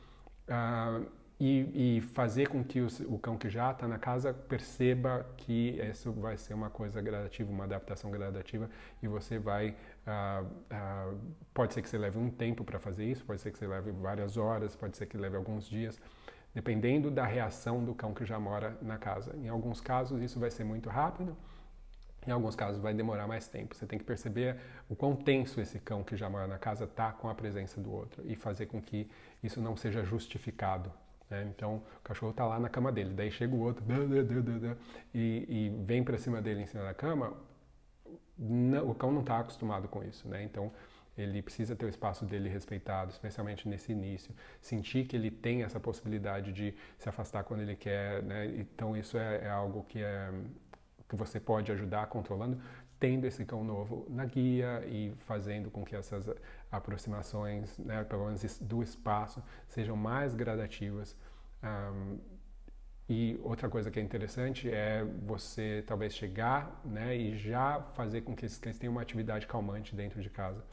Uh, 0.47 1.05
e, 1.39 1.97
e, 1.97 2.01
fazer 2.01 2.47
com 2.47 2.63
que 2.63 2.79
o, 2.79 2.87
o 3.07 3.19
cão 3.19 3.37
que 3.37 3.49
já 3.49 3.71
está 3.71 3.87
na 3.87 3.99
casa 3.99 4.33
perceba 4.33 5.25
que 5.35 5.81
isso 5.91 6.11
vai 6.13 6.37
ser 6.37 6.53
uma 6.53 6.69
coisa 6.69 7.01
gradativa, 7.01 7.51
uma 7.51 7.65
adaptação 7.65 8.09
gradativa 8.09 8.69
e 9.03 9.07
você 9.07 9.37
vai. 9.37 9.75
Uh, 10.05 10.45
uh, 10.45 11.19
pode 11.53 11.73
ser 11.73 11.81
que 11.81 11.89
você 11.89 11.97
leve 11.97 12.17
um 12.17 12.29
tempo 12.29 12.63
para 12.63 12.79
fazer 12.79 13.05
isso, 13.05 13.25
pode 13.25 13.41
ser 13.41 13.51
que 13.51 13.57
você 13.57 13.65
leve 13.65 13.91
várias 13.91 14.37
horas, 14.37 14.75
pode 14.75 14.95
ser 14.97 15.07
que 15.07 15.17
leve 15.17 15.35
alguns 15.35 15.67
dias 15.67 15.99
dependendo 16.55 17.11
da 17.11 17.25
reação 17.25 17.83
do 17.83 17.93
cão 17.93 18.13
que 18.13 18.25
já 18.25 18.39
mora 18.39 18.77
na 18.81 18.97
casa. 18.97 19.35
Em 19.35 19.49
alguns 19.49 19.81
casos 19.81 20.21
isso 20.21 20.39
vai 20.39 20.49
ser 20.49 20.63
muito 20.63 20.89
rápido, 20.89 21.35
em 22.25 22.31
alguns 22.31 22.55
casos 22.55 22.81
vai 22.81 22.93
demorar 22.93 23.27
mais 23.27 23.45
tempo. 23.45 23.75
Você 23.75 23.85
tem 23.85 23.99
que 23.99 24.05
perceber 24.05 24.57
o 24.89 24.95
quão 24.95 25.13
tenso 25.15 25.59
esse 25.59 25.77
cão 25.79 26.01
que 26.01 26.15
já 26.15 26.29
mora 26.29 26.47
na 26.47 26.57
casa 26.57 26.85
está 26.85 27.11
com 27.11 27.29
a 27.29 27.35
presença 27.35 27.81
do 27.81 27.91
outro 27.91 28.23
e 28.25 28.35
fazer 28.37 28.67
com 28.67 28.81
que 28.81 29.11
isso 29.43 29.59
não 29.59 29.75
seja 29.75 30.03
justificado. 30.05 30.91
Né? 31.29 31.45
Então 31.53 31.75
o 31.75 32.01
cachorro 32.03 32.31
está 32.31 32.45
lá 32.45 32.57
na 32.57 32.69
cama 32.69 32.89
dele, 32.89 33.13
daí 33.13 33.29
chega 33.29 33.53
o 33.53 33.59
outro 33.59 33.83
e, 35.13 35.45
e 35.47 35.83
vem 35.83 36.03
para 36.05 36.17
cima 36.17 36.41
dele 36.41 36.61
em 36.61 36.67
cima 36.67 36.83
da 36.83 36.93
cama. 36.93 37.33
O 38.37 38.93
cão 38.95 39.11
não 39.11 39.21
está 39.21 39.39
acostumado 39.39 39.87
com 39.87 40.03
isso, 40.03 40.27
né? 40.27 40.43
Então 40.43 40.71
ele 41.17 41.41
precisa 41.41 41.75
ter 41.75 41.85
o 41.85 41.89
espaço 41.89 42.25
dele 42.25 42.49
respeitado, 42.49 43.11
especialmente 43.11 43.67
nesse 43.69 43.91
início. 43.91 44.35
Sentir 44.61 45.05
que 45.07 45.15
ele 45.15 45.31
tem 45.31 45.63
essa 45.63 45.79
possibilidade 45.79 46.51
de 46.51 46.75
se 46.97 47.07
afastar 47.07 47.43
quando 47.43 47.61
ele 47.61 47.75
quer, 47.75 48.21
né? 48.23 48.45
Então 48.57 48.97
isso 48.97 49.17
é, 49.17 49.45
é 49.45 49.49
algo 49.49 49.83
que 49.83 50.03
é 50.03 50.31
que 51.07 51.15
você 51.15 51.39
pode 51.39 51.71
ajudar 51.71 52.07
controlando, 52.07 52.59
tendo 52.99 53.25
esse 53.25 53.45
cão 53.45 53.63
novo 53.63 54.05
na 54.09 54.25
guia 54.25 54.83
e 54.87 55.13
fazendo 55.19 55.69
com 55.69 55.85
que 55.85 55.95
essas 55.95 56.29
aproximações, 56.71 57.77
né, 57.77 58.03
pelo 58.03 58.25
menos 58.25 58.59
do 58.59 58.81
espaço, 58.81 59.41
sejam 59.67 59.95
mais 59.95 60.33
gradativas. 60.33 61.15
Um, 61.63 62.19
e 63.07 63.39
outra 63.43 63.69
coisa 63.69 63.91
que 63.91 63.99
é 63.99 64.01
interessante 64.01 64.69
é 64.69 65.03
você 65.25 65.83
talvez 65.85 66.15
chegar 66.15 66.81
né, 66.83 67.15
e 67.15 67.37
já 67.37 67.79
fazer 67.93 68.21
com 68.21 68.35
que 68.35 68.45
esses 68.45 68.57
cães 68.57 68.79
tenham 68.79 68.91
uma 68.91 69.01
atividade 69.01 69.45
calmante 69.45 69.95
dentro 69.95 70.21
de 70.21 70.29
casa. 70.29 70.63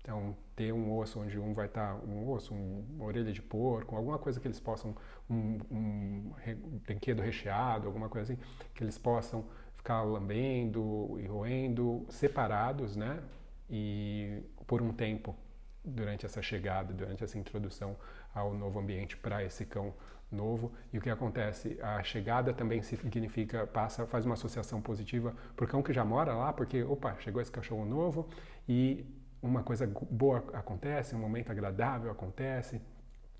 Então, 0.00 0.36
ter 0.56 0.72
um 0.72 0.96
osso 0.96 1.20
onde 1.20 1.38
um 1.38 1.54
vai 1.54 1.66
estar, 1.66 1.94
tá, 1.94 2.04
um 2.04 2.28
osso, 2.28 2.54
um, 2.54 2.84
uma 2.94 3.04
orelha 3.04 3.32
de 3.32 3.42
porco, 3.42 3.96
alguma 3.96 4.18
coisa 4.18 4.40
que 4.40 4.46
eles 4.46 4.58
possam, 4.58 4.96
um, 5.30 5.58
um, 5.70 6.32
um 6.46 6.78
brinquedo 6.84 7.20
recheado, 7.20 7.86
alguma 7.86 8.08
coisa 8.08 8.32
assim, 8.32 8.42
que 8.74 8.82
eles 8.82 8.98
possam 8.98 9.44
ficar 9.76 10.02
lambendo 10.02 11.18
e 11.20 11.26
roendo 11.26 12.04
separados, 12.08 12.96
né? 12.96 13.22
E 13.70 14.42
por 14.66 14.82
um 14.82 14.92
tempo 14.92 15.36
durante 15.84 16.26
essa 16.26 16.42
chegada, 16.42 16.92
durante 16.92 17.24
essa 17.24 17.38
introdução 17.38 17.96
ao 18.34 18.54
novo 18.54 18.78
ambiente 18.78 19.16
para 19.16 19.44
esse 19.44 19.64
cão 19.64 19.94
novo. 20.34 20.72
E 20.92 20.98
o 20.98 21.00
que 21.00 21.10
acontece? 21.10 21.78
A 21.82 22.02
chegada 22.02 22.52
também 22.52 22.82
significa, 22.82 23.66
passa, 23.66 24.06
faz 24.06 24.24
uma 24.24 24.34
associação 24.34 24.80
positiva 24.80 25.34
o 25.60 25.66
cão 25.66 25.82
que 25.82 25.92
já 25.92 26.04
mora 26.04 26.34
lá, 26.34 26.52
porque, 26.52 26.82
opa, 26.82 27.16
chegou 27.20 27.40
esse 27.40 27.50
cachorro 27.50 27.84
novo 27.84 28.28
e 28.68 29.06
uma 29.40 29.62
coisa 29.62 29.86
boa 30.10 30.44
acontece, 30.52 31.14
um 31.14 31.18
momento 31.18 31.50
agradável 31.50 32.10
acontece, 32.10 32.80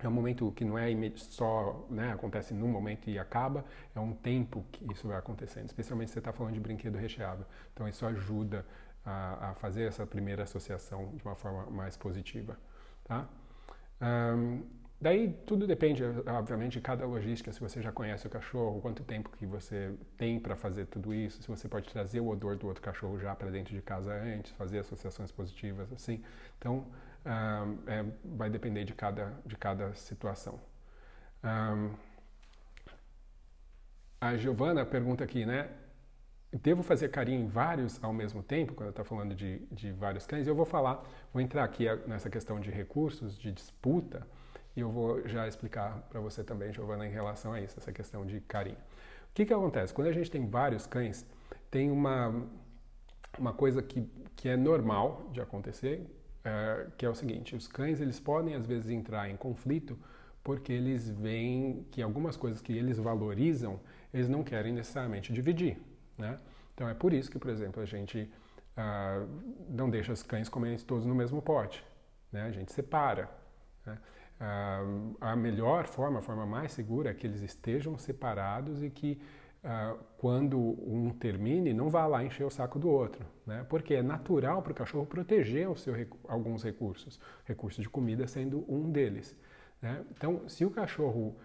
é 0.06 0.08
um 0.08 0.12
momento 0.12 0.50
que 0.52 0.64
não 0.64 0.76
é 0.76 0.88
só 1.16 1.86
né, 1.88 2.12
acontece 2.12 2.52
num 2.52 2.68
momento 2.68 3.08
e 3.08 3.18
acaba, 3.18 3.64
é 3.94 4.00
um 4.00 4.12
tempo 4.12 4.64
que 4.72 4.92
isso 4.92 5.06
vai 5.06 5.16
acontecendo, 5.16 5.66
especialmente 5.66 6.08
se 6.08 6.14
você 6.14 6.18
está 6.18 6.32
falando 6.32 6.54
de 6.54 6.60
brinquedo 6.60 6.96
recheado. 6.96 7.46
Então 7.72 7.86
isso 7.86 8.04
ajuda 8.04 8.66
a, 9.04 9.50
a, 9.50 9.54
fazer 9.54 9.84
essa 9.84 10.06
primeira 10.06 10.42
associação 10.42 11.12
de 11.16 11.24
uma 11.24 11.34
forma 11.34 11.66
mais 11.70 11.96
positiva. 11.96 12.56
Tá? 13.04 13.28
Um, 14.00 14.62
Daí 15.02 15.32
tudo 15.44 15.66
depende, 15.66 16.04
obviamente, 16.28 16.74
de 16.74 16.80
cada 16.80 17.04
logística, 17.04 17.50
se 17.50 17.58
você 17.58 17.82
já 17.82 17.90
conhece 17.90 18.24
o 18.24 18.30
cachorro, 18.30 18.80
quanto 18.80 19.02
tempo 19.02 19.30
que 19.30 19.44
você 19.44 19.92
tem 20.16 20.38
para 20.38 20.54
fazer 20.54 20.86
tudo 20.86 21.12
isso, 21.12 21.42
se 21.42 21.48
você 21.48 21.66
pode 21.66 21.88
trazer 21.88 22.20
o 22.20 22.28
odor 22.28 22.54
do 22.54 22.68
outro 22.68 22.80
cachorro 22.80 23.18
já 23.18 23.34
para 23.34 23.50
dentro 23.50 23.74
de 23.74 23.82
casa 23.82 24.14
antes, 24.14 24.52
fazer 24.52 24.78
associações 24.78 25.32
positivas, 25.32 25.92
assim. 25.92 26.22
Então, 26.56 26.86
um, 27.26 27.90
é, 27.90 28.04
vai 28.24 28.48
depender 28.48 28.84
de 28.84 28.94
cada, 28.94 29.32
de 29.44 29.56
cada 29.56 29.92
situação. 29.94 30.60
Um, 31.42 31.90
a 34.20 34.36
Giovana 34.36 34.86
pergunta 34.86 35.24
aqui, 35.24 35.44
né? 35.44 35.68
Devo 36.62 36.84
fazer 36.84 37.08
carinho 37.08 37.40
em 37.40 37.48
vários 37.48 37.98
ao 38.04 38.12
mesmo 38.12 38.40
tempo, 38.40 38.72
quando 38.72 38.90
está 38.90 39.02
falando 39.02 39.34
de, 39.34 39.66
de 39.72 39.90
vários 39.90 40.26
cães? 40.26 40.46
Eu 40.46 40.54
vou 40.54 40.64
falar, 40.64 41.02
vou 41.32 41.42
entrar 41.42 41.64
aqui 41.64 41.86
nessa 42.06 42.30
questão 42.30 42.60
de 42.60 42.70
recursos, 42.70 43.36
de 43.36 43.50
disputa, 43.50 44.24
e 44.76 44.80
eu 44.80 44.90
vou 44.90 45.26
já 45.28 45.46
explicar 45.46 46.06
para 46.08 46.20
você 46.20 46.42
também, 46.42 46.72
Giovana, 46.72 47.06
em 47.06 47.10
relação 47.10 47.52
a 47.52 47.60
isso, 47.60 47.78
essa 47.78 47.92
questão 47.92 48.24
de 48.24 48.40
carinho. 48.40 48.76
O 48.76 49.34
que, 49.34 49.46
que 49.46 49.52
acontece? 49.52 49.92
Quando 49.92 50.08
a 50.08 50.12
gente 50.12 50.30
tem 50.30 50.48
vários 50.48 50.86
cães, 50.86 51.26
tem 51.70 51.90
uma, 51.90 52.46
uma 53.38 53.52
coisa 53.52 53.82
que, 53.82 54.06
que 54.36 54.48
é 54.48 54.56
normal 54.56 55.28
de 55.32 55.40
acontecer, 55.40 56.06
é, 56.44 56.86
que 56.96 57.06
é 57.06 57.08
o 57.08 57.14
seguinte: 57.14 57.54
os 57.54 57.66
cães 57.66 58.00
eles 58.00 58.18
podem 58.20 58.54
às 58.54 58.66
vezes 58.66 58.90
entrar 58.90 59.28
em 59.30 59.36
conflito 59.36 59.98
porque 60.42 60.72
eles 60.72 61.08
veem 61.08 61.86
que 61.90 62.02
algumas 62.02 62.36
coisas 62.36 62.60
que 62.60 62.76
eles 62.76 62.98
valorizam, 62.98 63.78
eles 64.12 64.28
não 64.28 64.42
querem 64.42 64.72
necessariamente 64.72 65.32
dividir. 65.32 65.78
Né? 66.18 66.36
Então 66.74 66.88
é 66.88 66.94
por 66.94 67.12
isso 67.12 67.30
que, 67.30 67.38
por 67.38 67.50
exemplo, 67.50 67.80
a 67.80 67.86
gente 67.86 68.30
ah, 68.76 69.24
não 69.68 69.88
deixa 69.88 70.12
os 70.12 70.22
cães 70.22 70.48
comerem 70.48 70.78
todos 70.78 71.06
no 71.06 71.14
mesmo 71.14 71.40
pote. 71.40 71.84
Né? 72.30 72.42
A 72.42 72.50
gente 72.50 72.72
separa. 72.72 73.28
Né? 73.86 73.98
A 75.20 75.36
melhor 75.36 75.86
forma, 75.86 76.18
a 76.18 76.22
forma 76.22 76.44
mais 76.44 76.72
segura 76.72 77.10
é 77.10 77.14
que 77.14 77.26
eles 77.26 77.42
estejam 77.42 77.96
separados 77.96 78.82
e 78.82 78.90
que 78.90 79.20
uh, 79.62 79.98
quando 80.18 80.58
um 80.58 81.10
termine, 81.10 81.72
não 81.72 81.88
vá 81.88 82.06
lá 82.06 82.24
encher 82.24 82.44
o 82.44 82.50
saco 82.50 82.78
do 82.78 82.88
outro, 82.88 83.24
né? 83.46 83.64
Porque 83.68 83.94
é 83.94 84.02
natural 84.02 84.62
para 84.62 84.72
o 84.72 84.74
cachorro 84.74 85.06
proteger 85.06 85.68
o 85.68 85.76
seu, 85.76 85.94
alguns 86.26 86.62
recursos, 86.62 87.20
recurso 87.44 87.80
de 87.80 87.88
comida 87.88 88.26
sendo 88.26 88.64
um 88.68 88.90
deles. 88.90 89.36
Né? 89.80 90.04
Então, 90.10 90.48
se 90.48 90.64
o 90.64 90.70
cachorro 90.70 91.36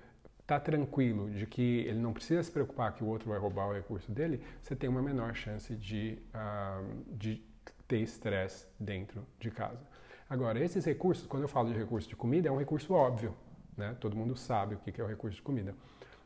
está 0.42 0.60
tranquilo 0.60 1.30
de 1.30 1.46
que 1.46 1.80
ele 1.82 2.00
não 2.00 2.14
precisa 2.14 2.42
se 2.42 2.52
preocupar 2.52 2.94
que 2.94 3.04
o 3.04 3.08
outro 3.08 3.30
vai 3.30 3.38
roubar 3.38 3.68
o 3.68 3.74
recurso 3.74 4.12
dele, 4.12 4.42
você 4.62 4.76
tem 4.76 4.90
uma 4.90 5.02
menor 5.02 5.36
chance 5.36 5.76
de, 5.76 6.20
uh, 6.34 7.16
de 7.16 7.44
ter 7.88 8.00
estresse 8.00 8.66
dentro 8.80 9.26
de 9.40 9.52
casa. 9.52 9.86
Agora, 10.30 10.60
esses 10.60 10.84
recursos, 10.84 11.26
quando 11.26 11.44
eu 11.44 11.50
falo 11.50 11.72
de 11.72 11.78
recurso 11.78 12.10
de 12.10 12.16
comida, 12.16 12.50
é 12.50 12.52
um 12.52 12.58
recurso 12.58 12.94
óbvio, 12.94 13.34
né? 13.78 13.96
Todo 14.00 14.16
mundo 14.16 14.36
sabe 14.36 14.76
o 14.76 14.80
que 14.80 15.00
é 15.00 15.04
o 15.04 15.08
recurso 15.08 15.38
de 15.38 15.42
comida. 15.42 15.74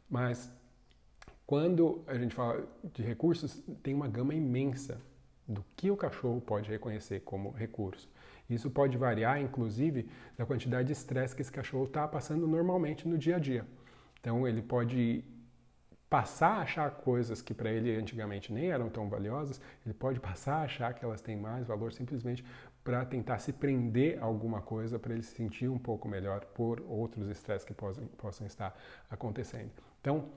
Mas 0.10 0.52
quando 1.46 2.04
a 2.08 2.16
gente 2.18 2.34
fala 2.34 2.68
de 2.94 3.04
recursos, 3.04 3.62
tem 3.84 3.94
uma 3.94 4.08
gama 4.08 4.34
imensa 4.34 5.00
do 5.48 5.64
que 5.76 5.92
o 5.92 5.98
cachorro 5.98 6.42
pode 6.42 6.70
reconhecer 6.70 7.20
como 7.22 7.52
recurso. 7.52 8.10
Isso 8.50 8.72
pode 8.72 8.98
variar, 8.98 9.40
inclusive, 9.40 10.10
da 10.38 10.46
quantidade 10.46 10.88
de 10.88 10.94
estresse 10.94 11.36
que 11.36 11.42
esse 11.42 11.52
cachorro 11.52 11.86
está 11.86 12.08
passando 12.08 12.48
normalmente 12.48 13.08
no 13.08 13.18
dia 13.18 13.36
a 13.36 13.40
dia. 13.40 13.66
Então, 14.20 14.48
ele 14.48 14.62
pode 14.62 15.24
passar 16.10 16.58
a 16.58 16.62
achar 16.64 16.92
coisas 16.92 17.42
que 17.42 17.54
para 17.54 17.72
ele 17.72 17.96
antigamente 17.96 18.52
nem 18.52 18.70
eram 18.70 18.90
tão 18.90 19.08
valiosas, 19.08 19.62
ele 19.86 19.94
pode 19.94 20.20
passar 20.20 20.56
a 20.56 20.64
achar 20.64 20.94
que 20.94 21.06
elas 21.06 21.22
têm 21.22 21.38
mais 21.38 21.66
valor 21.66 21.94
simplesmente 21.94 22.44
para 22.84 23.06
tentar 23.06 23.40
se 23.40 23.54
prender 23.54 24.22
alguma 24.22 24.62
coisa 24.62 24.98
para 24.98 25.14
ele 25.14 25.24
se 25.24 25.36
sentir 25.36 25.68
um 25.68 25.78
pouco 25.78 26.08
melhor 26.08 26.46
por 26.46 26.82
outros 26.88 27.30
estresses 27.30 27.66
que 27.66 27.74
possam, 27.74 28.06
possam 28.18 28.48
estar 28.48 28.76
acontecendo. 29.10 29.72
Então, 30.00 30.30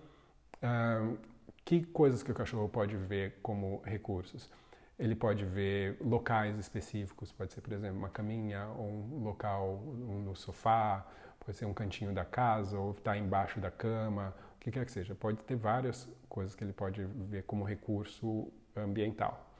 uh, 0.62 1.16
que 1.64 1.84
coisas 1.86 2.22
que 2.22 2.30
o 2.30 2.34
cachorro 2.34 2.68
pode 2.68 2.96
ver 2.96 3.38
como 3.42 3.80
recursos? 3.84 4.50
Ele 4.98 5.14
pode 5.16 5.44
ver 5.44 5.96
locais 6.00 6.58
específicos, 6.58 7.32
pode 7.32 7.52
ser, 7.52 7.62
por 7.62 7.72
exemplo, 7.72 7.98
uma 7.98 8.10
caminha 8.10 8.66
ou 8.68 8.86
um 8.86 9.24
local 9.24 9.78
no 9.78 10.36
sofá, 10.36 11.04
pode 11.40 11.56
ser 11.56 11.64
um 11.64 11.74
cantinho 11.74 12.12
da 12.12 12.24
casa 12.24 12.78
ou 12.78 12.90
estar 12.90 13.12
tá 13.12 13.18
embaixo 13.18 13.58
da 13.58 13.70
cama, 13.70 14.34
o 14.56 14.60
que 14.60 14.70
quer 14.70 14.84
que 14.84 14.92
seja. 14.92 15.14
Pode 15.14 15.38
ter 15.38 15.56
várias 15.56 16.08
coisas 16.28 16.54
que 16.54 16.62
ele 16.62 16.72
pode 16.72 17.02
ver 17.04 17.42
como 17.44 17.64
recurso 17.64 18.52
ambiental. 18.76 19.53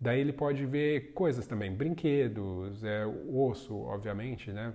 Daí 0.00 0.20
ele 0.20 0.32
pode 0.32 0.64
ver 0.64 1.12
coisas 1.12 1.46
também, 1.46 1.74
brinquedos, 1.74 2.84
é, 2.84 3.04
osso, 3.06 3.76
obviamente, 3.76 4.52
né? 4.52 4.72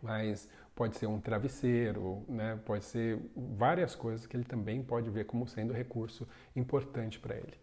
Mas 0.00 0.48
pode 0.74 0.96
ser 0.96 1.06
um 1.06 1.20
travesseiro, 1.20 2.24
né? 2.28 2.58
Pode 2.64 2.84
ser 2.84 3.20
várias 3.36 3.94
coisas 3.94 4.26
que 4.26 4.36
ele 4.36 4.44
também 4.44 4.82
pode 4.82 5.10
ver 5.10 5.24
como 5.24 5.46
sendo 5.46 5.74
recurso 5.74 6.26
importante 6.56 7.18
para 7.18 7.36
ele. 7.36 7.54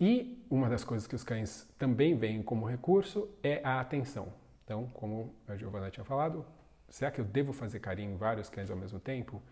E 0.00 0.44
uma 0.50 0.68
das 0.68 0.82
coisas 0.82 1.06
que 1.06 1.14
os 1.14 1.22
cães 1.22 1.68
também 1.78 2.16
veem 2.16 2.42
como 2.42 2.66
recurso 2.66 3.28
é 3.42 3.60
a 3.62 3.80
atenção. 3.80 4.32
Então, 4.64 4.86
como 4.94 5.34
a 5.46 5.56
Giovana 5.56 5.90
tinha 5.90 6.04
falado, 6.04 6.44
será 6.88 7.10
que 7.10 7.20
eu 7.20 7.24
devo 7.24 7.52
fazer 7.52 7.80
carinho 7.80 8.12
em 8.12 8.16
vários 8.16 8.48
cães 8.48 8.70
ao 8.70 8.76
mesmo 8.76 8.98
tempo? 8.98 9.42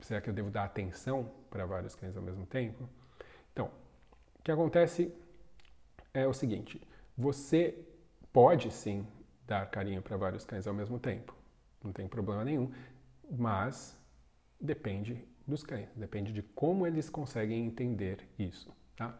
Será 0.00 0.20
que 0.20 0.30
eu 0.30 0.34
devo 0.34 0.50
dar 0.50 0.64
atenção 0.64 1.30
para 1.50 1.66
vários 1.66 1.94
cães 1.94 2.16
ao 2.16 2.22
mesmo 2.22 2.46
tempo? 2.46 2.88
Que 4.48 4.52
acontece 4.52 5.14
é 6.14 6.26
o 6.26 6.32
seguinte: 6.32 6.80
você 7.14 7.84
pode 8.32 8.70
sim 8.70 9.06
dar 9.46 9.70
carinho 9.70 10.00
para 10.00 10.16
vários 10.16 10.42
cães 10.42 10.66
ao 10.66 10.72
mesmo 10.72 10.98
tempo, 10.98 11.36
não 11.84 11.92
tem 11.92 12.08
problema 12.08 12.42
nenhum, 12.46 12.72
mas 13.30 13.94
depende 14.58 15.22
dos 15.46 15.62
cães, 15.62 15.90
depende 15.94 16.32
de 16.32 16.40
como 16.40 16.86
eles 16.86 17.10
conseguem 17.10 17.66
entender 17.66 18.26
isso. 18.38 18.74
Tá? 18.96 19.18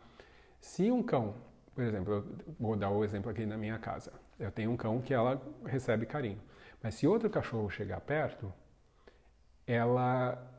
Se 0.62 0.90
um 0.90 1.02
cão, 1.02 1.34
por 1.74 1.84
exemplo, 1.84 2.14
eu 2.14 2.54
vou 2.58 2.74
dar 2.74 2.88
o 2.88 3.04
exemplo 3.04 3.30
aqui 3.30 3.44
na 3.44 3.58
minha 3.58 3.78
casa, 3.78 4.14
eu 4.38 4.50
tenho 4.50 4.70
um 4.70 4.78
cão 4.78 4.98
que 4.98 5.12
ela 5.12 5.42
recebe 5.66 6.06
carinho, 6.06 6.40
mas 6.82 6.94
se 6.94 7.06
outro 7.06 7.28
cachorro 7.28 7.68
chegar 7.68 8.00
perto, 8.00 8.50
ela 9.66 10.57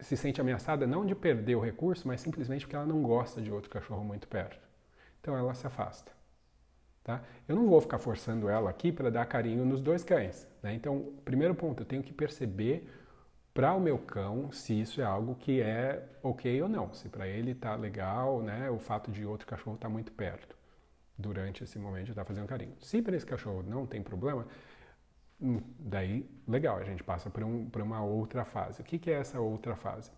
se 0.00 0.16
sente 0.16 0.40
ameaçada 0.40 0.86
não 0.86 1.04
de 1.04 1.14
perder 1.14 1.56
o 1.56 1.60
recurso, 1.60 2.06
mas 2.06 2.20
simplesmente 2.20 2.64
porque 2.64 2.76
ela 2.76 2.86
não 2.86 3.02
gosta 3.02 3.40
de 3.40 3.52
outro 3.52 3.70
cachorro 3.70 4.04
muito 4.04 4.26
perto. 4.28 4.58
Então 5.20 5.36
ela 5.36 5.54
se 5.54 5.66
afasta. 5.66 6.12
Tá? 7.02 7.22
Eu 7.48 7.56
não 7.56 7.68
vou 7.68 7.80
ficar 7.80 7.98
forçando 7.98 8.48
ela 8.48 8.70
aqui 8.70 8.92
para 8.92 9.10
dar 9.10 9.24
carinho 9.26 9.64
nos 9.64 9.80
dois 9.80 10.04
cães. 10.04 10.46
Né? 10.62 10.74
Então, 10.74 11.12
primeiro 11.24 11.54
ponto, 11.54 11.82
eu 11.82 11.86
tenho 11.86 12.02
que 12.02 12.12
perceber 12.12 12.88
para 13.54 13.74
o 13.74 13.80
meu 13.80 13.98
cão 13.98 14.52
se 14.52 14.78
isso 14.78 15.00
é 15.00 15.04
algo 15.04 15.34
que 15.34 15.60
é 15.60 16.06
ok 16.22 16.62
ou 16.62 16.68
não. 16.68 16.92
Se 16.94 17.08
para 17.08 17.26
ele 17.26 17.52
está 17.52 17.74
legal, 17.74 18.42
né, 18.42 18.70
o 18.70 18.78
fato 18.78 19.10
de 19.10 19.24
outro 19.24 19.46
cachorro 19.46 19.76
estar 19.76 19.88
tá 19.88 19.92
muito 19.92 20.12
perto 20.12 20.56
durante 21.18 21.64
esse 21.64 21.78
momento 21.78 22.06
de 22.06 22.12
estar 22.12 22.22
tá 22.22 22.26
fazendo 22.26 22.46
carinho. 22.46 22.74
Se 22.80 23.02
para 23.02 23.16
esse 23.16 23.26
cachorro 23.26 23.62
não 23.62 23.86
tem 23.86 24.02
problema, 24.02 24.46
daí, 25.78 26.28
legal, 26.46 26.78
a 26.78 26.84
gente 26.84 27.02
passa 27.02 27.30
para 27.30 27.44
um, 27.44 27.70
uma 27.76 28.02
outra 28.02 28.44
fase. 28.44 28.80
O 28.80 28.84
que, 28.84 28.98
que 28.98 29.10
é 29.10 29.14
essa 29.14 29.40
outra 29.40 29.74
fase? 29.74 30.10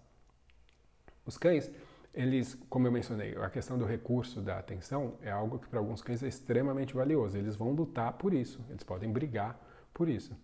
Os 1.24 1.38
cães, 1.38 1.70
eles, 2.12 2.54
como 2.68 2.86
eu 2.86 2.92
mencionei, 2.92 3.36
a 3.36 3.48
questão 3.48 3.78
do 3.78 3.84
recurso 3.84 4.40
da 4.40 4.58
atenção 4.58 5.14
é 5.22 5.30
algo 5.30 5.58
que 5.58 5.68
para 5.68 5.78
alguns 5.78 6.02
cães 6.02 6.22
é 6.22 6.28
extremamente 6.28 6.94
valioso. 6.94 7.38
Eles 7.38 7.56
vão 7.56 7.70
lutar 7.70 8.12
por 8.14 8.34
isso, 8.34 8.60
eles 8.68 8.82
podem 8.82 9.10
brigar 9.12 9.58
por 9.94 10.08
isso. 10.08 10.36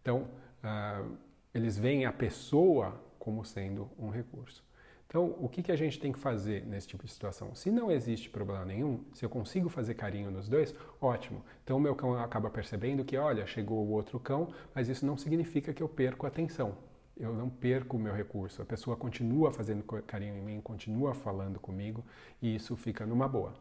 Então, 0.00 0.28
uh, 0.62 1.16
eles 1.52 1.76
veem 1.76 2.06
a 2.06 2.12
pessoa 2.12 3.00
como 3.18 3.44
sendo 3.44 3.90
um 3.98 4.08
recurso. 4.08 4.64
Então, 5.10 5.34
o 5.40 5.48
que, 5.48 5.60
que 5.60 5.72
a 5.72 5.76
gente 5.76 5.98
tem 5.98 6.12
que 6.12 6.20
fazer 6.20 6.64
nesse 6.64 6.86
tipo 6.86 7.04
de 7.04 7.10
situação? 7.10 7.52
Se 7.52 7.68
não 7.68 7.90
existe 7.90 8.30
problema 8.30 8.64
nenhum, 8.64 9.00
se 9.12 9.24
eu 9.24 9.28
consigo 9.28 9.68
fazer 9.68 9.94
carinho 9.94 10.30
nos 10.30 10.48
dois, 10.48 10.72
ótimo. 11.00 11.42
Então, 11.64 11.78
o 11.78 11.80
meu 11.80 11.96
cão 11.96 12.16
acaba 12.16 12.48
percebendo 12.48 13.04
que, 13.04 13.16
olha, 13.16 13.44
chegou 13.44 13.84
o 13.84 13.90
outro 13.90 14.20
cão, 14.20 14.54
mas 14.72 14.88
isso 14.88 15.04
não 15.04 15.16
significa 15.16 15.72
que 15.72 15.82
eu 15.82 15.88
perco 15.88 16.26
a 16.26 16.28
atenção. 16.28 16.76
Eu 17.18 17.34
não 17.34 17.50
perco 17.50 17.96
o 17.96 18.00
meu 18.00 18.14
recurso. 18.14 18.62
A 18.62 18.64
pessoa 18.64 18.96
continua 18.96 19.50
fazendo 19.50 19.82
carinho 19.82 20.36
em 20.36 20.42
mim, 20.42 20.60
continua 20.60 21.12
falando 21.12 21.58
comigo 21.58 22.04
e 22.40 22.54
isso 22.54 22.76
fica 22.76 23.04
numa 23.04 23.26
boa. 23.26 23.52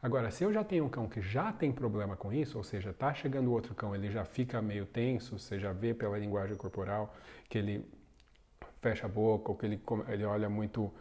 Agora, 0.00 0.30
se 0.30 0.44
eu 0.44 0.52
já 0.52 0.62
tenho 0.62 0.84
um 0.84 0.88
cão 0.88 1.08
que 1.08 1.20
já 1.20 1.52
tem 1.52 1.72
problema 1.72 2.14
com 2.14 2.32
isso, 2.32 2.58
ou 2.58 2.62
seja, 2.62 2.90
está 2.90 3.12
chegando 3.12 3.50
outro 3.50 3.74
cão, 3.74 3.92
ele 3.92 4.08
já 4.08 4.24
fica 4.24 4.62
meio 4.62 4.86
tenso, 4.86 5.36
você 5.36 5.58
já 5.58 5.72
vê 5.72 5.92
pela 5.92 6.16
linguagem 6.16 6.56
corporal 6.56 7.12
que 7.48 7.58
ele 7.58 7.84
fecha 8.86 9.06
a 9.06 9.08
boca, 9.08 9.50
ou 9.50 9.56
que 9.56 9.66
ele, 9.66 9.80
ele 10.08 10.24
olha 10.24 10.48
muito 10.48 10.92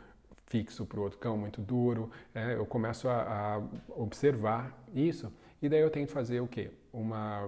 fixo 0.48 0.86
para 0.88 1.00
o 1.00 1.04
outro 1.04 1.20
cão, 1.20 1.38
muito 1.38 1.62
duro. 1.62 2.10
É, 2.34 2.56
eu 2.56 2.66
começo 2.66 3.08
a, 3.08 3.22
a, 3.22 3.62
observar 3.90 4.76
isso 4.94 5.32
e 5.62 5.70
daí 5.70 5.82
eu 5.82 5.92
tento 5.92 6.12
fazer 6.12 6.40
o 6.40 6.48
quê? 6.48 6.72
Uma, 6.92 7.48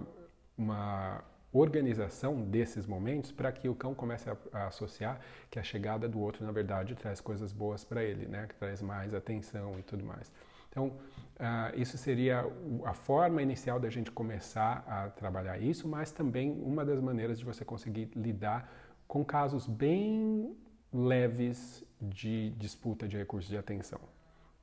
uma 0.55 1.23
organização 1.51 2.43
desses 2.43 2.85
momentos 2.85 3.31
para 3.31 3.51
que 3.51 3.67
o 3.67 3.73
cão 3.73 3.95
comece 3.95 4.29
a, 4.29 4.37
a, 4.53 4.67
associar 4.67 5.19
que 5.49 5.57
a 5.57 5.63
chegada 5.63 6.07
do 6.07 6.19
outro, 6.19 6.45
na 6.45 6.51
verdade, 6.51 6.93
traz 6.93 7.19
coisas 7.19 7.51
boas 7.51 7.83
para 7.83 8.03
ele, 8.03 8.27
né? 8.27 8.45
que 8.47 8.53
traz 8.55 8.79
mais 8.79 9.15
atenção 9.15 9.79
e 9.79 9.81
tudo 9.81 10.03
mais. 10.05 10.31
Então, 10.69 10.89
uh, 10.89 11.73
isso 11.75 11.97
seria 11.97 12.45
a 12.85 12.93
forma 12.93 13.41
inicial 13.41 13.79
da 13.79 13.89
gente 13.89 14.11
começar 14.11 14.83
a 14.87 15.09
trabalhar 15.09 15.57
isso, 15.57 15.87
mas 15.87 16.11
também 16.11 16.51
uma 16.51 16.85
das 16.85 16.99
maneiras 16.99 17.39
de 17.39 17.45
você 17.45 17.65
conseguir 17.65 18.11
lidar 18.15 18.71
com 19.07 19.23
casos 19.23 19.65
bem 19.65 20.55
leves 20.91 21.83
de 22.01 22.51
disputa 22.51 23.07
de 23.07 23.17
recursos 23.17 23.49
de 23.49 23.57
atenção. 23.57 23.99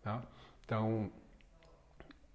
Tá? 0.02 0.22
Então, 0.64 1.10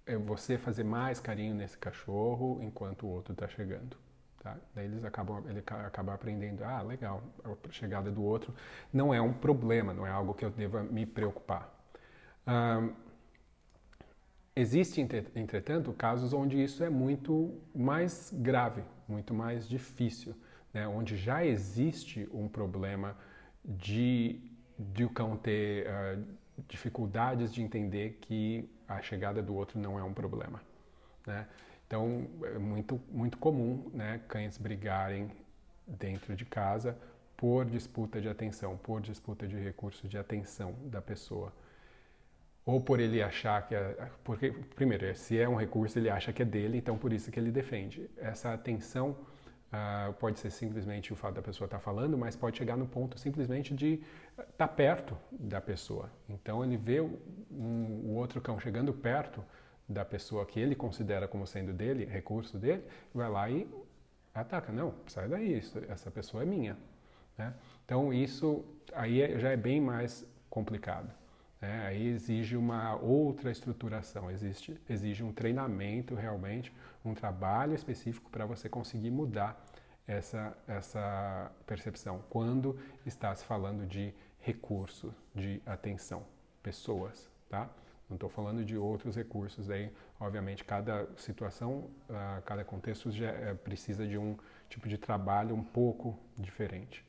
é 0.06 0.16
você 0.16 0.58
fazer 0.58 0.84
mais 0.84 1.20
carinho 1.20 1.54
nesse 1.54 1.78
cachorro 1.78 2.60
enquanto 2.62 3.06
o 3.06 3.08
outro 3.08 3.32
está 3.32 3.46
chegando. 3.48 3.96
Tá? 4.42 4.56
Daí 4.74 4.86
eles 4.86 5.04
acabam, 5.04 5.44
ele 5.48 5.60
acaba 5.60 6.14
aprendendo, 6.14 6.64
ah, 6.64 6.82
legal, 6.82 7.22
a 7.44 7.72
chegada 7.72 8.10
do 8.10 8.22
outro 8.22 8.54
não 8.92 9.12
é 9.12 9.20
um 9.20 9.32
problema, 9.32 9.92
não 9.92 10.06
é 10.06 10.10
algo 10.10 10.34
que 10.34 10.44
eu 10.44 10.50
deva 10.50 10.82
me 10.82 11.06
preocupar. 11.06 11.72
Um, 12.46 13.10
Existem, 14.56 15.08
entretanto, 15.36 15.92
casos 15.92 16.32
onde 16.32 16.62
isso 16.62 16.82
é 16.82 16.90
muito 16.90 17.62
mais 17.74 18.30
grave, 18.34 18.82
muito 19.08 19.32
mais 19.32 19.66
difícil 19.66 20.34
né, 20.72 20.86
onde 20.86 21.16
já 21.16 21.44
existe 21.44 22.28
um 22.32 22.48
problema 22.48 23.16
de, 23.64 24.40
o 25.04 25.08
cão 25.08 25.36
ter 25.36 25.86
uh, 25.86 26.24
dificuldades 26.68 27.52
de 27.52 27.62
entender 27.62 28.18
que 28.20 28.68
a 28.88 29.00
chegada 29.00 29.42
do 29.42 29.54
outro 29.54 29.78
não 29.78 29.98
é 29.98 30.02
um 30.02 30.12
problema. 30.12 30.60
Né? 31.26 31.46
Então, 31.86 32.26
é 32.44 32.58
muito, 32.58 33.00
muito 33.10 33.38
comum 33.38 33.90
né, 33.92 34.20
cães 34.28 34.56
brigarem 34.56 35.30
dentro 35.86 36.36
de 36.36 36.44
casa 36.44 36.96
por 37.36 37.64
disputa 37.64 38.20
de 38.20 38.28
atenção, 38.28 38.76
por 38.76 39.00
disputa 39.00 39.48
de 39.48 39.56
recurso 39.56 40.06
de 40.06 40.18
atenção 40.18 40.74
da 40.84 41.00
pessoa. 41.00 41.52
Ou 42.66 42.80
por 42.80 43.00
ele 43.00 43.22
achar 43.22 43.66
que. 43.66 43.74
É, 43.74 44.10
porque, 44.22 44.52
primeiro, 44.76 45.12
se 45.16 45.38
é 45.38 45.48
um 45.48 45.56
recurso, 45.56 45.98
ele 45.98 46.10
acha 46.10 46.32
que 46.32 46.42
é 46.42 46.44
dele, 46.44 46.76
então 46.76 46.98
por 46.98 47.12
isso 47.12 47.30
que 47.30 47.40
ele 47.40 47.50
defende. 47.50 48.08
Essa 48.18 48.52
atenção 48.52 49.16
Uh, 49.72 50.12
pode 50.14 50.40
ser 50.40 50.50
simplesmente 50.50 51.12
o 51.12 51.16
fato 51.16 51.34
da 51.34 51.42
pessoa 51.42 51.66
estar 51.66 51.78
tá 51.78 51.82
falando, 51.82 52.18
mas 52.18 52.34
pode 52.34 52.58
chegar 52.58 52.76
no 52.76 52.88
ponto 52.88 53.16
simplesmente 53.16 53.72
de 53.72 54.02
estar 54.36 54.66
tá 54.66 54.68
perto 54.68 55.16
da 55.30 55.60
pessoa. 55.60 56.10
Então 56.28 56.64
ele 56.64 56.76
vê 56.76 56.98
o, 56.98 57.16
um, 57.52 58.02
o 58.06 58.14
outro 58.16 58.40
cão 58.40 58.58
chegando 58.58 58.92
perto 58.92 59.44
da 59.88 60.04
pessoa 60.04 60.44
que 60.44 60.58
ele 60.58 60.74
considera 60.74 61.28
como 61.28 61.46
sendo 61.46 61.72
dele, 61.72 62.04
recurso 62.04 62.58
dele, 62.58 62.84
vai 63.14 63.28
lá 63.28 63.48
e 63.48 63.68
ataca. 64.34 64.72
Não, 64.72 64.92
sai 65.06 65.28
daí, 65.28 65.58
isso, 65.58 65.78
essa 65.88 66.10
pessoa 66.10 66.42
é 66.42 66.46
minha. 66.46 66.76
Né? 67.38 67.54
Então 67.84 68.12
isso 68.12 68.64
aí 68.92 69.22
é, 69.22 69.38
já 69.38 69.50
é 69.50 69.56
bem 69.56 69.80
mais 69.80 70.26
complicado. 70.48 71.19
Né? 71.60 71.86
Aí 71.86 72.06
exige 72.08 72.56
uma 72.56 72.96
outra 72.96 73.50
estruturação, 73.50 74.30
existe, 74.30 74.80
exige 74.88 75.22
um 75.22 75.32
treinamento 75.32 76.14
realmente, 76.14 76.72
um 77.04 77.14
trabalho 77.14 77.74
específico 77.74 78.30
para 78.30 78.46
você 78.46 78.68
conseguir 78.68 79.10
mudar 79.10 79.62
essa, 80.06 80.56
essa 80.66 81.52
percepção 81.66 82.24
quando 82.30 82.78
está 83.04 83.34
se 83.34 83.44
falando 83.44 83.86
de 83.86 84.14
recurso 84.40 85.14
de 85.34 85.60
atenção, 85.66 86.24
pessoas, 86.62 87.28
tá? 87.48 87.68
Não 88.08 88.16
estou 88.16 88.28
falando 88.28 88.64
de 88.64 88.76
outros 88.76 89.14
recursos 89.14 89.70
aí, 89.70 89.92
obviamente 90.18 90.64
cada 90.64 91.06
situação, 91.16 91.90
uh, 92.08 92.42
cada 92.44 92.64
contexto 92.64 93.08
uh, 93.08 93.56
precisa 93.58 94.04
de 94.04 94.18
um 94.18 94.36
tipo 94.68 94.88
de 94.88 94.98
trabalho 94.98 95.54
um 95.54 95.62
pouco 95.62 96.18
diferente. 96.36 97.04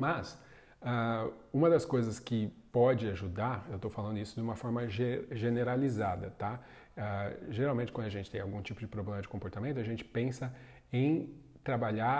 Mas 0.00 0.34
uh, 0.82 1.32
uma 1.52 1.70
das 1.70 1.84
coisas 1.84 2.18
que 2.18 2.52
pode 2.74 3.08
ajudar, 3.08 3.64
eu 3.70 3.76
estou 3.76 3.88
falando 3.88 4.18
isso 4.18 4.34
de 4.34 4.40
uma 4.40 4.56
forma 4.56 4.88
ge 4.88 5.24
generalizada, 5.30 6.34
tá? 6.36 6.58
Uh, 6.96 7.52
geralmente, 7.52 7.92
quando 7.92 8.08
a 8.08 8.10
gente 8.10 8.28
tem 8.28 8.40
algum 8.40 8.60
tipo 8.60 8.80
de 8.80 8.88
problema 8.88 9.22
de 9.22 9.28
comportamento, 9.28 9.78
a 9.78 9.84
gente 9.84 10.04
pensa 10.04 10.52
em 10.92 11.32
trabalhar 11.62 12.18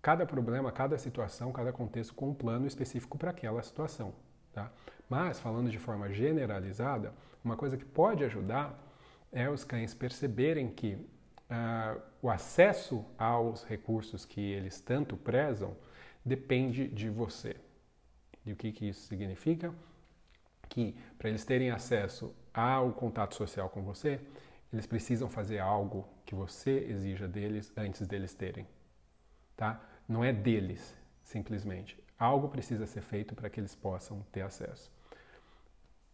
cada 0.00 0.24
problema, 0.24 0.72
cada 0.72 0.96
situação, 0.96 1.52
cada 1.52 1.74
contexto 1.74 2.14
com 2.14 2.30
um 2.30 2.34
plano 2.34 2.66
específico 2.66 3.18
para 3.18 3.32
aquela 3.32 3.62
situação, 3.62 4.14
tá? 4.50 4.72
Mas, 5.10 5.38
falando 5.38 5.68
de 5.68 5.78
forma 5.78 6.10
generalizada, 6.10 7.12
uma 7.44 7.54
coisa 7.54 7.76
que 7.76 7.84
pode 7.84 8.24
ajudar 8.24 8.82
é 9.30 9.46
os 9.50 9.62
cães 9.62 9.92
perceberem 9.92 10.70
que 10.70 10.94
uh, 10.94 12.00
o 12.22 12.30
acesso 12.30 13.04
aos 13.18 13.62
recursos 13.64 14.24
que 14.24 14.40
eles 14.40 14.80
tanto 14.80 15.18
prezam 15.18 15.76
depende 16.24 16.88
de 16.88 17.10
você. 17.10 17.56
E 18.46 18.52
o 18.52 18.56
que, 18.56 18.70
que 18.72 18.88
isso 18.88 19.06
significa? 19.08 19.74
Que 20.68 20.94
para 21.18 21.28
eles 21.28 21.44
terem 21.44 21.70
acesso 21.70 22.34
ao 22.54 22.92
contato 22.92 23.34
social 23.34 23.68
com 23.68 23.82
você, 23.82 24.20
eles 24.72 24.86
precisam 24.86 25.28
fazer 25.28 25.58
algo 25.58 26.08
que 26.24 26.34
você 26.34 26.86
exija 26.88 27.26
deles 27.26 27.72
antes 27.76 28.06
deles 28.06 28.32
terem. 28.32 28.66
Tá? 29.56 29.80
Não 30.08 30.24
é 30.24 30.32
deles, 30.32 30.96
simplesmente. 31.22 31.98
Algo 32.18 32.48
precisa 32.48 32.86
ser 32.86 33.02
feito 33.02 33.34
para 33.34 33.50
que 33.50 33.60
eles 33.60 33.74
possam 33.74 34.24
ter 34.32 34.42
acesso. 34.42 34.90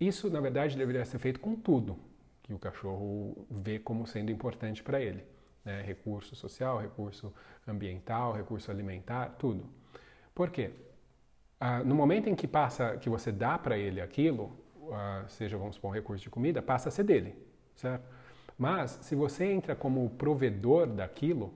Isso, 0.01 0.29
na 0.31 0.41
verdade, 0.41 0.77
deveria 0.77 1.05
ser 1.05 1.19
feito 1.19 1.39
com 1.39 1.55
tudo 1.55 1.99
que 2.43 2.53
o 2.53 2.59
cachorro 2.59 3.47
vê 3.51 3.79
como 3.79 4.07
sendo 4.07 4.33
importante 4.33 4.83
para 4.83 5.01
ele. 5.01 5.25
Né? 5.65 5.83
Recurso 5.83 6.35
social, 6.35 6.79
recurso 6.79 7.33
ambiental, 7.67 8.33
recurso 8.33 8.71
alimentar, 8.71 9.37
tudo. 9.39 9.65
Por 10.35 10.51
quê? 10.51 10.73
Ah, 11.65 11.81
no 11.85 11.95
momento 11.95 12.29
em 12.29 12.35
que 12.35 12.49
passa, 12.49 12.97
que 12.97 13.09
você 13.09 13.31
dá 13.31 13.57
para 13.57 13.79
ele 13.79 14.01
aquilo, 14.01 14.51
ah, 14.91 15.25
seja, 15.29 15.57
vamos 15.57 15.77
supor, 15.77 15.93
um 15.93 15.95
recurso 15.95 16.21
de 16.21 16.29
comida, 16.29 16.61
passa 16.61 16.89
a 16.89 16.93
ser 16.93 17.05
dele, 17.05 17.37
certo? 17.77 18.03
Mas 18.59 18.99
se 19.03 19.15
você 19.15 19.45
entra 19.45 19.77
como 19.77 20.11
provedor 20.11 20.89
daquilo, 20.89 21.55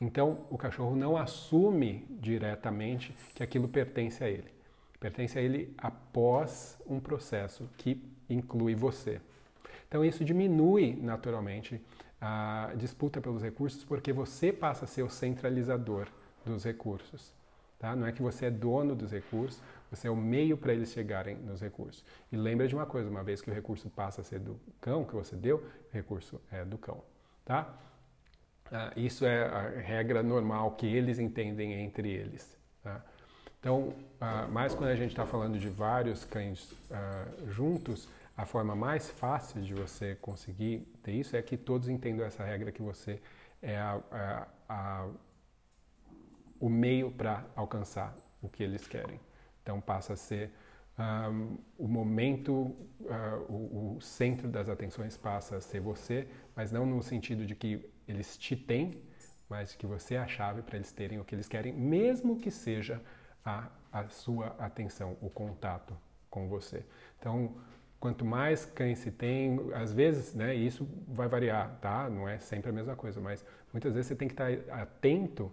então 0.00 0.40
o 0.50 0.58
cachorro 0.58 0.96
não 0.96 1.16
assume 1.16 2.04
diretamente 2.18 3.14
que 3.32 3.44
aquilo 3.44 3.68
pertence 3.68 4.24
a 4.24 4.28
ele. 4.28 4.50
Pertence 4.98 5.38
a 5.38 5.40
ele 5.40 5.72
após 5.78 6.76
um 6.84 6.98
processo 6.98 7.70
que 7.76 8.02
inclui 8.28 8.74
você. 8.74 9.20
Então 9.86 10.04
isso 10.04 10.24
diminui 10.24 10.98
naturalmente 11.00 11.80
a 12.20 12.72
disputa 12.74 13.20
pelos 13.20 13.40
recursos 13.40 13.84
porque 13.84 14.12
você 14.12 14.52
passa 14.52 14.84
a 14.84 14.88
ser 14.88 15.04
o 15.04 15.08
centralizador 15.08 16.08
dos 16.44 16.64
recursos. 16.64 17.36
Tá? 17.78 17.94
Não 17.94 18.06
é 18.06 18.12
que 18.12 18.22
você 18.22 18.46
é 18.46 18.50
dono 18.50 18.94
dos 18.94 19.12
recursos, 19.12 19.60
você 19.90 20.08
é 20.08 20.10
o 20.10 20.16
meio 20.16 20.56
para 20.56 20.72
eles 20.72 20.90
chegarem 20.92 21.36
nos 21.36 21.60
recursos. 21.60 22.04
E 22.32 22.36
lembra 22.36 22.66
de 22.66 22.74
uma 22.74 22.86
coisa, 22.86 23.08
uma 23.08 23.22
vez 23.22 23.40
que 23.40 23.50
o 23.50 23.54
recurso 23.54 23.88
passa 23.90 24.22
a 24.22 24.24
ser 24.24 24.38
do 24.38 24.58
cão 24.80 25.04
que 25.04 25.14
você 25.14 25.36
deu, 25.36 25.58
o 25.58 25.92
recurso 25.92 26.40
é 26.50 26.64
do 26.64 26.78
cão. 26.78 27.02
Tá? 27.44 27.74
Ah, 28.72 28.92
isso 28.96 29.24
é 29.24 29.46
a 29.46 29.68
regra 29.80 30.22
normal 30.22 30.72
que 30.72 30.86
eles 30.86 31.18
entendem 31.18 31.74
entre 31.74 32.10
eles. 32.10 32.58
Tá? 32.82 33.04
Então, 33.60 33.92
ah, 34.20 34.46
mais 34.48 34.74
quando 34.74 34.90
a 34.90 34.96
gente 34.96 35.10
está 35.10 35.26
falando 35.26 35.58
de 35.58 35.68
vários 35.68 36.24
cães 36.24 36.72
ah, 36.90 37.26
juntos, 37.48 38.08
a 38.36 38.44
forma 38.44 38.74
mais 38.74 39.10
fácil 39.10 39.62
de 39.62 39.72
você 39.72 40.14
conseguir 40.16 40.80
ter 41.02 41.12
isso 41.12 41.36
é 41.36 41.42
que 41.42 41.56
todos 41.56 41.88
entendam 41.88 42.26
essa 42.26 42.44
regra 42.44 42.70
que 42.70 42.82
você 42.82 43.20
é 43.62 43.78
a, 43.78 44.00
a, 44.10 44.46
a 44.68 45.08
o 46.60 46.68
meio 46.68 47.10
para 47.10 47.44
alcançar 47.54 48.16
o 48.42 48.48
que 48.48 48.62
eles 48.62 48.86
querem. 48.86 49.20
Então 49.62 49.80
passa 49.80 50.12
a 50.12 50.16
ser 50.16 50.52
um, 50.98 51.58
o 51.76 51.86
momento, 51.86 52.52
uh, 52.52 53.52
o, 53.52 53.96
o, 53.96 54.00
centro 54.00 54.48
das 54.48 54.68
atenções 54.68 55.16
passa 55.16 55.56
a 55.56 55.60
ser 55.60 55.80
você, 55.80 56.26
mas 56.54 56.72
não 56.72 56.86
no 56.86 57.02
sentido 57.02 57.44
de 57.44 57.54
que 57.54 57.90
eles 58.08 58.38
te 58.38 58.56
têm, 58.56 59.02
mas 59.48 59.74
que 59.74 59.86
você 59.86 60.14
é 60.14 60.18
a 60.18 60.26
chave 60.26 60.62
para 60.62 60.76
eles 60.76 60.90
terem 60.92 61.20
o 61.20 61.24
que 61.24 61.34
eles 61.34 61.48
querem, 61.48 61.72
mesmo 61.72 62.38
que 62.38 62.50
seja 62.50 63.02
a, 63.44 63.68
a 63.92 64.08
sua 64.08 64.56
atenção, 64.58 65.16
o 65.20 65.28
contato 65.28 65.96
com 66.30 66.48
você. 66.48 66.84
Então, 67.18 67.54
quanto 68.00 68.24
mais 68.24 68.64
cães 68.64 68.98
se 68.98 69.10
tem, 69.10 69.58
às 69.74 69.92
vezes, 69.92 70.34
né, 70.34 70.54
isso 70.54 70.88
vai 71.08 71.28
variar, 71.28 71.78
tá? 71.80 72.08
Não 72.08 72.28
é 72.28 72.38
sempre 72.38 72.70
a 72.70 72.72
mesma 72.72 72.96
coisa, 72.96 73.20
mas 73.20 73.44
muitas 73.72 73.92
vezes 73.92 74.08
você 74.08 74.16
tem 74.16 74.28
que 74.28 74.34
estar 74.34 74.50
atento 74.80 75.52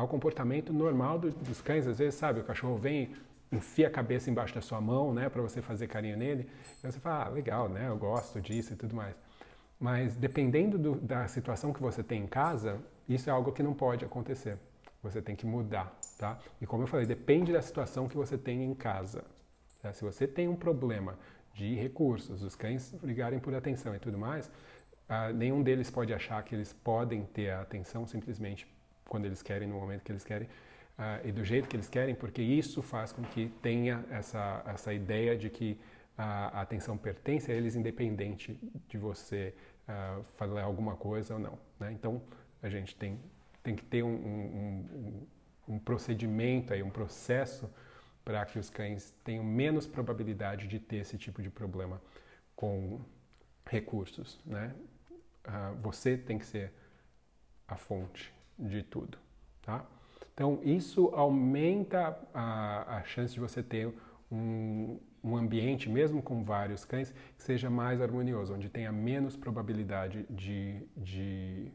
ao 0.00 0.08
comportamento 0.08 0.72
normal 0.72 1.18
do, 1.18 1.30
dos 1.30 1.60
cães. 1.60 1.86
Às 1.86 1.98
vezes, 1.98 2.14
sabe, 2.14 2.40
o 2.40 2.44
cachorro 2.44 2.76
vem, 2.76 3.10
enfia 3.52 3.86
a 3.88 3.90
cabeça 3.90 4.30
embaixo 4.30 4.54
da 4.54 4.60
sua 4.60 4.80
mão, 4.80 5.12
né, 5.12 5.28
para 5.28 5.42
você 5.42 5.60
fazer 5.60 5.86
carinho 5.86 6.16
nele. 6.16 6.48
E 6.82 6.90
você 6.90 6.98
fala, 6.98 7.26
ah, 7.26 7.28
legal, 7.28 7.68
né, 7.68 7.88
eu 7.88 7.96
gosto 7.96 8.40
disso 8.40 8.72
e 8.72 8.76
tudo 8.76 8.94
mais. 8.94 9.14
Mas 9.78 10.16
dependendo 10.16 10.78
do, 10.78 10.94
da 10.96 11.26
situação 11.26 11.72
que 11.72 11.80
você 11.80 12.02
tem 12.02 12.22
em 12.22 12.26
casa, 12.26 12.78
isso 13.08 13.28
é 13.28 13.32
algo 13.32 13.52
que 13.52 13.62
não 13.62 13.74
pode 13.74 14.04
acontecer. 14.04 14.58
Você 15.02 15.22
tem 15.22 15.34
que 15.34 15.46
mudar, 15.46 15.94
tá? 16.18 16.38
E 16.60 16.66
como 16.66 16.82
eu 16.82 16.86
falei, 16.86 17.06
depende 17.06 17.52
da 17.52 17.62
situação 17.62 18.06
que 18.06 18.16
você 18.16 18.36
tem 18.36 18.62
em 18.62 18.74
casa. 18.74 19.24
Tá? 19.80 19.92
Se 19.92 20.04
você 20.04 20.26
tem 20.26 20.46
um 20.48 20.56
problema 20.56 21.18
de 21.54 21.74
recursos, 21.74 22.42
os 22.42 22.54
cães 22.54 22.92
brigarem 23.02 23.38
por 23.38 23.54
atenção 23.54 23.94
e 23.94 23.98
tudo 23.98 24.18
mais, 24.18 24.50
ah, 25.08 25.32
nenhum 25.32 25.62
deles 25.62 25.90
pode 25.90 26.12
achar 26.12 26.42
que 26.42 26.54
eles 26.54 26.72
podem 26.72 27.24
ter 27.24 27.50
a 27.50 27.62
atenção 27.62 28.06
simplesmente 28.06 28.66
quando 29.10 29.26
eles 29.26 29.42
querem, 29.42 29.68
no 29.68 29.74
momento 29.74 30.04
que 30.04 30.12
eles 30.12 30.24
querem 30.24 30.46
uh, 30.46 31.26
e 31.26 31.32
do 31.32 31.44
jeito 31.44 31.68
que 31.68 31.76
eles 31.76 31.88
querem, 31.88 32.14
porque 32.14 32.40
isso 32.40 32.80
faz 32.80 33.12
com 33.12 33.22
que 33.22 33.48
tenha 33.60 34.04
essa, 34.08 34.62
essa 34.64 34.94
ideia 34.94 35.36
de 35.36 35.50
que 35.50 35.78
a, 36.16 36.60
atenção 36.60 36.96
pertence 36.96 37.50
a 37.50 37.54
eles 37.54 37.74
independente 37.74 38.56
de 38.88 38.96
você 38.96 39.52
uh, 39.88 40.22
falar 40.36 40.62
alguma 40.62 40.94
coisa 40.94 41.34
ou 41.34 41.40
não. 41.40 41.58
Né? 41.78 41.90
Então 41.92 42.22
a 42.62 42.68
gente 42.68 42.94
tem, 42.94 43.18
tem 43.64 43.74
que 43.74 43.84
ter 43.84 44.04
um, 44.04 44.14
um, 44.14 45.26
um, 45.68 45.74
um 45.74 45.78
procedimento, 45.80 46.72
aí, 46.72 46.82
um 46.82 46.90
processo 46.90 47.68
para 48.24 48.46
que 48.46 48.60
os 48.60 48.70
cães 48.70 49.12
tenham 49.24 49.42
menos 49.42 49.88
probabilidade 49.88 50.68
de 50.68 50.78
ter 50.78 50.98
esse 50.98 51.18
tipo 51.18 51.42
de 51.42 51.50
problema 51.50 52.00
com 52.54 53.00
recursos. 53.66 54.38
Né? 54.46 54.72
Uh, 55.48 55.74
você 55.80 56.16
tem 56.16 56.38
que 56.38 56.46
ser 56.46 56.72
a 57.66 57.74
fonte 57.74 58.32
de 58.60 58.82
tudo, 58.82 59.18
tá? 59.62 59.84
Então, 60.34 60.58
isso 60.62 61.10
aumenta 61.14 62.18
a, 62.32 62.96
a 62.96 63.04
chance 63.04 63.34
de 63.34 63.40
você 63.40 63.62
ter 63.62 63.92
um, 64.30 64.98
um 65.22 65.36
ambiente, 65.36 65.88
mesmo 65.88 66.22
com 66.22 66.42
vários 66.42 66.84
cães, 66.84 67.12
que 67.36 67.42
seja 67.42 67.68
mais 67.68 68.00
harmonioso, 68.00 68.54
onde 68.54 68.70
tenha 68.70 68.90
menos 68.90 69.36
probabilidade 69.36 70.24
de, 70.30 70.82
de 70.96 71.70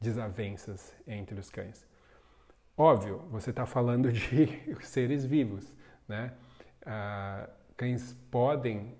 desavenças 0.00 0.94
entre 1.06 1.38
os 1.40 1.50
cães. 1.50 1.86
Óbvio, 2.76 3.18
você 3.30 3.50
está 3.50 3.66
falando 3.66 4.12
de 4.12 4.48
seres 4.82 5.24
vivos, 5.24 5.74
né? 6.06 6.32
Ah, 6.86 7.48
cães 7.76 8.14
podem 8.30 8.94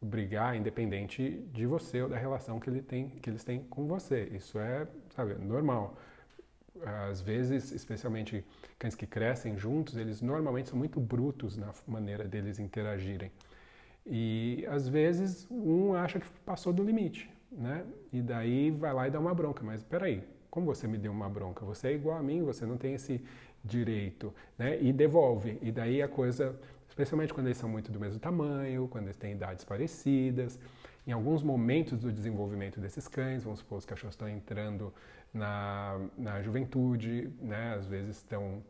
brigar 0.00 0.56
independente 0.56 1.42
de 1.52 1.66
você 1.66 2.02
ou 2.02 2.08
da 2.08 2.18
relação 2.18 2.60
que, 2.60 2.68
ele 2.68 2.82
tem, 2.82 3.08
que 3.08 3.30
eles 3.30 3.44
têm 3.44 3.62
com 3.64 3.86
você. 3.86 4.24
Isso 4.24 4.58
é, 4.58 4.86
sabe, 5.14 5.34
normal 5.36 5.96
às 6.84 7.20
vezes, 7.20 7.72
especialmente 7.72 8.44
cães 8.78 8.94
que 8.94 9.06
crescem 9.06 9.56
juntos, 9.56 9.96
eles 9.96 10.20
normalmente 10.20 10.68
são 10.68 10.78
muito 10.78 11.00
brutos 11.00 11.56
na 11.56 11.72
maneira 11.86 12.24
deles 12.24 12.58
interagirem. 12.58 13.30
E 14.04 14.64
às 14.68 14.88
vezes 14.88 15.46
um 15.50 15.94
acha 15.94 16.20
que 16.20 16.26
passou 16.44 16.72
do 16.72 16.82
limite, 16.82 17.28
né? 17.50 17.84
E 18.12 18.22
daí 18.22 18.70
vai 18.70 18.92
lá 18.92 19.08
e 19.08 19.10
dá 19.10 19.18
uma 19.18 19.34
bronca. 19.34 19.64
Mas 19.64 19.82
peraí, 19.82 20.22
como 20.50 20.66
você 20.66 20.86
me 20.86 20.96
deu 20.96 21.10
uma 21.10 21.28
bronca? 21.28 21.64
Você 21.64 21.88
é 21.88 21.92
igual 21.92 22.16
a 22.16 22.22
mim, 22.22 22.42
você 22.42 22.64
não 22.64 22.76
tem 22.76 22.94
esse 22.94 23.20
direito, 23.64 24.32
né? 24.56 24.80
E 24.80 24.92
devolve. 24.92 25.58
E 25.60 25.72
daí 25.72 26.00
a 26.00 26.08
coisa, 26.08 26.58
especialmente 26.88 27.34
quando 27.34 27.48
eles 27.48 27.58
são 27.58 27.68
muito 27.68 27.90
do 27.90 27.98
mesmo 27.98 28.20
tamanho, 28.20 28.86
quando 28.88 29.04
eles 29.04 29.16
têm 29.16 29.32
idades 29.32 29.64
parecidas, 29.64 30.58
em 31.06 31.12
alguns 31.12 31.42
momentos 31.42 31.98
do 31.98 32.12
desenvolvimento 32.12 32.80
desses 32.80 33.06
cães, 33.06 33.44
vamos 33.44 33.60
supor, 33.60 33.78
os 33.78 33.86
cachorros 33.86 34.14
estão 34.14 34.28
entrando 34.28 34.92
na, 35.36 36.00
na 36.16 36.42
juventude, 36.42 37.30
né? 37.40 37.74
Às 37.74 37.86
vezes 37.86 38.16
estão 38.16 38.62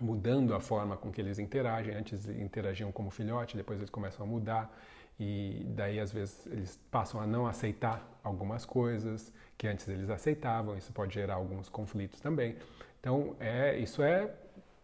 mudando 0.00 0.54
a 0.54 0.60
forma 0.60 0.96
com 0.96 1.10
que 1.10 1.20
eles 1.20 1.38
interagem. 1.38 1.94
Antes 1.94 2.28
interagiam 2.28 2.92
como 2.92 3.10
filhote, 3.10 3.56
depois 3.56 3.78
eles 3.78 3.90
começam 3.90 4.24
a 4.24 4.28
mudar 4.28 4.74
e 5.18 5.66
daí 5.70 5.98
às 5.98 6.12
vezes 6.12 6.46
eles 6.46 6.78
passam 6.90 7.20
a 7.20 7.26
não 7.26 7.46
aceitar 7.46 8.08
algumas 8.22 8.64
coisas 8.64 9.32
que 9.56 9.66
antes 9.66 9.88
eles 9.88 10.08
aceitavam. 10.08 10.76
Isso 10.76 10.92
pode 10.92 11.14
gerar 11.14 11.34
alguns 11.34 11.68
conflitos 11.68 12.20
também. 12.20 12.56
Então 13.00 13.36
é 13.40 13.76
isso 13.76 14.02
é 14.02 14.32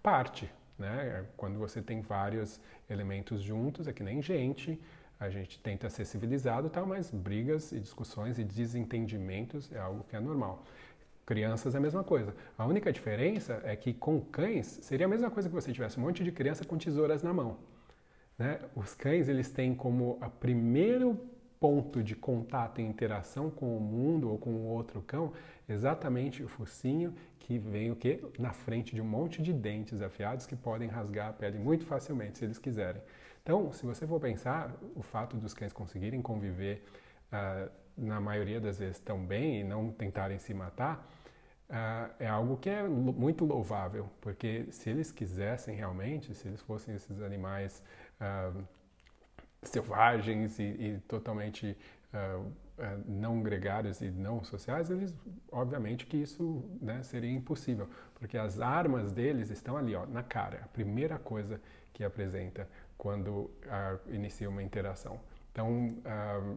parte, 0.03 0.51
né? 0.79 1.25
Quando 1.37 1.59
você 1.59 1.81
tem 1.81 2.01
vários 2.01 2.61
elementos 2.91 3.41
juntos, 3.41 3.87
é 3.87 3.93
que 3.93 4.03
nem 4.03 4.21
gente. 4.21 4.81
A 5.21 5.31
gente 5.31 5.61
tenta 5.61 5.89
ser 5.89 6.05
civilizado, 6.05 6.69
tal, 6.69 6.85
mas 6.85 7.11
brigas 7.11 7.71
e 7.71 7.79
discussões 7.79 8.37
e 8.37 8.45
desentendimentos 8.45 9.73
é 9.73 9.79
algo 9.79 10.05
que 10.05 10.17
é 10.17 10.21
normal. 10.21 10.65
Crianças 11.27 11.75
é 11.75 11.79
a 11.79 11.81
mesma 11.81 12.05
coisa. 12.05 12.35
A 12.57 12.67
única 12.67 12.93
diferença 12.93 13.61
é 13.65 13.75
que 13.75 13.95
com 13.95 14.21
cães 14.21 14.79
seria 14.83 15.07
a 15.07 15.09
mesma 15.09 15.31
coisa 15.31 15.49
que 15.49 15.55
você 15.55 15.73
tivesse 15.73 15.99
um 15.99 16.03
monte 16.03 16.23
de 16.23 16.31
criança 16.31 16.65
com 16.65 16.77
tesouras 16.77 17.23
na 17.23 17.33
mão. 17.33 17.57
Né? 18.39 18.61
Os 18.75 18.95
cães 18.95 19.29
eles 19.29 19.51
têm 19.51 19.75
como 19.75 20.19
a 20.21 20.29
primeiro 20.29 21.19
ponto 21.59 22.03
de 22.03 22.15
contato 22.15 22.81
e 22.81 22.85
interação 22.85 23.51
com 23.51 23.75
o 23.75 23.81
mundo 23.81 24.31
ou 24.31 24.37
com 24.37 24.51
o 24.51 24.67
outro 24.67 25.01
cão 25.01 25.33
exatamente 25.67 26.43
o 26.43 26.49
focinho 26.49 27.15
que 27.39 27.59
vem 27.59 27.91
o 27.91 27.97
que 27.97 28.21
na 28.39 28.53
frente 28.53 28.95
de 28.95 29.01
um 29.01 29.05
monte 29.07 29.41
de 29.41 29.51
dentes 29.51 30.03
afiados 30.03 30.47
que 30.47 30.57
podem 30.57 30.89
rasgar 30.89 31.29
a 31.29 31.33
pele 31.33 31.59
muito 31.59 31.87
facilmente 31.87 32.37
se 32.39 32.45
eles 32.45 32.59
quiserem. 32.59 33.01
Então, 33.43 33.73
se 33.73 33.87
você 33.87 34.07
for 34.07 34.21
pensar, 34.21 34.75
o 34.95 35.03
fato 35.03 35.37
dos 35.37 35.55
cães 35.55 35.73
conseguirem 35.73 36.21
conviver 36.21 36.83
uh, 37.33 37.71
na 37.97 38.21
maioria 38.21 38.61
das 38.61 38.79
vezes 38.79 38.99
tão 38.99 39.25
bem 39.25 39.61
e 39.61 39.65
não 39.65 39.91
tentarem 39.91 40.39
se 40.39 40.53
matar, 40.53 41.07
uh, 41.69 42.13
é 42.19 42.27
algo 42.27 42.57
que 42.57 42.69
é 42.69 42.83
muito 42.83 43.45
louvável, 43.45 44.09
porque 44.21 44.67
se 44.71 44.91
eles 44.91 45.13
quisessem 45.13 45.77
realmente, 45.77 46.35
se 46.35 46.49
eles 46.49 46.61
fossem 46.63 46.95
esses 46.95 47.21
animais 47.23 47.83
uh, 48.21 48.65
selvagens 49.63 50.59
e, 50.59 51.01
totalmente 51.09 51.77
uh, 52.13 52.53
não 53.07 53.41
gregários 53.41 54.01
e 54.01 54.11
não 54.11 54.43
sociais, 54.43 54.91
eles, 54.91 55.15
obviamente 55.53 56.07
que 56.07 56.17
isso 56.17 56.65
né, 56.83 57.03
seria 57.05 57.31
impossível, 57.31 57.89
porque 58.17 58.37
as 58.37 58.61
armas 58.61 59.13
deles 59.13 59.49
estão 59.51 59.77
ali, 59.77 59.95
ó, 59.95 60.05
na 60.07 60.25
cara, 60.25 60.63
a 60.65 60.69
primeira 60.69 61.17
coisa 61.17 61.61
que 61.93 62.03
apresenta 62.03 62.69
quando 62.99 63.49
inicia 64.09 64.49
uma 64.49 64.61
interação. 64.61 65.21
Então, 65.53 65.87
é, 66.05 66.57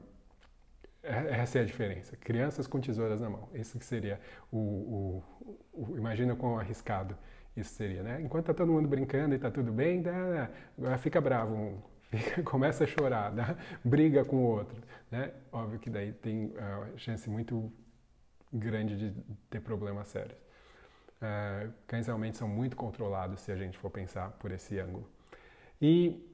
essa 1.07 1.59
é 1.59 1.61
a 1.61 1.65
diferença. 1.65 2.15
Crianças 2.17 2.67
com 2.67 2.79
tesouras 2.79 3.21
na 3.21 3.29
mão. 3.29 3.49
Isso 3.53 3.77
que 3.79 3.85
seria 3.85 4.19
o, 4.51 4.57
o, 4.57 5.23
o 5.73 5.97
imagina 5.97 6.35
quão 6.35 6.59
arriscado 6.59 7.17
isso 7.55 7.73
seria, 7.73 8.03
né? 8.03 8.21
Enquanto 8.21 8.45
tá 8.45 8.53
todo 8.53 8.71
mundo 8.71 8.87
brincando 8.87 9.33
e 9.33 9.39
tá 9.39 9.49
tudo 9.49 9.71
bem, 9.71 10.01
dá, 10.01 10.49
agora 10.77 10.97
fica 10.97 11.19
bravo, 11.19 11.55
um, 11.55 11.81
fica, 12.15 12.43
começa 12.43 12.83
a 12.83 12.87
chorar, 12.87 13.31
dá, 13.31 13.55
briga 13.83 14.23
com 14.23 14.37
o 14.37 14.43
outro, 14.43 14.79
né? 15.09 15.31
Óbvio 15.51 15.79
que 15.79 15.89
daí 15.89 16.13
tem 16.13 16.47
uh, 16.47 16.97
chance 16.97 17.27
muito 17.29 17.71
grande 18.53 18.95
de 18.95 19.23
ter 19.49 19.59
problemas 19.59 20.07
sérios. 20.07 20.37
Uh, 21.19 21.73
cães 21.87 22.05
realmente 22.05 22.37
são 22.37 22.47
muito 22.47 22.75
controlados 22.75 23.39
se 23.39 23.51
a 23.51 23.55
gente 23.55 23.75
for 23.77 23.89
pensar 23.89 24.29
por 24.33 24.51
esse 24.51 24.79
ângulo. 24.79 25.09
E 25.81 26.26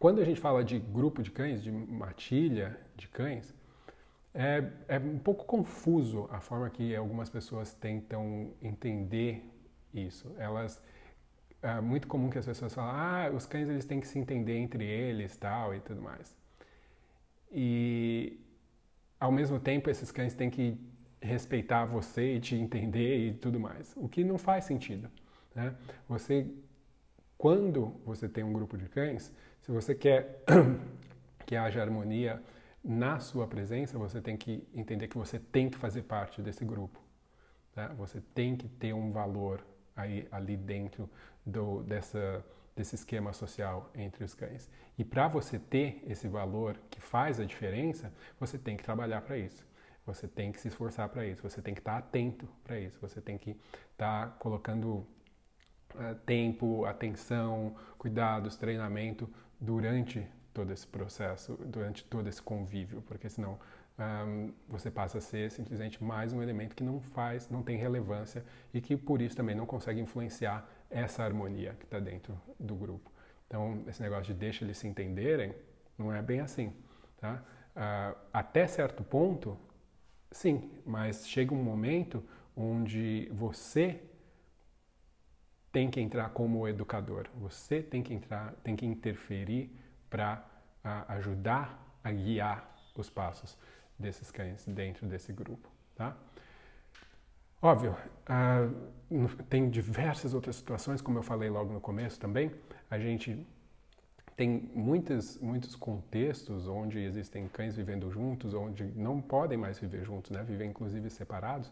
quando 0.00 0.20
a 0.20 0.24
gente 0.24 0.40
fala 0.40 0.64
de 0.64 0.78
grupo 0.78 1.22
de 1.22 1.30
cães, 1.30 1.62
de 1.62 1.70
matilha 1.70 2.74
de 2.96 3.06
cães, 3.06 3.54
é, 4.32 4.64
é 4.88 4.98
um 4.98 5.18
pouco 5.18 5.44
confuso 5.44 6.26
a 6.32 6.40
forma 6.40 6.70
que 6.70 6.96
algumas 6.96 7.28
pessoas 7.28 7.74
tentam 7.74 8.50
entender 8.62 9.44
isso. 9.92 10.34
Elas 10.38 10.82
é 11.62 11.78
muito 11.82 12.08
comum 12.08 12.30
que 12.30 12.38
as 12.38 12.46
pessoas 12.46 12.72
falam, 12.72 12.90
ah, 12.94 13.30
os 13.34 13.44
cães 13.44 13.68
eles 13.68 13.84
têm 13.84 14.00
que 14.00 14.06
se 14.06 14.18
entender 14.18 14.56
entre 14.56 14.82
eles, 14.84 15.36
tal 15.36 15.74
e 15.74 15.80
tudo 15.80 16.00
mais. 16.00 16.34
E 17.52 18.40
ao 19.18 19.30
mesmo 19.30 19.60
tempo 19.60 19.90
esses 19.90 20.10
cães 20.10 20.32
têm 20.32 20.48
que 20.48 20.80
respeitar 21.20 21.84
você 21.84 22.36
e 22.36 22.40
te 22.40 22.54
entender 22.54 23.28
e 23.28 23.34
tudo 23.34 23.60
mais, 23.60 23.92
o 23.98 24.08
que 24.08 24.24
não 24.24 24.38
faz 24.38 24.64
sentido. 24.64 25.10
Né? 25.54 25.74
Você, 26.08 26.46
quando 27.36 27.88
você 28.06 28.26
tem 28.26 28.42
um 28.42 28.52
grupo 28.54 28.78
de 28.78 28.88
cães, 28.88 29.30
se 29.62 29.70
você 29.70 29.94
quer 29.94 30.42
que 31.46 31.56
haja 31.56 31.80
harmonia 31.80 32.42
na 32.82 33.20
sua 33.20 33.46
presença, 33.46 33.98
você 33.98 34.20
tem 34.20 34.36
que 34.36 34.66
entender 34.74 35.08
que 35.08 35.18
você 35.18 35.38
tem 35.38 35.68
que 35.68 35.76
fazer 35.76 36.02
parte 36.02 36.40
desse 36.40 36.64
grupo. 36.64 36.98
Tá? 37.72 37.88
Você 37.88 38.20
tem 38.34 38.56
que 38.56 38.68
ter 38.68 38.92
um 38.92 39.12
valor 39.12 39.64
aí, 39.94 40.26
ali 40.30 40.56
dentro 40.56 41.08
do, 41.44 41.82
dessa, 41.82 42.44
desse 42.74 42.94
esquema 42.94 43.32
social 43.32 43.90
entre 43.94 44.24
os 44.24 44.34
cães. 44.34 44.70
E 44.98 45.04
para 45.04 45.28
você 45.28 45.58
ter 45.58 46.02
esse 46.06 46.26
valor 46.26 46.76
que 46.90 47.00
faz 47.00 47.38
a 47.38 47.44
diferença, 47.44 48.12
você 48.38 48.58
tem 48.58 48.76
que 48.76 48.82
trabalhar 48.82 49.20
para 49.20 49.36
isso. 49.36 49.68
Você 50.06 50.26
tem 50.26 50.50
que 50.50 50.58
se 50.58 50.68
esforçar 50.68 51.08
para 51.10 51.26
isso. 51.26 51.42
Você 51.42 51.60
tem 51.60 51.74
que 51.74 51.80
estar 51.80 51.92
tá 51.92 51.98
atento 51.98 52.48
para 52.64 52.80
isso. 52.80 52.98
Você 53.00 53.20
tem 53.20 53.36
que 53.36 53.50
estar 53.92 54.26
tá 54.26 54.36
colocando 54.38 55.06
uh, 55.94 56.14
tempo, 56.24 56.84
atenção, 56.86 57.76
cuidados, 57.98 58.56
treinamento 58.56 59.30
durante 59.60 60.26
todo 60.52 60.72
esse 60.72 60.86
processo, 60.86 61.54
durante 61.66 62.04
todo 62.04 62.28
esse 62.28 62.42
convívio, 62.42 63.02
porque 63.02 63.28
senão 63.28 63.58
um, 63.98 64.52
você 64.66 64.90
passa 64.90 65.18
a 65.18 65.20
ser 65.20 65.50
simplesmente 65.50 66.02
mais 66.02 66.32
um 66.32 66.42
elemento 66.42 66.74
que 66.74 66.82
não 66.82 67.00
faz, 67.00 67.48
não 67.50 67.62
tem 67.62 67.76
relevância 67.76 68.44
e 68.72 68.80
que 68.80 68.96
por 68.96 69.20
isso 69.20 69.36
também 69.36 69.54
não 69.54 69.66
consegue 69.66 70.00
influenciar 70.00 70.66
essa 70.88 71.22
harmonia 71.22 71.76
que 71.78 71.84
está 71.84 72.00
dentro 72.00 72.40
do 72.58 72.74
grupo. 72.74 73.10
Então, 73.46 73.84
esse 73.86 74.00
negócio 74.00 74.32
de 74.32 74.34
deixa 74.34 74.64
eles 74.64 74.78
se 74.78 74.88
entenderem 74.88 75.54
não 75.98 76.12
é 76.12 76.22
bem 76.22 76.40
assim. 76.40 76.72
Tá? 77.20 77.42
Uh, 77.76 78.18
até 78.32 78.66
certo 78.66 79.04
ponto, 79.04 79.58
sim, 80.30 80.70
mas 80.86 81.28
chega 81.28 81.54
um 81.54 81.62
momento 81.62 82.24
onde 82.56 83.28
você 83.32 84.00
tem 85.72 85.90
que 85.90 86.00
entrar 86.00 86.30
como 86.30 86.66
educador, 86.66 87.28
você 87.36 87.82
tem 87.82 88.02
que 88.02 88.12
entrar, 88.12 88.52
tem 88.64 88.74
que 88.74 88.84
interferir 88.84 89.70
para 90.08 90.44
ajudar 91.08 91.98
a 92.02 92.10
guiar 92.10 92.76
os 92.96 93.08
passos 93.08 93.56
desses 93.98 94.30
cães 94.30 94.64
dentro 94.66 95.06
desse 95.06 95.32
grupo, 95.32 95.68
tá? 95.94 96.16
Óbvio, 97.62 97.94
uh, 98.24 99.44
tem 99.50 99.68
diversas 99.68 100.32
outras 100.32 100.56
situações, 100.56 101.02
como 101.02 101.18
eu 101.18 101.22
falei 101.22 101.50
logo 101.50 101.72
no 101.72 101.80
começo 101.80 102.18
também. 102.18 102.50
A 102.90 102.98
gente 102.98 103.46
tem 104.34 104.70
muitos, 104.74 105.36
muitos 105.36 105.76
contextos 105.76 106.66
onde 106.66 106.98
existem 106.98 107.46
cães 107.46 107.76
vivendo 107.76 108.10
juntos, 108.10 108.54
onde 108.54 108.84
não 108.96 109.20
podem 109.20 109.58
mais 109.58 109.78
viver 109.78 110.02
juntos, 110.06 110.30
né? 110.30 110.42
vivem 110.42 110.70
inclusive 110.70 111.10
separados, 111.10 111.70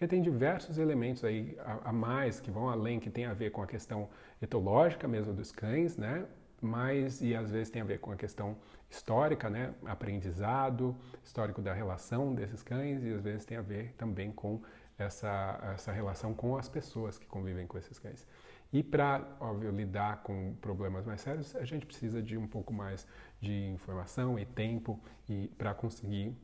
porque 0.00 0.08
tem 0.08 0.22
diversos 0.22 0.78
elementos 0.78 1.22
aí 1.24 1.54
a, 1.58 1.90
a, 1.90 1.92
mais 1.92 2.40
que 2.40 2.50
vão 2.50 2.70
além, 2.70 2.98
que 2.98 3.10
tem 3.10 3.26
a 3.26 3.34
ver 3.34 3.50
com 3.50 3.62
a 3.62 3.66
questão 3.66 4.08
etológica 4.40 5.06
mesmo 5.06 5.34
dos 5.34 5.52
cães, 5.52 5.98
né? 5.98 6.26
mas 6.58 7.20
e 7.20 7.34
às 7.34 7.50
vezes 7.50 7.68
tem 7.68 7.82
a 7.82 7.84
ver 7.84 8.00
com 8.00 8.10
a 8.10 8.16
questão 8.16 8.56
histórica, 8.88 9.50
né? 9.50 9.74
aprendizado, 9.84 10.96
histórico 11.22 11.60
da 11.60 11.74
relação 11.74 12.34
desses 12.34 12.62
cães, 12.62 13.04
e 13.04 13.12
às 13.12 13.22
vezes 13.22 13.44
tem 13.44 13.58
a 13.58 13.60
ver 13.60 13.92
também 13.98 14.32
com 14.32 14.62
essa, 14.98 15.60
essa 15.74 15.92
relação 15.92 16.32
com 16.32 16.56
as 16.56 16.66
pessoas 16.66 17.18
que 17.18 17.26
convivem 17.26 17.66
com 17.66 17.76
esses 17.76 17.98
cães. 17.98 18.26
E 18.72 18.82
para, 18.82 19.36
óbvio, 19.38 19.70
lidar 19.70 20.22
com 20.22 20.54
problemas 20.62 21.04
mais 21.04 21.20
sérios, 21.20 21.54
a 21.54 21.64
gente 21.66 21.84
precisa 21.84 22.22
de 22.22 22.38
um 22.38 22.46
pouco 22.46 22.72
mais 22.72 23.06
de 23.38 23.66
informação 23.66 24.38
e 24.38 24.46
tempo 24.46 24.98
e 25.28 25.48
para 25.58 25.74
conseguir 25.74 26.34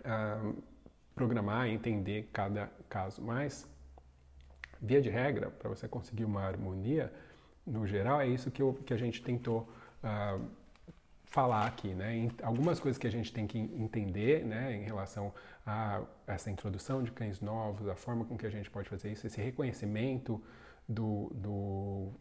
uh, 0.00 0.62
programar 1.14 1.68
e 1.68 1.72
entender 1.72 2.28
cada 2.32 2.70
caso. 2.88 3.22
Mas, 3.22 3.68
via 4.80 5.00
de 5.00 5.10
regra, 5.10 5.50
para 5.50 5.68
você 5.68 5.88
conseguir 5.88 6.24
uma 6.24 6.42
harmonia, 6.42 7.12
no 7.66 7.86
geral, 7.86 8.20
é 8.20 8.26
isso 8.26 8.50
que, 8.50 8.62
eu, 8.62 8.74
que 8.84 8.92
a 8.92 8.96
gente 8.96 9.22
tentou 9.22 9.68
uh, 10.02 10.44
falar 11.30 11.66
aqui, 11.66 11.94
né? 11.94 12.28
Algumas 12.42 12.80
coisas 12.80 12.98
que 12.98 13.06
a 13.06 13.10
gente 13.10 13.32
tem 13.32 13.46
que 13.46 13.58
entender, 13.58 14.44
né, 14.44 14.74
em 14.74 14.82
relação 14.82 15.32
a 15.64 16.02
essa 16.26 16.50
introdução 16.50 17.02
de 17.02 17.12
cães 17.12 17.40
novos, 17.40 17.86
a 17.86 17.94
forma 17.94 18.24
com 18.24 18.36
que 18.36 18.46
a 18.46 18.50
gente 18.50 18.68
pode 18.68 18.88
fazer 18.88 19.12
isso, 19.12 19.26
esse 19.26 19.40
reconhecimento 19.40 20.42
do, 20.88 21.30
do 21.32 22.12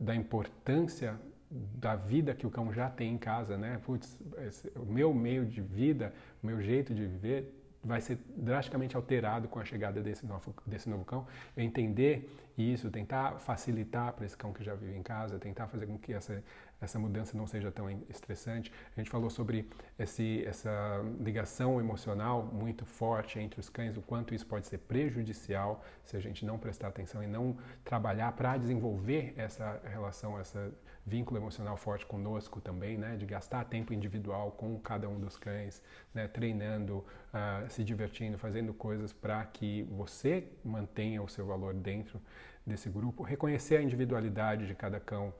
da 0.00 0.14
importância 0.14 1.20
da 1.50 1.94
vida 1.94 2.34
que 2.34 2.46
o 2.46 2.50
cão 2.50 2.72
já 2.72 2.88
tem 2.88 3.12
em 3.12 3.18
casa, 3.18 3.58
né? 3.58 3.78
Putz, 3.84 4.18
esse, 4.38 4.72
o 4.76 4.86
meu 4.86 5.12
meio 5.12 5.44
de 5.44 5.60
vida, 5.60 6.14
o 6.42 6.46
meu 6.46 6.62
jeito 6.62 6.94
de 6.94 7.04
viver 7.06 7.61
vai 7.84 8.00
ser 8.00 8.18
drasticamente 8.36 8.96
alterado 8.96 9.48
com 9.48 9.58
a 9.58 9.64
chegada 9.64 10.00
desse 10.00 10.24
novo, 10.24 10.54
desse 10.66 10.88
novo 10.88 11.04
cão. 11.04 11.26
Entender 11.56 12.30
isso, 12.56 12.90
tentar 12.90 13.40
facilitar 13.40 14.12
para 14.12 14.24
esse 14.24 14.36
cão 14.36 14.52
que 14.52 14.62
já 14.62 14.74
vive 14.74 14.96
em 14.96 15.02
casa, 15.02 15.38
tentar 15.38 15.66
fazer 15.66 15.86
com 15.86 15.98
que 15.98 16.12
essa, 16.12 16.42
essa 16.80 16.98
mudança 16.98 17.36
não 17.36 17.46
seja 17.46 17.72
tão 17.72 17.90
estressante. 18.08 18.72
A 18.96 19.00
gente 19.00 19.10
falou 19.10 19.30
sobre 19.30 19.68
esse, 19.98 20.44
essa 20.46 20.70
ligação 21.20 21.80
emocional 21.80 22.44
muito 22.44 22.84
forte 22.84 23.38
entre 23.38 23.58
os 23.58 23.68
cães, 23.68 23.96
o 23.96 24.02
quanto 24.02 24.34
isso 24.34 24.46
pode 24.46 24.66
ser 24.66 24.78
prejudicial 24.78 25.82
se 26.04 26.16
a 26.16 26.20
gente 26.20 26.44
não 26.44 26.58
prestar 26.58 26.88
atenção 26.88 27.22
e 27.22 27.26
não 27.26 27.56
trabalhar 27.84 28.32
para 28.32 28.56
desenvolver 28.56 29.34
essa 29.36 29.80
relação, 29.84 30.40
esse 30.40 30.58
vínculo 31.04 31.38
emocional 31.38 31.76
forte 31.76 32.06
conosco 32.06 32.60
também, 32.60 32.96
né? 32.96 33.16
de 33.16 33.26
gastar 33.26 33.64
tempo 33.64 33.92
individual 33.92 34.52
com 34.52 34.78
cada 34.78 35.08
um 35.08 35.18
dos 35.18 35.36
cães, 35.36 35.82
né? 36.14 36.28
treinando, 36.28 36.98
uh, 36.98 37.68
se 37.68 37.82
divertindo, 37.82 38.38
fazendo 38.38 38.72
coisas 38.72 39.12
para 39.12 39.44
que 39.46 39.82
você 39.84 40.48
mantenha 40.64 41.22
o 41.22 41.28
seu 41.28 41.46
valor 41.46 41.74
dentro 41.74 42.20
desse 42.64 42.88
grupo, 42.88 43.22
reconhecer 43.22 43.76
a 43.76 43.82
individualidade 43.82 44.66
de 44.66 44.74
cada 44.74 45.00
cão 45.00 45.34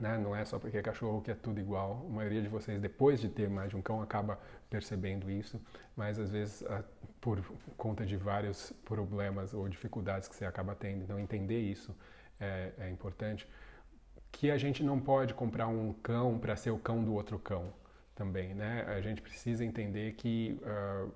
né? 0.00 0.16
Não 0.18 0.34
é 0.34 0.44
só 0.44 0.58
porque 0.58 0.78
é 0.78 0.82
cachorro 0.82 1.20
que 1.20 1.30
é 1.30 1.34
tudo 1.34 1.60
igual. 1.60 2.06
A 2.08 2.12
maioria 2.12 2.40
de 2.40 2.48
vocês, 2.48 2.80
depois 2.80 3.20
de 3.20 3.28
ter 3.28 3.48
mais 3.48 3.70
de 3.70 3.76
um 3.76 3.82
cão, 3.82 4.00
acaba 4.00 4.38
percebendo 4.70 5.30
isso, 5.30 5.60
mas 5.96 6.18
às 6.18 6.30
vezes 6.30 6.62
ah, 6.66 6.84
por 7.20 7.42
conta 7.76 8.04
de 8.06 8.16
vários 8.16 8.72
problemas 8.84 9.54
ou 9.54 9.68
dificuldades 9.68 10.28
que 10.28 10.36
você 10.36 10.44
acaba 10.44 10.74
tendo. 10.74 11.02
Então, 11.02 11.18
entender 11.18 11.60
isso 11.60 11.94
é, 12.40 12.72
é 12.78 12.90
importante. 12.90 13.48
Que 14.30 14.50
a 14.50 14.58
gente 14.58 14.82
não 14.82 15.00
pode 15.00 15.34
comprar 15.34 15.66
um 15.66 15.92
cão 15.92 16.38
para 16.38 16.54
ser 16.56 16.70
o 16.70 16.78
cão 16.78 17.02
do 17.02 17.12
outro 17.14 17.38
cão 17.38 17.72
também, 18.14 18.54
né? 18.54 18.84
A 18.88 19.00
gente 19.00 19.22
precisa 19.22 19.64
entender 19.64 20.14
que 20.14 20.60
uh, 20.62 21.12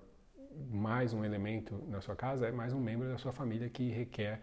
mais 0.70 1.12
um 1.12 1.24
elemento 1.24 1.82
na 1.88 2.00
sua 2.00 2.14
casa 2.14 2.46
é 2.46 2.52
mais 2.52 2.72
um 2.72 2.80
membro 2.80 3.08
da 3.08 3.18
sua 3.18 3.32
família 3.32 3.68
que 3.68 3.90
requer 3.90 4.40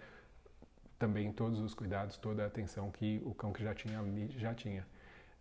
também 0.98 1.32
todos 1.32 1.62
os 1.62 1.74
cuidados, 1.74 2.18
toda 2.18 2.44
a 2.44 2.48
atenção 2.48 2.92
que 2.92 3.22
o 3.24 3.34
cão 3.34 3.54
que 3.54 3.64
já 3.64 3.74
tinha 3.74 4.00
ali 4.00 4.30
já 4.38 4.54
tinha. 4.54 4.86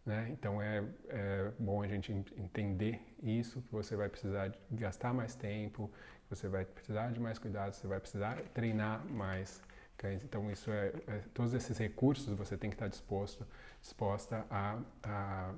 Né? 0.06 0.28
Então 0.30 0.62
é, 0.62 0.84
é, 1.08 1.52
bom 1.58 1.82
a 1.82 1.88
gente 1.88 2.12
entender 2.36 3.00
isso, 3.22 3.60
que 3.62 3.72
você 3.72 3.96
vai 3.96 4.08
precisar 4.08 4.54
gastar 4.70 5.12
mais 5.12 5.34
tempo, 5.34 5.90
você 6.30 6.48
vai 6.48 6.64
precisar 6.64 7.12
de 7.12 7.20
mais 7.20 7.38
cuidados, 7.38 7.76
você 7.76 7.86
vai 7.86 8.00
precisar 8.00 8.40
treinar 8.54 9.04
mais 9.06 9.60
cães. 9.98 10.24
Então 10.24 10.50
isso 10.50 10.70
é, 10.70 10.92
é 11.06 11.20
todos 11.34 11.52
esses 11.52 11.76
recursos 11.76 12.32
você 12.32 12.56
tem 12.56 12.70
que 12.70 12.76
estar 12.76 12.88
disposto, 12.88 13.46
disposta 13.82 14.46
a, 14.48 14.78
a 15.02 15.52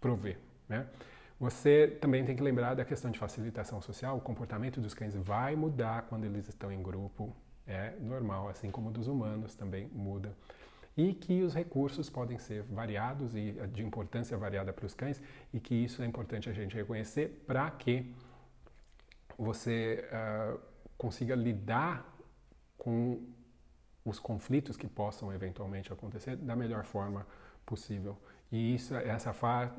prover. 0.00 0.38
Né? 0.68 0.86
Você 1.38 1.98
também 2.00 2.24
tem 2.24 2.34
que 2.34 2.42
lembrar 2.42 2.74
da 2.74 2.84
questão 2.84 3.10
de 3.10 3.18
facilitação 3.18 3.80
social. 3.80 4.16
O 4.16 4.20
comportamento 4.20 4.80
dos 4.80 4.92
cães 4.92 5.14
vai 5.14 5.54
mudar 5.54 6.02
quando 6.02 6.24
eles 6.24 6.48
estão 6.48 6.72
em 6.72 6.82
grupo, 6.82 7.34
é 7.66 7.94
normal, 8.00 8.48
assim 8.48 8.70
como 8.70 8.90
dos 8.90 9.06
humanos 9.06 9.54
também 9.54 9.88
muda. 9.92 10.36
E 10.96 11.14
que 11.14 11.42
os 11.42 11.54
recursos 11.54 12.10
podem 12.10 12.38
ser 12.38 12.62
variados 12.64 13.34
e 13.34 13.52
de 13.72 13.82
importância 13.82 14.36
variada 14.36 14.72
para 14.72 14.84
os 14.84 14.92
cães, 14.92 15.22
e 15.52 15.60
que 15.60 15.74
isso 15.74 16.02
é 16.02 16.06
importante 16.06 16.50
a 16.50 16.52
gente 16.52 16.74
reconhecer 16.74 17.42
para 17.46 17.70
que 17.70 18.12
você 19.38 20.04
uh, 20.12 20.60
consiga 20.98 21.34
lidar 21.34 22.04
com 22.76 23.22
os 24.04 24.18
conflitos 24.18 24.76
que 24.76 24.86
possam 24.88 25.32
eventualmente 25.32 25.92
acontecer 25.92 26.36
da 26.36 26.56
melhor 26.56 26.84
forma 26.84 27.26
possível. 27.64 28.18
E 28.50 28.74
isso, 28.74 28.94
essa 28.96 29.34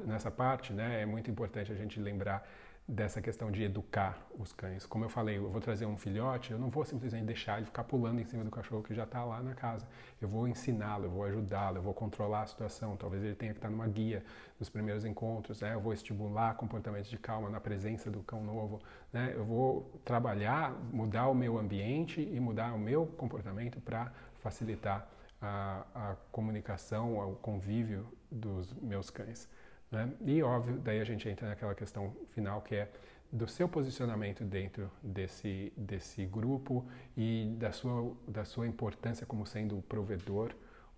nessa 0.06 0.32
parte, 0.32 0.72
né, 0.72 1.02
é 1.02 1.06
muito 1.06 1.30
importante 1.30 1.72
a 1.72 1.76
gente 1.76 2.00
lembrar 2.00 2.48
dessa 2.88 3.22
questão 3.22 3.52
de 3.52 3.64
educar 3.64 4.28
os 4.38 4.52
cães. 4.52 4.86
Como 4.86 5.06
eu 5.06 5.10
falei, 5.10 5.38
eu 5.38 5.50
vou 5.50 5.62
trazer 5.62 5.86
um 5.86 5.98
filhote, 5.98 6.52
eu 6.52 6.60
não 6.60 6.70
vou 6.70 6.84
simplesmente 6.84 7.26
deixar 7.26 7.58
ele 7.58 7.66
ficar 7.66 7.84
pulando 7.84 8.20
em 8.20 8.26
cima 8.26 8.44
do 8.44 8.52
cachorro 8.52 8.84
que 8.84 8.94
já 8.94 9.04
está 9.04 9.24
lá 9.24 9.42
na 9.42 9.54
casa. 9.54 9.88
Eu 10.22 10.28
vou 10.28 10.48
ensiná-lo, 10.48 11.06
eu 11.06 11.10
vou 11.10 11.24
ajudá-lo, 11.24 11.78
eu 11.78 11.82
vou 11.82 11.94
controlar 11.94 12.42
a 12.42 12.48
situação. 12.48 12.98
Talvez 12.98 13.24
ele 13.24 13.36
tenha 13.36 13.54
que 13.54 13.60
estar 13.60 13.70
numa 13.70 13.88
guia 13.88 14.24
nos 14.60 14.70
primeiros 14.70 15.06
encontros, 15.06 15.62
né? 15.62 15.74
eu 15.74 15.80
vou 15.80 15.94
estimular 15.94 16.56
comportamentos 16.56 17.10
de 17.10 17.18
calma 17.18 17.50
na 17.50 17.62
presença 17.62 18.12
do 18.12 18.22
cão 18.24 18.44
novo. 18.44 18.82
Né? 19.14 19.32
Eu 19.36 19.46
vou 19.46 20.02
trabalhar, 20.04 20.72
mudar 20.92 21.28
o 21.28 21.34
meu 21.34 21.58
ambiente 21.58 22.22
e 22.22 22.40
mudar 22.40 22.74
o 22.74 22.80
meu 22.80 23.06
comportamento 23.06 23.80
para 23.80 24.12
facilitar 24.40 25.08
a, 25.42 25.86
a 25.96 26.16
comunicação, 26.32 27.18
o 27.18 27.36
convívio 27.36 28.06
dos 28.30 28.74
meus 28.74 29.10
cães. 29.10 29.50
Né? 29.92 30.10
E 30.26 30.42
óbvio, 30.42 30.78
daí 30.80 31.02
a 31.02 31.04
gente 31.04 31.28
entra 31.28 31.50
naquela 31.50 31.76
questão 31.76 32.16
final 32.30 32.62
que 32.62 32.76
é 32.76 32.90
do 33.32 33.48
seu 33.48 33.68
posicionamento 33.68 34.44
dentro 34.44 34.90
desse, 35.02 35.72
desse 35.76 36.26
grupo 36.26 36.86
e 37.16 37.54
da 37.58 37.72
sua, 37.72 38.16
da 38.28 38.44
sua 38.46 38.68
importância 38.68 39.26
como 39.26 39.46
sendo 39.46 39.78
o 39.78 39.82
provedor, 39.82 40.54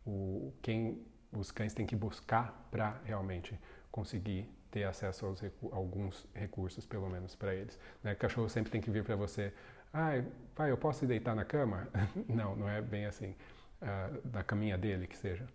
o, 0.06 0.52
quem 0.62 1.02
os 1.32 1.52
cães 1.52 1.74
têm 1.74 1.86
que 1.86 1.96
buscar 1.96 2.68
para 2.72 3.00
realmente 3.04 3.60
conseguir 3.92 4.50
ter 4.72 4.84
acesso 4.84 5.26
aos 5.26 5.40
recu 5.40 5.70
alguns 5.72 6.28
recursos, 6.34 6.86
pelo 6.86 7.08
menos 7.10 7.36
para 7.36 7.54
eles. 7.54 7.80
Né? 8.04 8.14
O 8.14 8.18
cachorro 8.18 8.50
sempre 8.50 8.72
tem 8.72 8.82
que 8.82 8.90
vir 8.90 9.04
para 9.04 9.16
você, 9.16 9.54
ah, 9.94 10.24
pai, 10.56 10.72
eu 10.72 10.78
posso 10.78 11.06
deitar 11.06 11.36
na 11.36 11.46
cama? 11.46 11.88
não, 12.28 12.56
não 12.56 12.68
é 12.68 12.82
bem 12.82 13.06
assim, 13.06 13.36
uh, 13.82 14.28
da 14.28 14.44
caminha 14.44 14.78
dele 14.78 15.06
que 15.06 15.16
seja 15.16 15.48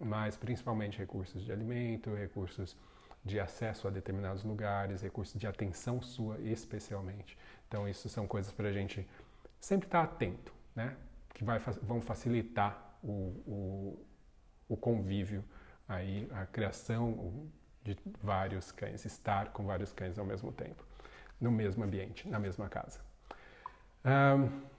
mas 0.00 0.36
principalmente 0.36 0.98
recursos 0.98 1.44
de 1.44 1.52
alimento, 1.52 2.14
recursos 2.14 2.76
de 3.24 3.40
acesso 3.40 3.88
a 3.88 3.90
determinados 3.90 4.44
lugares, 4.44 5.00
recursos 5.00 5.38
de 5.40 5.46
atenção 5.46 6.02
sua 6.02 6.38
especialmente. 6.40 7.38
Então 7.66 7.88
isso 7.88 8.08
são 8.08 8.26
coisas 8.26 8.52
para 8.52 8.68
a 8.68 8.72
gente 8.72 9.08
sempre 9.58 9.86
estar 9.86 10.06
tá 10.06 10.12
atento, 10.12 10.52
né? 10.76 10.96
Que 11.32 11.42
vai, 11.42 11.58
vão 11.58 12.00
facilitar 12.00 12.96
o, 13.02 13.08
o, 13.46 14.06
o 14.68 14.76
convívio 14.76 15.42
aí, 15.88 16.28
a 16.32 16.46
criação 16.46 17.48
de 17.82 17.96
vários 18.22 18.70
cães, 18.72 19.04
estar 19.04 19.52
com 19.52 19.64
vários 19.64 19.92
cães 19.92 20.18
ao 20.18 20.24
mesmo 20.24 20.52
tempo, 20.52 20.84
no 21.40 21.50
mesmo 21.50 21.82
ambiente, 21.82 22.28
na 22.28 22.38
mesma 22.38 22.68
casa. 22.68 23.00
Um, 24.04 24.73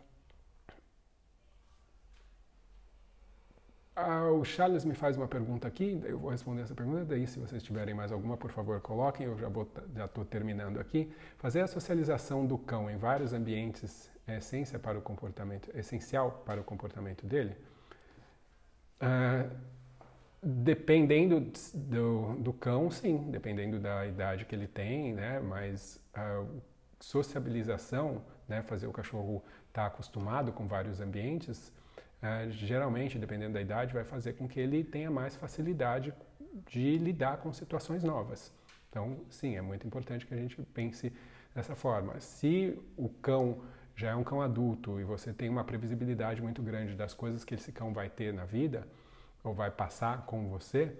Ah, 3.95 4.29
o 4.29 4.43
Charles 4.43 4.83
me 4.83 4.93
faz 4.93 5.15
uma 5.15 5.27
pergunta 5.27 5.67
aqui, 5.67 6.01
eu 6.03 6.19
vou 6.19 6.29
responder 6.29 6.63
essa 6.63 6.75
pergunta, 6.75 7.05
daí 7.05 7.25
se 7.25 7.39
vocês 7.39 7.63
tiverem 7.63 7.95
mais 7.95 8.11
alguma, 8.11 8.35
por 8.35 8.51
favor, 8.51 8.81
coloquem, 8.81 9.25
eu 9.25 9.37
já 9.37 10.05
estou 10.05 10.25
terminando 10.25 10.79
aqui. 10.81 11.09
Fazer 11.37 11.61
a 11.61 11.67
socialização 11.67 12.45
do 12.45 12.57
cão 12.57 12.89
em 12.89 12.97
vários 12.97 13.31
ambientes 13.31 14.11
é 14.27 14.37
essência 14.37 14.77
para 14.77 14.99
o 14.99 15.01
comportamento, 15.01 15.69
essencial 15.73 16.43
para 16.45 16.59
o 16.59 16.63
comportamento 16.63 17.25
dele? 17.25 17.55
Ah, 18.99 19.45
dependendo 20.43 21.39
do, 21.73 22.35
do, 22.35 22.51
cão, 22.53 22.91
sim, 22.91 23.31
dependendo 23.31 23.79
da 23.79 24.05
idade 24.05 24.43
que 24.43 24.53
ele 24.53 24.67
tem, 24.67 25.13
né, 25.13 25.39
mas 25.39 26.01
a 26.13 26.43
sociabilização, 26.99 28.21
né, 28.47 28.61
fazer 28.61 28.87
o 28.87 28.91
cachorro 28.91 29.41
estar 29.69 29.83
tá 29.83 29.87
acostumado 29.87 30.51
com 30.51 30.67
vários 30.67 30.99
ambientes, 30.99 31.71
é, 32.21 32.49
geralmente, 32.49 33.19
dependendo 33.19 33.53
da 33.53 33.61
idade, 33.61 33.93
vai 33.93 34.03
fazer 34.03 34.33
com 34.33 34.47
que 34.47 34.59
ele 34.59 34.83
tenha 34.83 35.11
mais 35.11 35.35
facilidade 35.35 36.13
de 36.67 36.97
lidar 36.97 37.37
com 37.37 37.51
situações 37.51 38.03
novas. 38.03 38.53
Então, 38.89 39.17
sim, 39.29 39.57
é 39.57 39.61
muito 39.61 39.85
importante 39.85 40.25
que 40.25 40.33
a 40.33 40.37
gente 40.37 40.61
pense 40.73 41.11
dessa 41.53 41.75
forma. 41.75 42.19
Se 42.19 42.79
o 42.97 43.09
cão 43.09 43.61
já 43.95 44.09
é 44.11 44.15
um 44.15 44.23
cão 44.23 44.41
adulto 44.41 44.99
e 44.99 45.03
você 45.03 45.33
tem 45.33 45.49
uma 45.49 45.63
previsibilidade 45.63 46.41
muito 46.41 46.61
grande 46.61 46.95
das 46.95 47.13
coisas 47.13 47.43
que 47.43 47.55
esse 47.55 47.71
cão 47.71 47.93
vai 47.93 48.09
ter 48.09 48.33
na 48.33 48.45
vida 48.45 48.87
ou 49.43 49.53
vai 49.53 49.71
passar 49.71 50.25
com 50.25 50.49
você, 50.49 50.97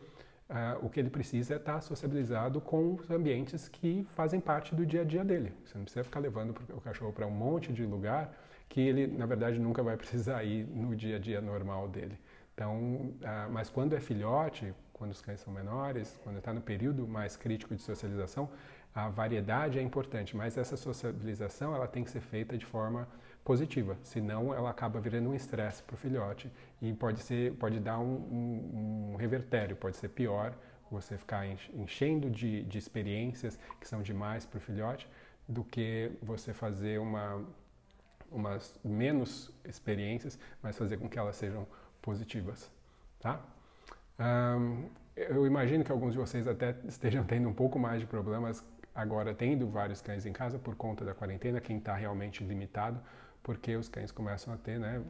uh, 0.49 0.85
o 0.85 0.89
que 0.89 0.99
ele 0.99 1.09
precisa 1.09 1.55
é 1.55 1.57
estar 1.57 1.81
sociabilizado 1.81 2.61
com 2.61 2.95
os 2.95 3.09
ambientes 3.09 3.67
que 3.67 4.05
fazem 4.11 4.39
parte 4.39 4.73
do 4.73 4.85
dia 4.85 5.01
a 5.01 5.05
dia 5.05 5.25
dele. 5.25 5.53
Você 5.65 5.77
não 5.77 5.83
precisa 5.83 6.03
ficar 6.03 6.19
levando 6.19 6.55
o 6.73 6.81
cachorro 6.81 7.11
para 7.11 7.25
um 7.25 7.31
monte 7.31 7.73
de 7.73 7.85
lugar 7.85 8.33
que 8.69 8.81
ele, 8.81 9.07
na 9.07 9.25
verdade, 9.25 9.59
nunca 9.59 9.81
vai 9.83 9.95
precisar 9.97 10.43
ir 10.43 10.65
no 10.67 10.95
dia 10.95 11.17
a 11.17 11.19
dia 11.19 11.41
normal 11.41 11.87
dele. 11.87 12.17
Então, 12.53 13.13
ah, 13.23 13.47
mas 13.51 13.69
quando 13.69 13.95
é 13.95 13.99
filhote, 13.99 14.73
quando 14.93 15.11
os 15.11 15.21
cães 15.21 15.41
são 15.41 15.53
menores, 15.53 16.19
quando 16.23 16.37
está 16.37 16.53
no 16.53 16.61
período 16.61 17.07
mais 17.07 17.35
crítico 17.35 17.75
de 17.75 17.81
socialização, 17.81 18.49
a 18.93 19.09
variedade 19.09 19.77
é 19.77 19.81
importante, 19.81 20.37
mas 20.37 20.57
essa 20.57 20.77
socialização 20.77 21.75
ela 21.75 21.85
tem 21.85 22.03
que 22.03 22.09
ser 22.09 22.21
feita 22.21 22.57
de 22.57 22.65
forma 22.65 23.05
positiva, 23.43 23.97
senão 24.01 24.53
ela 24.53 24.69
acaba 24.69 24.99
virando 25.01 25.29
um 25.29 25.35
estresse 25.35 25.83
para 25.83 25.93
o 25.93 25.97
filhote 25.97 26.49
e 26.81 26.93
pode 26.93 27.19
ser, 27.19 27.53
pode 27.55 27.79
dar 27.79 27.99
um, 27.99 28.15
um, 28.15 29.11
um, 29.11 29.15
revertério, 29.17 29.75
pode 29.75 29.97
ser 29.97 30.07
pior 30.09 30.53
você 30.89 31.17
ficar 31.17 31.45
enchendo 31.73 32.29
de, 32.29 32.63
de 32.63 32.77
experiências 32.77 33.59
que 33.79 33.87
são 33.87 34.01
demais 34.01 34.45
para 34.45 34.57
o 34.57 34.61
filhote 34.61 35.07
do 35.47 35.63
que 35.63 36.11
você 36.23 36.53
fazer 36.53 36.99
uma 36.99 37.45
umas 38.35 38.79
menos 38.83 39.51
experiências, 39.63 40.37
mas 40.61 40.77
fazer 40.77 40.97
com 40.97 41.09
que 41.09 41.17
elas 41.17 41.35
sejam 41.35 41.67
positivas, 42.01 42.71
tá? 43.19 43.41
Um, 44.19 44.89
eu 45.15 45.45
imagino 45.45 45.83
que 45.83 45.91
alguns 45.91 46.13
de 46.13 46.19
vocês 46.19 46.47
até 46.47 46.75
estejam 46.85 47.23
tendo 47.25 47.47
um 47.47 47.53
pouco 47.53 47.79
mais 47.79 47.99
de 47.99 48.07
problemas 48.07 48.63
agora 48.93 49.33
tendo 49.33 49.67
vários 49.67 50.01
cães 50.01 50.25
em 50.25 50.31
casa 50.31 50.57
por 50.57 50.75
conta 50.75 51.03
da 51.03 51.13
quarentena, 51.13 51.59
quem 51.59 51.77
está 51.77 51.93
realmente 51.95 52.43
limitado, 52.43 53.01
porque 53.43 53.75
os 53.75 53.89
cães 53.89 54.11
começam 54.11 54.53
a 54.53 54.57
ter, 54.57 54.79
né, 54.79 55.03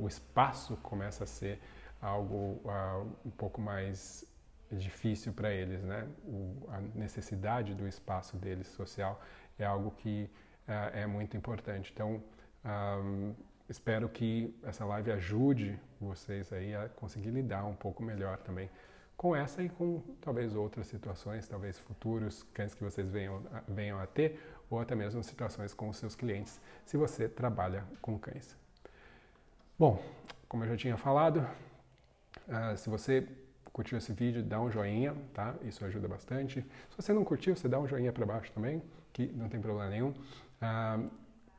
o 0.00 0.08
espaço 0.08 0.76
começa 0.78 1.22
a 1.22 1.26
ser 1.26 1.60
algo 2.02 2.60
uh, 2.64 3.08
um 3.24 3.30
pouco 3.30 3.60
mais 3.60 4.26
difícil 4.70 5.32
para 5.32 5.52
eles, 5.52 5.82
né? 5.82 6.06
O, 6.24 6.68
a 6.68 6.80
necessidade 6.94 7.74
do 7.74 7.86
espaço 7.86 8.36
deles 8.36 8.66
social 8.68 9.20
é 9.58 9.64
algo 9.64 9.90
que 9.92 10.28
uh, 10.68 10.96
é 10.96 11.06
muito 11.06 11.36
importante. 11.36 11.92
Então, 11.94 12.22
um, 12.64 13.34
espero 13.68 14.08
que 14.08 14.54
essa 14.62 14.84
live 14.84 15.12
ajude 15.12 15.78
vocês 16.00 16.52
aí 16.52 16.74
a 16.74 16.88
conseguir 16.88 17.30
lidar 17.30 17.64
um 17.64 17.74
pouco 17.74 18.02
melhor 18.02 18.38
também 18.38 18.70
com 19.16 19.34
essa 19.34 19.62
e 19.62 19.68
com 19.68 20.02
talvez 20.20 20.54
outras 20.54 20.86
situações, 20.86 21.46
talvez 21.46 21.78
futuros 21.78 22.42
cães 22.52 22.74
que 22.74 22.82
vocês 22.82 23.08
venham, 23.08 23.42
venham 23.68 23.98
a 23.98 24.06
ter, 24.06 24.40
ou 24.68 24.80
até 24.80 24.94
mesmo 24.94 25.22
situações 25.22 25.72
com 25.72 25.88
os 25.88 25.96
seus 25.96 26.16
clientes, 26.16 26.60
se 26.84 26.96
você 26.96 27.28
trabalha 27.28 27.84
com 28.02 28.18
cães. 28.18 28.56
Bom, 29.78 30.02
como 30.48 30.64
eu 30.64 30.68
já 30.68 30.76
tinha 30.76 30.96
falado, 30.96 31.46
uh, 32.48 32.76
se 32.76 32.88
você 32.90 33.26
curtiu 33.72 33.98
esse 33.98 34.12
vídeo, 34.12 34.42
dá 34.42 34.60
um 34.60 34.70
joinha, 34.70 35.16
tá? 35.32 35.54
Isso 35.62 35.84
ajuda 35.84 36.06
bastante. 36.06 36.60
Se 36.90 36.96
você 36.96 37.12
não 37.12 37.24
curtiu, 37.24 37.56
você 37.56 37.68
dá 37.68 37.78
um 37.78 37.86
joinha 37.86 38.12
para 38.12 38.24
baixo 38.24 38.52
também, 38.52 38.82
que 39.12 39.26
não 39.28 39.48
tem 39.48 39.60
problema 39.60 39.90
nenhum. 39.90 40.10
Uh, 40.10 41.10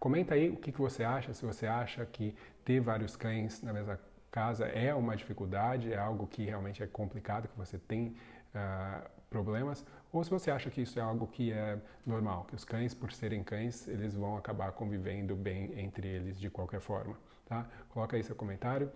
comenta 0.06 0.36
aí 0.36 0.52
o 0.52 0.56
que, 0.56 0.72
que 0.72 0.80
você 0.80 1.04
acha, 1.04 1.34
se 1.34 1.44
você 1.44 1.66
acha 1.66 2.06
que 2.06 2.36
ter 2.64 2.80
vários 2.80 3.16
cães 3.16 3.64
na 3.64 3.74
mesma 3.74 4.00
casa 4.30 4.68
é 4.68 4.94
uma 4.94 5.16
dificuldade, 5.16 5.92
é 5.92 5.98
algo 5.98 6.28
que 6.28 6.46
realmente 6.46 6.84
é 6.84 6.86
complicado, 6.86 7.48
que 7.48 7.58
você 7.58 7.80
tem 7.80 8.16
uh, 8.54 9.10
problemas, 9.32 9.84
ou 10.14 10.24
se 10.24 10.30
você 10.30 10.52
acha 10.52 10.70
que 10.70 10.80
isso 10.80 11.00
é 11.00 11.02
algo 11.02 11.26
que 11.26 11.52
é 11.52 11.80
normal, 12.06 12.46
que 12.48 12.54
os 12.54 12.64
cães, 12.64 12.94
por 12.94 13.12
serem 13.12 13.44
cães, 13.44 13.88
eles 13.88 14.14
vão 14.14 14.38
acabar 14.38 14.72
convivendo 14.74 15.36
bem 15.36 15.74
entre 15.76 16.08
eles 16.08 16.40
de 16.40 16.52
qualquer 16.52 16.82
forma. 16.82 17.18
Tá? 17.48 17.66
Coloca 17.90 18.16
aí 18.16 18.24
seu 18.24 18.36
comentário, 18.36 18.92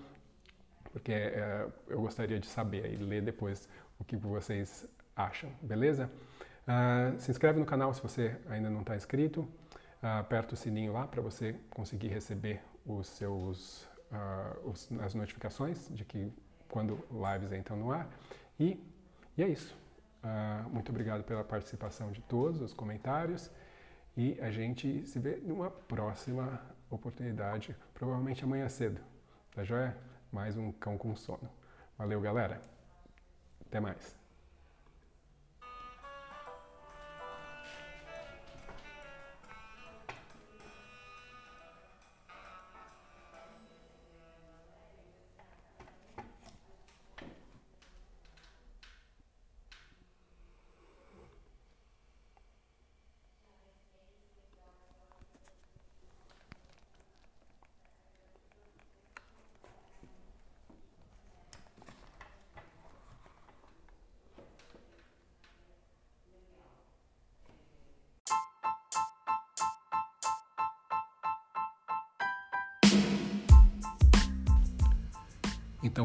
porque 0.91 1.11
uh, 1.11 1.73
eu 1.87 2.01
gostaria 2.01 2.39
de 2.39 2.45
saber 2.45 2.85
e 2.85 2.97
ler 2.97 3.23
depois 3.23 3.67
o 3.99 4.03
que 4.03 4.15
vocês 4.15 4.87
acham, 5.15 5.49
beleza? 5.59 6.07
Uh, 6.67 7.19
se 7.19 7.31
inscreve 7.31 7.59
no 7.59 7.65
canal 7.65 7.91
se 7.95 8.03
você 8.03 8.37
ainda 8.47 8.69
não 8.69 8.81
está 8.81 8.95
inscrito, 8.95 9.49
aperta 10.01 10.53
o 10.53 10.57
sininho 10.57 10.93
lá 10.93 11.07
para 11.07 11.21
você 11.21 11.55
conseguir 11.69 12.07
receber 12.07 12.61
os 12.85 13.07
seus 13.07 13.87
uh, 14.11 14.69
os, 14.69 14.89
as 15.01 15.13
notificações 15.13 15.87
de 15.89 16.05
que 16.05 16.31
quando 16.67 17.03
lives 17.11 17.51
entram 17.51 17.77
no 17.77 17.91
ar. 17.91 18.07
E, 18.59 18.79
e 19.37 19.43
é 19.43 19.47
isso. 19.47 19.75
Uh, 20.23 20.69
muito 20.69 20.89
obrigado 20.89 21.23
pela 21.23 21.43
participação 21.43 22.11
de 22.11 22.21
todos, 22.21 22.61
os 22.61 22.73
comentários. 22.73 23.49
E 24.15 24.39
a 24.41 24.51
gente 24.51 25.05
se 25.07 25.19
vê 25.19 25.37
numa 25.37 25.71
próxima 25.71 26.61
oportunidade, 26.89 27.75
provavelmente 27.93 28.43
amanhã 28.43 28.67
cedo. 28.67 28.99
Tá 29.53 29.63
joia? 29.63 29.95
Mais 30.31 30.57
um 30.57 30.71
cão 30.71 30.97
com 30.97 31.15
sono. 31.15 31.49
Valeu, 31.97 32.19
galera. 32.19 32.61
Até 33.65 33.79
mais. 33.79 34.18